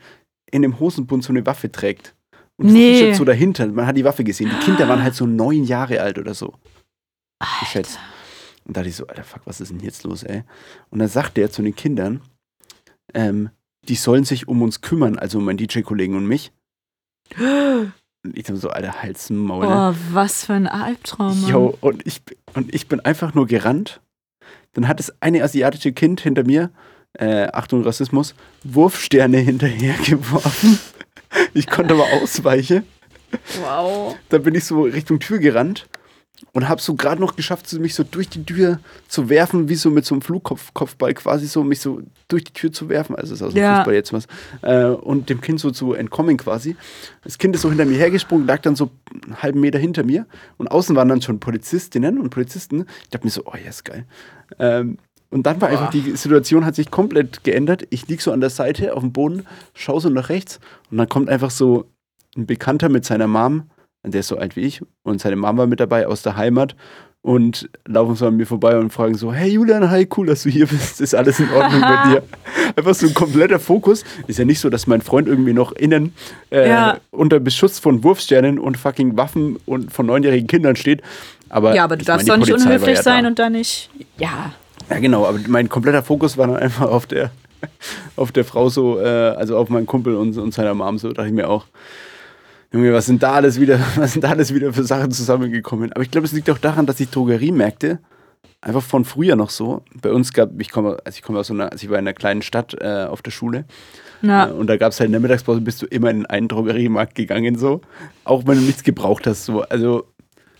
[0.50, 2.14] in dem Hosenbund so eine Waffe trägt.
[2.58, 2.98] Und das Nee.
[3.00, 4.50] T-Shirt so dahinter, man hat die Waffe gesehen.
[4.50, 6.52] Die Kinder waren halt so neun Jahre alt oder so,
[7.60, 7.98] geschätzt.
[8.66, 10.42] Und da dachte ich so, Alter, fuck, was ist denn jetzt los, ey?
[10.90, 12.20] Und dann sagt der zu den Kindern,
[13.14, 13.48] ähm,
[13.88, 16.52] die sollen sich um uns kümmern, also um meinen DJ-Kollegen und mich.
[17.36, 17.92] Und
[18.34, 19.94] ich dachte so, Alter, Hals, Maul, ne?
[19.94, 21.46] Oh, was für ein Albtraum.
[21.48, 22.22] Jo, und ich,
[22.54, 24.00] und ich bin einfach nur gerannt.
[24.72, 26.70] Dann hat das eine asiatische Kind hinter mir,
[27.14, 28.34] äh, Achtung Rassismus,
[28.64, 30.78] Wurfsterne hinterhergeworfen.
[31.54, 32.84] Ich konnte aber ausweichen.
[33.60, 34.16] Wow.
[34.30, 35.86] Dann bin ich so Richtung Tür gerannt
[36.52, 39.90] und habe so gerade noch geschafft, mich so durch die Tür zu werfen, wie so
[39.90, 43.16] mit so einem Flugkopfball quasi so, mich so durch die Tür zu werfen.
[43.16, 43.76] Also ist aus dem Ja.
[43.78, 44.26] Fußball jetzt was.
[44.62, 46.76] Äh, und dem Kind so zu entkommen quasi.
[47.24, 48.90] Das Kind ist so hinter mir hergesprungen, lag dann so
[49.24, 50.26] einen halben Meter hinter mir.
[50.56, 52.86] Und außen waren dann schon Polizistinnen und Polizisten.
[53.02, 54.04] Ich dachte mir so, oh ja, ist geil.
[54.58, 54.98] Ähm,
[55.30, 57.86] und dann war einfach, die Situation hat sich komplett geändert.
[57.90, 60.58] Ich lieg so an der Seite auf dem Boden, schaue so nach rechts
[60.90, 61.84] und dann kommt einfach so
[62.36, 63.64] ein Bekannter mit seiner Mom,
[64.04, 66.74] der ist so alt wie ich, und seine Mom war mit dabei aus der Heimat
[67.20, 70.50] und laufen so an mir vorbei und fragen so, hey Julian, hi, cool, dass du
[70.50, 72.22] hier bist, ist alles in Ordnung bei dir?
[72.76, 74.04] Einfach so ein kompletter Fokus.
[74.28, 76.14] Ist ja nicht so, dass mein Freund irgendwie noch innen
[76.50, 76.98] äh, Ja.
[77.10, 81.02] unter Beschuss von Wurfsternen und fucking Waffen und von neunjährigen Kindern steht.
[81.48, 83.28] Aber Ja, aber du darfst doch nicht unhöflich ja sein da.
[83.30, 83.90] und dann nicht.
[84.18, 84.52] Ja.
[84.88, 87.32] Ja, genau, aber mein kompletter Fokus war dann einfach auf der,
[88.16, 91.28] auf der Frau so, äh, also auf meinen Kumpel und, und seiner Mom so, dachte
[91.28, 91.66] ich mir auch.
[92.72, 95.92] Junge, was sind da alles wieder, was sind da alles wieder für Sachen zusammengekommen?
[95.92, 97.98] Aber ich glaube, es liegt auch daran, dass die Drogeriemärkte
[98.60, 99.82] einfach von früher noch so.
[100.02, 102.04] Bei uns gab, ich komme, also ich komme aus so einer, also ich war in
[102.06, 103.64] einer kleinen Stadt äh, auf der Schule.
[104.20, 106.48] Na, Äh, Und da gab es halt in der Mittagspause, bist du immer in einen
[106.48, 107.80] Drogeriemarkt gegangen, so.
[108.24, 109.62] Auch wenn du nichts gebraucht hast, so.
[109.62, 110.06] Also,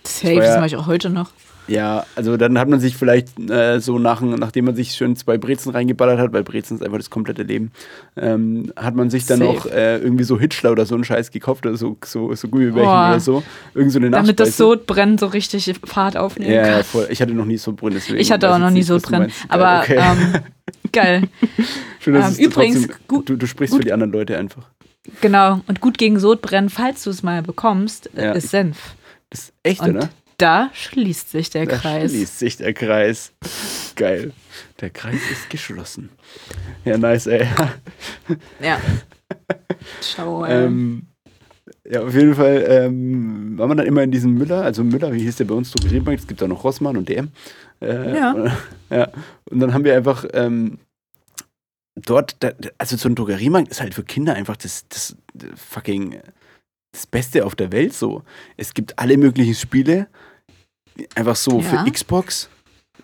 [0.03, 1.31] safe, war ja- das mache ich auch heute noch.
[1.69, 5.37] Ja, also dann hat man sich vielleicht äh, so nach, nachdem man sich schön zwei
[5.37, 7.71] Brezen reingeballert hat, weil Brezen ist einfach das komplette Leben,
[8.17, 9.53] ähm, hat man sich dann Safe.
[9.53, 12.89] noch äh, irgendwie so Hitchler oder so einen Scheiß gekauft oder so, so, so Gummibärchen
[12.89, 13.09] Oh.
[13.11, 13.43] oder so.
[13.75, 14.57] Irgend so eine Damit das.
[14.57, 16.83] Sodbrennen so richtig Fahrt aufnehmen Ja, ja, kann.
[16.83, 17.07] voll.
[17.11, 18.19] Ich hatte noch nie Sodbrennen, deswegen.
[18.19, 19.31] Ich hatte auch noch nie Sodbrennen.
[19.47, 20.33] Aber Geil, okay.
[20.33, 21.23] ähm, geil.
[21.99, 24.37] Schön, dass ähm, es übrigens, trotzdem, gut- du, du sprichst gut- für die anderen Leute
[24.37, 24.63] einfach.
[25.21, 25.61] Genau.
[25.67, 28.31] Und gut gegen Sodbrennen, falls du es mal bekommst, äh, Ja.
[28.33, 28.77] ist Senf.
[29.29, 30.09] Das ist echt, Und oder?
[30.39, 32.11] Da schließt sich der Da Kreis.
[32.11, 33.33] schließt sich der Kreis.
[33.95, 34.33] Geil.
[34.81, 36.09] Der Kreis ist geschlossen.
[36.85, 37.47] Ja, nice, ey.
[38.59, 38.79] Ja.
[40.01, 40.43] Ciao.
[40.45, 40.65] ey.
[40.65, 41.07] Ähm,
[41.85, 45.21] ja, auf jeden Fall ähm, waren wir dann immer in diesem Müller, also Müller, wie
[45.21, 47.29] hieß der bei uns, Drogeriemarkt, es gibt auch noch Rossmann und DM.
[47.81, 48.57] Äh, Ja.
[48.89, 49.07] ja.
[49.49, 50.79] Und dann haben wir einfach ähm,
[51.95, 56.19] dort, da, also so ein Drogeriemarkt ist halt für Kinder einfach das, das, das fucking
[56.91, 58.23] das Beste auf der Welt so.
[58.57, 60.07] Es gibt alle möglichen Spiele,
[61.15, 61.83] einfach so Ja.
[61.85, 62.49] für Xbox.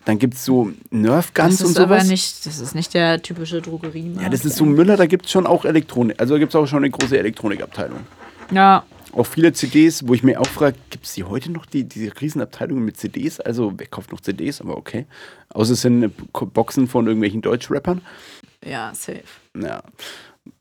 [0.04, 2.02] Dann gibt es so Nerf das Guns ist und sowas.
[2.02, 4.22] aber nicht, das ist nicht der typische Drogeriemarkt.
[4.22, 6.20] ja, das ist so Müller, da gibt es schon auch Elektronik.
[6.20, 8.00] Also da gibt es auch schon eine große Elektronikabteilung.
[8.52, 11.84] Ja, Auch viele CDs, wo ich mir auch frage, gibt es die heute noch, die,
[11.84, 13.40] diese Riesenabteilungen mit CDs?
[13.40, 14.60] Also, wer kauft noch CDs?
[14.60, 15.06] Aber okay.
[15.48, 16.12] Außer es sind
[16.52, 18.02] Boxen von irgendwelchen Deutschrappern.
[18.64, 19.22] ja, safe.
[19.58, 19.82] Ja,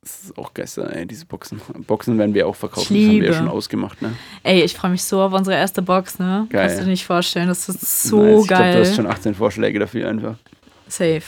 [0.02, 1.62] das ist auch gestern, ey, diese Boxen.
[1.88, 4.14] Boxen werden wir auch verkaufen, das haben wir ja schon ausgemacht, ne?
[4.44, 6.48] Ey, ich freue mich so auf unsere erste Box, ne?
[6.50, 6.68] Geil.
[6.68, 8.42] Kannst du dir nicht vorstellen, das ist so Nice.
[8.42, 8.74] Ich glaube, geil.
[8.74, 10.36] du hast schon 18 Vorschläge dafür einfach.
[10.88, 11.24] Safe.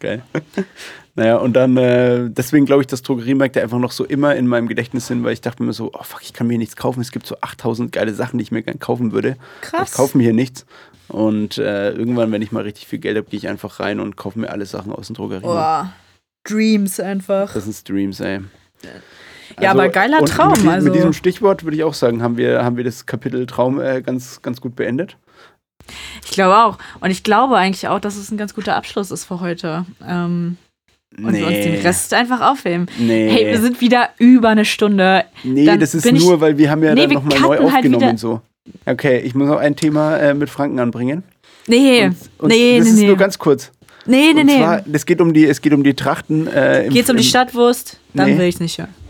[0.00, 0.22] Geil.
[1.14, 4.68] naja, und dann, äh, deswegen glaube ich, dass Drogeriemärkte einfach noch so immer in meinem
[4.68, 7.00] Gedächtnis sind, weil ich dachte mir so, oh fuck, ich kann mir nichts kaufen.
[7.00, 9.36] Es gibt so 8000 geile Sachen, die ich mir gern kaufen würde.
[9.62, 9.90] Krass.
[9.90, 10.66] Ich kaufe mir hier nichts.
[11.08, 14.16] Und äh, irgendwann, wenn ich mal richtig viel Geld habe, gehe ich einfach rein und
[14.16, 15.88] kaufe mir alle Sachen aus dem Drogeriemarkt.
[15.88, 16.05] Oh,
[16.48, 17.52] Dreams einfach.
[17.52, 18.40] Das sind Streams, ey.
[19.60, 20.86] Ja, aber geiler und Traum, Mit, diesem- also.
[20.86, 24.02] mit diesem Stichwort würde ich auch sagen, haben wir, haben wir das Kapitel Traum äh,
[24.02, 25.16] ganz, ganz gut beendet.
[26.24, 26.78] Ich glaube auch.
[27.00, 29.86] Und ich glaube eigentlich auch, dass es ein ganz guter Abschluss ist für heute.
[30.06, 30.56] Ähm,
[31.16, 32.86] und wir uns den Rest einfach aufheben.
[32.98, 33.30] Nee.
[33.30, 35.24] Hey, wir sind wieder über eine Stunde.
[35.44, 37.48] Nee, Dann das ist bin ich- nur, weil wir haben ja Nee, dann nochmal neu
[37.56, 38.40] halt aufgenommen wieder- und so.
[38.84, 41.22] Okay, ich muss noch ein Thema äh, mit Franken anbringen.
[41.68, 43.06] Nee, Und, und nee, das nee, ist nee.
[43.06, 43.70] nur ganz kurz.
[44.06, 44.58] Nee, nee, Und nee.
[44.58, 46.46] zwar, es geht um die, es geht um die Trachten.
[46.46, 47.98] Äh, im- Geht's um die Stadtwurst?
[48.14, 48.38] Dann Nee.
[48.38, 48.94] will ich's nicht hören.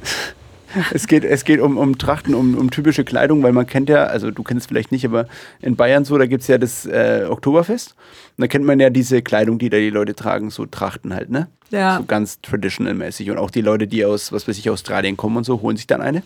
[0.92, 4.04] Es geht, es geht um, um Trachten, um, um typische Kleidung, weil man kennt ja,
[4.04, 5.26] also du kennst es vielleicht nicht, aber
[5.62, 7.94] in Bayern so, da gibt es ja das äh, Oktoberfest.
[8.36, 11.30] Und da kennt man ja diese Kleidung, die da die Leute tragen, so Trachten halt,
[11.30, 11.46] ne?
[11.70, 11.96] Ja.
[11.96, 13.30] So ganz traditional-mäßig.
[13.30, 15.86] Und auch die Leute, die aus, was weiß ich, Australien kommen und so, holen sich
[15.86, 16.22] dann eine.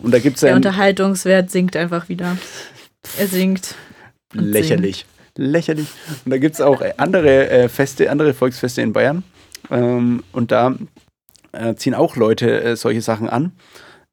[0.00, 2.36] Und da gibt es Der ja Unterhaltungswert sinkt einfach wieder.
[3.16, 3.76] Er sinkt.
[4.32, 5.06] lächerlich.
[5.36, 5.88] Lächerlich.
[6.24, 9.22] Und da gibt es auch äh, andere äh, Feste, andere Volksfeste in Bayern.
[9.70, 10.74] Ähm, und da
[11.52, 13.52] äh, ziehen auch Leute äh, solche Sachen an.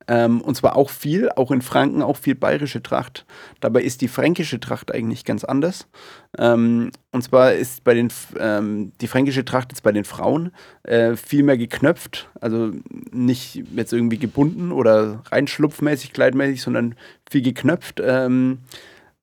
[0.09, 3.28] Ähm, und zwar auch viel, auch in Franken, auch viel bayerische Tracht.
[3.59, 5.88] Dabei ist die fränkische Tracht eigentlich ganz anders.
[6.36, 10.51] Ähm, und zwar ist bei den, ähm, die fränkische Tracht jetzt bei den Frauen
[10.82, 12.28] äh, viel mehr geknöpft.
[12.41, 12.72] Also
[13.11, 16.95] nicht jetzt irgendwie gebunden oder reinschlupfmäßig, kleidmäßig, sondern
[17.30, 18.01] viel geknöpft.
[18.03, 18.59] Ähm,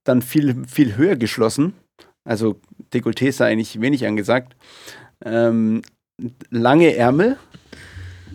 [0.05, 1.74] dann viel, viel höher geschlossen.
[2.27, 2.61] Also
[2.93, 4.55] Dekolleté ist da eigentlich wenig angesagt.
[5.24, 5.83] Ähm,
[6.51, 7.37] lange Ärmel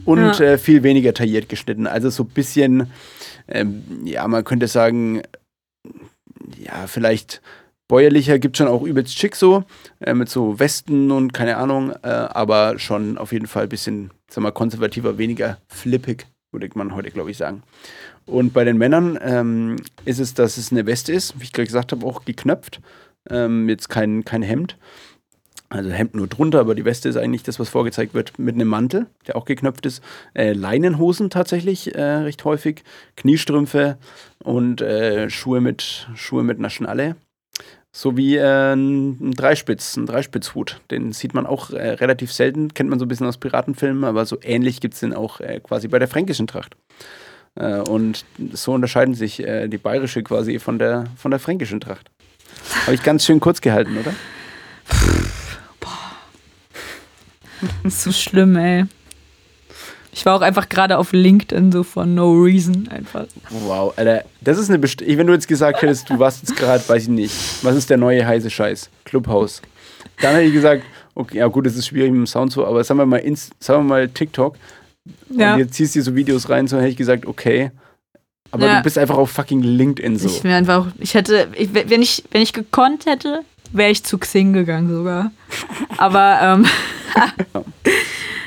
[0.06, 0.40] und Ja.
[0.40, 1.86] äh, viel weniger tailliert geschnitten.
[1.88, 2.92] Also so ein bisschen,
[3.48, 5.22] ähm, ja, man könnte sagen,
[6.58, 7.42] ja, vielleicht
[7.88, 9.64] bäuerlicher gibt schon auch übelst schick so,
[10.00, 14.12] äh, mit so Westen und keine Ahnung, äh, aber schon auf jeden Fall ein bisschen,
[14.30, 17.64] sag mal, konservativer, weniger flippig, würde man heute, glaube ich, sagen.
[18.26, 19.76] Und bei den Männern ähm,
[20.06, 22.80] ist es, dass es eine Weste ist, wie ich gerade gesagt habe, auch geknöpft.
[23.30, 24.78] Ähm, jetzt kein, kein Hemd.
[25.72, 28.68] Also Hemd nur drunter, aber die Weste ist eigentlich das, was vorgezeigt wird, mit einem
[28.68, 30.04] Mantel, der auch geknöpft ist.
[30.34, 32.84] Äh, Leinenhosen tatsächlich äh, recht häufig,
[33.16, 33.98] Kniestrümpfe
[34.44, 37.16] und äh, Schuhe, mit, Schuhe mit einer Schnalle.
[37.94, 40.82] Sowie äh, ein Dreispitz, ein Dreispitzhut.
[40.92, 44.26] Den sieht man auch äh, relativ selten, kennt man so ein bisschen aus Piratenfilmen, aber
[44.26, 46.76] so ähnlich gibt es den auch äh, quasi bei der fränkischen Tracht.
[47.54, 52.10] Und so unterscheiden sich die bayerische quasi von der, von der fränkischen Tracht.
[52.86, 54.14] Habe ich ganz schön kurz gehalten, oder?
[57.84, 58.86] Das ist so schlimm, ey.
[60.14, 63.28] Ich war auch einfach gerade auf LinkedIn so for no reason einfach.
[63.50, 66.88] Wow, Alter, das ist eine Best Wenn du jetzt gesagt hättest, du warst jetzt gerade,
[66.88, 67.34] weiß ich nicht,
[67.64, 68.90] was ist der neue heiße Scheiß?
[69.06, 69.62] Clubhouse.
[70.22, 70.84] Dann hätte ich gesagt,
[71.16, 73.54] okay, ja gut, das ist schwierig mit dem Sound so, aber sagen wir mal, Inst
[73.60, 74.58] sagen wir mal TikTok
[75.30, 75.54] Ja.
[75.54, 77.72] und jetzt ziehst du dir so Videos rein, so hätte ich gesagt, okay.
[78.52, 78.78] Aber Ja.
[78.78, 80.28] du bist einfach auf fucking LinkedIn so.
[80.28, 83.42] Ich wäre einfach, ich hätte, ich, wenn ich, wenn ich gekonnt hätte,
[83.72, 85.32] wäre ich zu Xing gegangen sogar.
[85.98, 86.66] Aber ähm,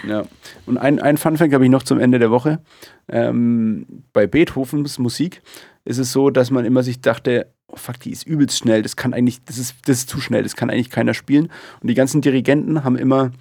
[0.06, 0.24] Ja.
[0.66, 2.60] Und ein, ein Funfact habe ich noch zum Ende der Woche.
[3.08, 5.42] Ähm, bei Beethovens Musik
[5.84, 8.96] ist es so, dass man immer sich dachte, oh fuck, die ist übelst schnell, das
[8.96, 11.50] kann eigentlich, das ist, das ist zu schnell, das kann eigentlich keiner spielen.
[11.80, 13.32] Und die ganzen Dirigenten haben immer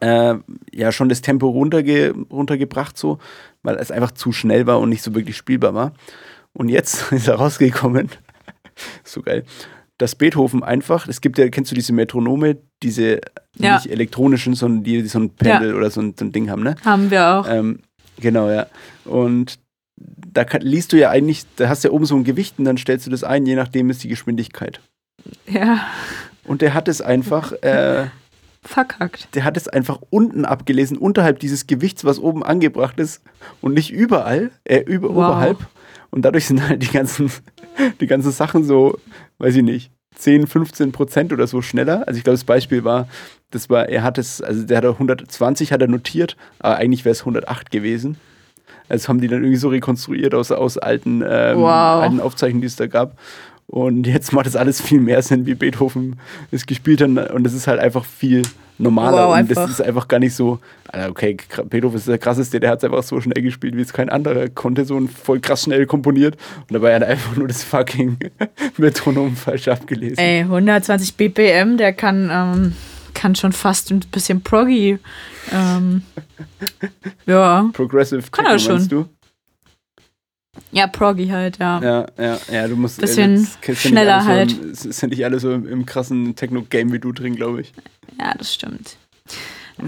[0.00, 0.34] äh,
[0.72, 3.18] ja schon das Tempo runterge runtergebracht, so,
[3.62, 5.92] weil es einfach zu schnell war und nicht so wirklich spielbar war.
[6.52, 8.08] Und jetzt ist herausgekommen,
[9.04, 9.44] so geil,
[9.98, 13.20] dass Beethoven einfach, es gibt ja, kennst du diese Metronome, diese
[13.56, 13.74] die Ja.
[13.74, 16.62] nicht elektronischen, sondern die, die so ein Pendel oder so ein, so ein Ding haben,
[16.62, 16.76] ne?
[16.84, 17.46] haben wir auch.
[17.48, 17.80] Ähm,
[18.20, 18.66] genau, ja.
[19.04, 19.58] Und
[19.96, 22.64] da kann, liest du ja eigentlich, da hast du ja oben so ein Gewicht und
[22.66, 24.80] dann stellst du das ein, je nachdem ist die Geschwindigkeit.
[25.48, 25.84] Ja,
[26.44, 28.06] Und der hat es einfach, äh,
[28.68, 29.34] verkackt.
[29.34, 33.22] der hat es einfach unten abgelesen, unterhalb dieses Gewichts, was oben angebracht ist
[33.60, 35.16] und nicht überall, äh, über, Wow.
[35.16, 35.66] oberhalb.
[36.10, 37.30] Und dadurch sind halt die ganzen,
[38.00, 38.98] die ganzen Sachen so,
[39.38, 42.04] weiß ich nicht, 10, 15 Prozent oder so schneller.
[42.08, 43.08] Also ich glaube, das Beispiel war,
[43.50, 47.12] das war, er hat es, also der hat 120 hat er notiert, aber eigentlich wäre
[47.12, 48.16] es 108 gewesen.
[48.88, 52.02] Das haben die dann irgendwie so rekonstruiert aus, aus alten, ähm, Wow.
[52.02, 53.18] alten Aufzeichnungen, die es da gab.
[53.68, 56.16] Und jetzt macht das alles viel mehr Sinn, wie Beethoven
[56.50, 57.30] es gespielt hat.
[57.30, 58.42] Und es ist halt einfach viel
[58.78, 59.28] normaler.
[59.28, 59.70] Wow, und das einfach.
[59.70, 60.58] ist einfach gar nicht so,
[61.08, 61.36] okay,
[61.68, 64.48] Beethoven ist der krasseste, der hat es einfach so schnell gespielt, wie es kein anderer
[64.48, 66.36] konnte, so ein voll krass schnell komponiert.
[66.60, 68.18] Und dabei hat er einfach nur das fucking
[68.78, 70.18] Metronom falsch abgelesen.
[70.18, 72.72] Ey, 120 BPM, der kann, ähm,
[73.12, 74.98] kann schon fast ein bisschen proggy.
[75.52, 76.02] Ähm,
[77.26, 77.68] ja.
[77.74, 79.04] Progressive Kann er Techno, meinst schon.
[79.04, 79.08] du?
[80.72, 81.80] Ja, proggy halt, ja.
[81.82, 83.00] Ja, ja, ja, du musst.
[83.00, 84.50] Bisschen das kennst ja schneller halt.
[84.50, 87.62] So, im- es sind nicht alle so im, im krassen Techno-Game wie du drin, glaube
[87.62, 87.72] ich.
[88.18, 88.96] Ja, das stimmt.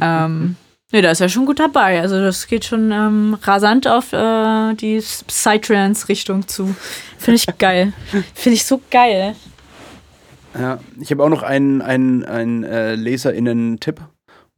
[0.00, 0.56] ähm,
[0.92, 2.00] nee, da ist er schon gut dabei.
[2.00, 6.74] Also das geht schon ähm, rasant auf äh, die Psytrance-Richtung zu.
[7.18, 7.92] Finde ich geil.
[8.34, 9.34] Finde ich so geil.
[10.58, 14.00] Ja, ich habe auch noch einen, einen, einen äh, LeserInnen-Tipp.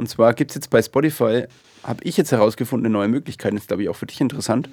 [0.02, 1.44] Und zwar gibt es jetzt bei Spotify,
[1.84, 3.52] habe ich jetzt herausgefunden, eine neue Möglichkeit.
[3.52, 4.68] Das ist, glaube ich, auch für dich interessant.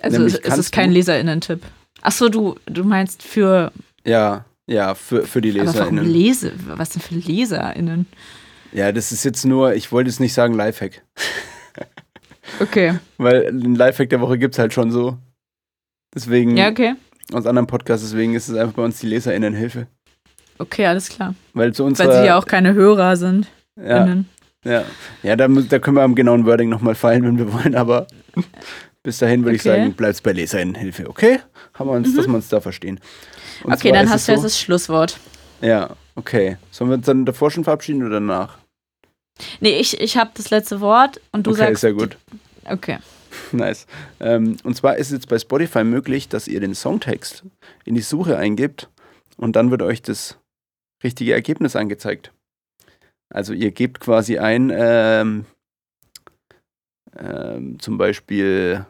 [0.00, 1.62] Also Nämlich es, es ist kein LeserInnen-Tipp.
[2.00, 3.72] Achso, du, du meinst für,
[4.04, 6.04] Ja, ja, für, für die aber LeserInnen.
[6.06, 6.52] Lese?
[6.76, 8.06] Was denn für LeserInnen?
[8.70, 11.02] Ja, das ist jetzt nur, ich wollte jetzt nicht sagen Lifehack.
[12.60, 12.98] Okay.
[13.18, 15.18] Weil ein Lifehack der Woche gibt es halt schon so.
[16.14, 16.94] Deswegen, Ja, okay.
[17.34, 19.86] aus anderen Podcasts, deswegen ist es einfach bei uns die LeserInnen-Hilfe.
[20.58, 21.34] Okay, alles klar.
[21.52, 22.20] Weil zu Weil unserer.
[22.20, 23.48] sie ja auch keine Hörer sind.
[23.76, 24.28] Ja, innen.
[24.64, 24.84] Ja.
[25.22, 28.06] ja da, da können wir am genauen Wording nochmal fallen, wenn wir wollen, aber
[29.02, 29.68] bis dahin würde ich Okay.
[29.80, 31.40] sagen, bleibt's bei Leserinnenhilfe, okay?
[31.74, 33.00] Haben wir uns, dass wir uns da verstehen.
[33.64, 35.18] Und Okay, dann ist hast du jetzt so- das Schlusswort.
[35.60, 36.56] Ja, okay.
[36.70, 38.58] Sollen wir uns dann davor schon verabschieden oder danach?
[39.60, 41.80] Nee, ich, ich habe das letzte Wort und du okay, sagst.
[41.80, 42.16] sehr gut.
[42.64, 42.98] Okay.
[43.52, 43.86] Nice.
[44.20, 47.44] Ähm, und zwar ist es jetzt bei Spotify möglich, dass ihr den Songtext
[47.84, 48.88] in die Suche eingibt
[49.36, 50.36] und dann wird euch das
[51.04, 52.32] richtige Ergebnis angezeigt.
[53.30, 55.44] Also ihr gebt quasi ein, ähm,
[57.16, 58.86] ähm, zum Beispiel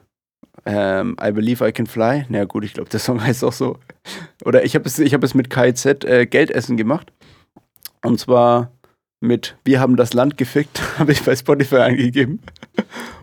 [0.65, 2.27] ähm, I Believe I Can Fly.
[2.29, 3.79] Na gut, ich glaube, der Song heißt auch so.
[4.45, 7.13] Oder ich habe es, hab es mit KZ äh, Geldessen gemacht.
[8.03, 8.73] Und zwar
[9.21, 12.41] mit Wir haben das Land gefickt, habe ich bei Spotify eingegeben.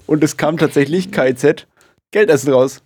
[0.05, 1.67] Und es kam tatsächlich KIZ
[2.11, 2.83] Geldessen raus.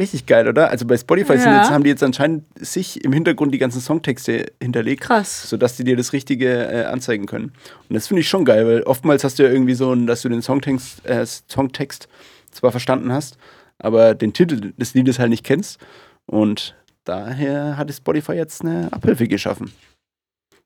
[0.00, 0.70] Richtig geil, oder?
[0.70, 1.58] Also bei Spotify Ja.
[1.60, 5.48] jetzt, haben die jetzt anscheinend sich im Hintergrund die ganzen Songtexte hinterlegt, Krass.
[5.48, 7.52] sodass die dir das Richtige äh, anzeigen können.
[7.88, 10.22] Und das finde ich schon geil, weil oftmals hast du ja irgendwie so, ein, dass
[10.22, 12.08] du den Songtext, äh, Songtext
[12.50, 13.36] zwar verstanden hast,
[13.78, 15.78] aber den Titel des Liedes halt nicht kennst.
[16.26, 16.74] Und
[17.04, 19.72] daher hat Spotify jetzt eine Abhilfe geschaffen.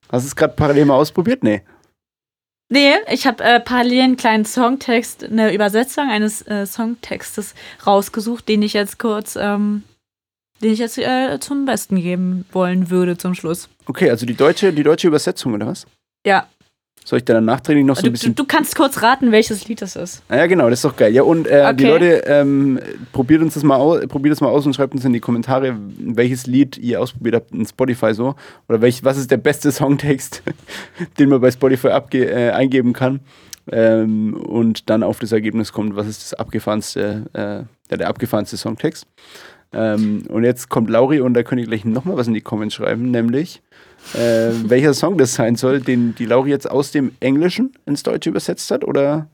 [0.09, 1.43] Hast du es gerade parallel mal ausprobiert?
[1.43, 1.63] Nee.
[2.69, 7.55] Nee, ich habe äh, parallel einen kleinen Songtext, eine Übersetzung eines äh, Songtextes
[7.87, 9.85] rausgesucht, den ich jetzt kurz, ähm,
[10.61, 13.69] den ich jetzt äh, zum Besten geben wollen würde zum Schluss.
[13.87, 15.87] Okay, also die deutsche, die deutsche Übersetzung, oder was?
[16.27, 16.49] Ja,
[17.07, 18.35] Soll ich dann nachträglich noch so du, ein du, bisschen.
[18.35, 20.25] du kannst kurz raten, welches Lied das ist.
[20.29, 21.15] Ah ja, genau, das ist doch geil.
[21.15, 21.93] Ja, und äh, die Okay.
[21.93, 22.81] Leute, ähm,
[23.13, 25.77] probiert uns das mal aus, probiert das mal aus und schreibt uns in die Kommentare,
[26.01, 28.35] welches Lied ihr ausprobiert habt in Spotify so.
[28.69, 30.43] Oder welch, was ist der beste Songtext,
[31.21, 33.21] den man bei Spotify abge äh, eingeben kann.
[33.71, 37.41] Ähm, und dann auf das Ergebnis kommt, was ist das abgefahrenste, äh,
[37.89, 39.07] ja, der abgefahrenste Songtext.
[39.73, 42.75] Ähm, und jetzt kommt Lauri und da könnt ihr gleich nochmal was in die Comments
[42.75, 43.63] schreiben, nämlich
[44.15, 48.31] äh, welcher Song das sein soll, den die Lauri jetzt aus dem Englischen ins Deutsche
[48.31, 49.29] übersetzt hat, oder?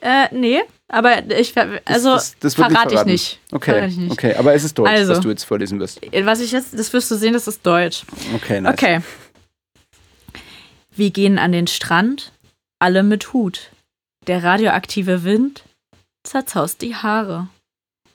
[0.00, 1.54] Äh, nee, aber ich,
[1.86, 3.40] also das, das wird verrate ich nicht.
[3.52, 4.12] Okay, Verrate ich nicht.
[4.12, 5.12] okay, aber es ist Deutsch, Also.
[5.12, 6.00] was du jetzt vorlesen wirst.
[6.24, 8.02] Was ich jetzt, das wirst du sehen, das ist Deutsch.
[8.34, 8.74] Okay, nice.
[8.74, 9.00] Okay.
[10.96, 12.32] Wir gehen an den Strand,
[12.78, 13.70] alle mit Hut.
[14.26, 15.64] Der radioaktive Wind
[16.24, 17.48] zerzaust die Haare.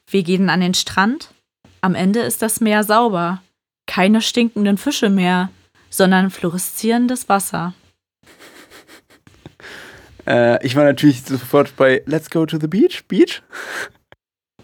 [0.09, 1.30] Wir gehen an den Strand,
[1.81, 3.41] am Ende ist das Meer sauber.
[3.90, 5.49] Keine stinkenden Fische mehr,
[5.90, 7.74] sondern fluoreszierendes Wasser.
[10.28, 13.03] Äh, ich war natürlich sofort bei Let's go to the beach.
[13.07, 13.41] Beach?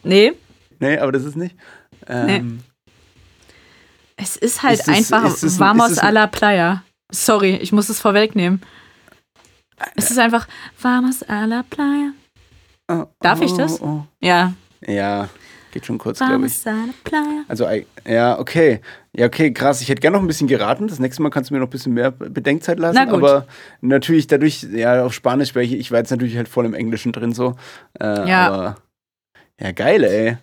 [0.04, 0.34] Nee,
[0.80, 1.56] Nee, aber das ist nicht.
[2.08, 2.60] Ähm,
[4.18, 6.84] es ist halt Ist es- einfach ist es- Vamos ist a la Playa.
[7.12, 8.62] Sorry, ich muss es vorwegnehmen.
[9.96, 10.48] Es ist einfach
[10.80, 12.12] Vamos a la Playa.
[12.90, 13.82] oh, Darf ich oh, das?
[13.82, 14.06] Oh.
[14.22, 14.54] Ja,
[14.86, 15.30] Ja,
[15.76, 16.54] geht schon kurz, glaube ich.
[17.50, 17.68] Also,
[18.08, 18.80] ja, okay.
[19.12, 19.82] Ja, okay, krass.
[19.82, 20.88] Ich hätte gerne noch ein bisschen geraten.
[20.88, 22.96] Das nächste Mal kannst du mir noch ein bisschen mehr Bedenkzeit lassen.
[22.96, 23.16] Na gut.
[23.16, 23.46] Aber
[23.82, 27.12] natürlich dadurch, ja, auf Spanisch wäre ich, ich war jetzt natürlich halt voll im Englischen
[27.12, 27.56] drin so.
[28.00, 28.48] Äh, Ja.
[28.48, 28.76] Aber,
[29.60, 30.38] ja, geil, ey.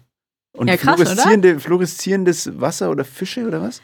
[0.55, 3.81] Und Ja, krass, fluoreszierende, fluoreszierendes Wasser oder Fische oder was?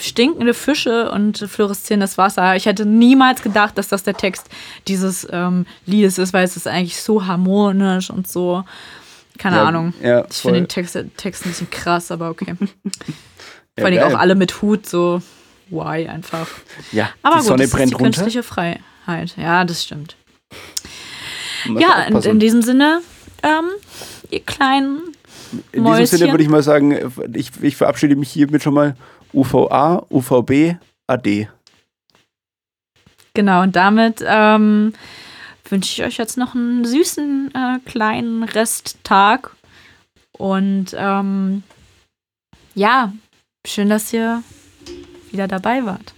[0.00, 2.54] stinkende Fische und fluoreszierendes Wasser.
[2.54, 4.48] Ich hätte niemals gedacht, dass das der Text
[4.86, 8.62] dieses ähm, Liedes ist, weil es ist eigentlich so harmonisch und so.
[9.38, 9.94] Keine ja, Ahnung.
[10.02, 12.54] Ja, Ich finde den Text, Text ein bisschen krass, aber okay.
[13.78, 15.22] Vor allem auch alle mit Hut, so
[15.70, 16.48] why einfach.
[16.92, 18.04] Ja, Aber die gut, Sonne das ist brennt die runter.
[18.04, 19.36] künstliche Freiheit.
[19.36, 20.16] Ja, das stimmt.
[21.78, 23.00] Ja, in, in diesem Sinne,
[23.42, 23.70] ähm,
[24.30, 25.00] ihr kleinen
[25.52, 26.06] In diesem Mäuschen.
[26.06, 28.96] Sinne würde ich mal sagen, ich, ich verabschiede mich hiermit schon mal.
[29.32, 30.76] UVA, UVB,
[31.06, 31.48] AD.
[33.34, 34.92] Genau, und damit ähm,
[35.70, 39.56] wünsche ich euch jetzt noch einen süßen äh, kleinen Resttag.
[40.32, 41.62] Und ähm,
[42.74, 43.12] ja,
[43.66, 44.42] schön, dass ihr
[45.30, 46.14] wieder dabei wart.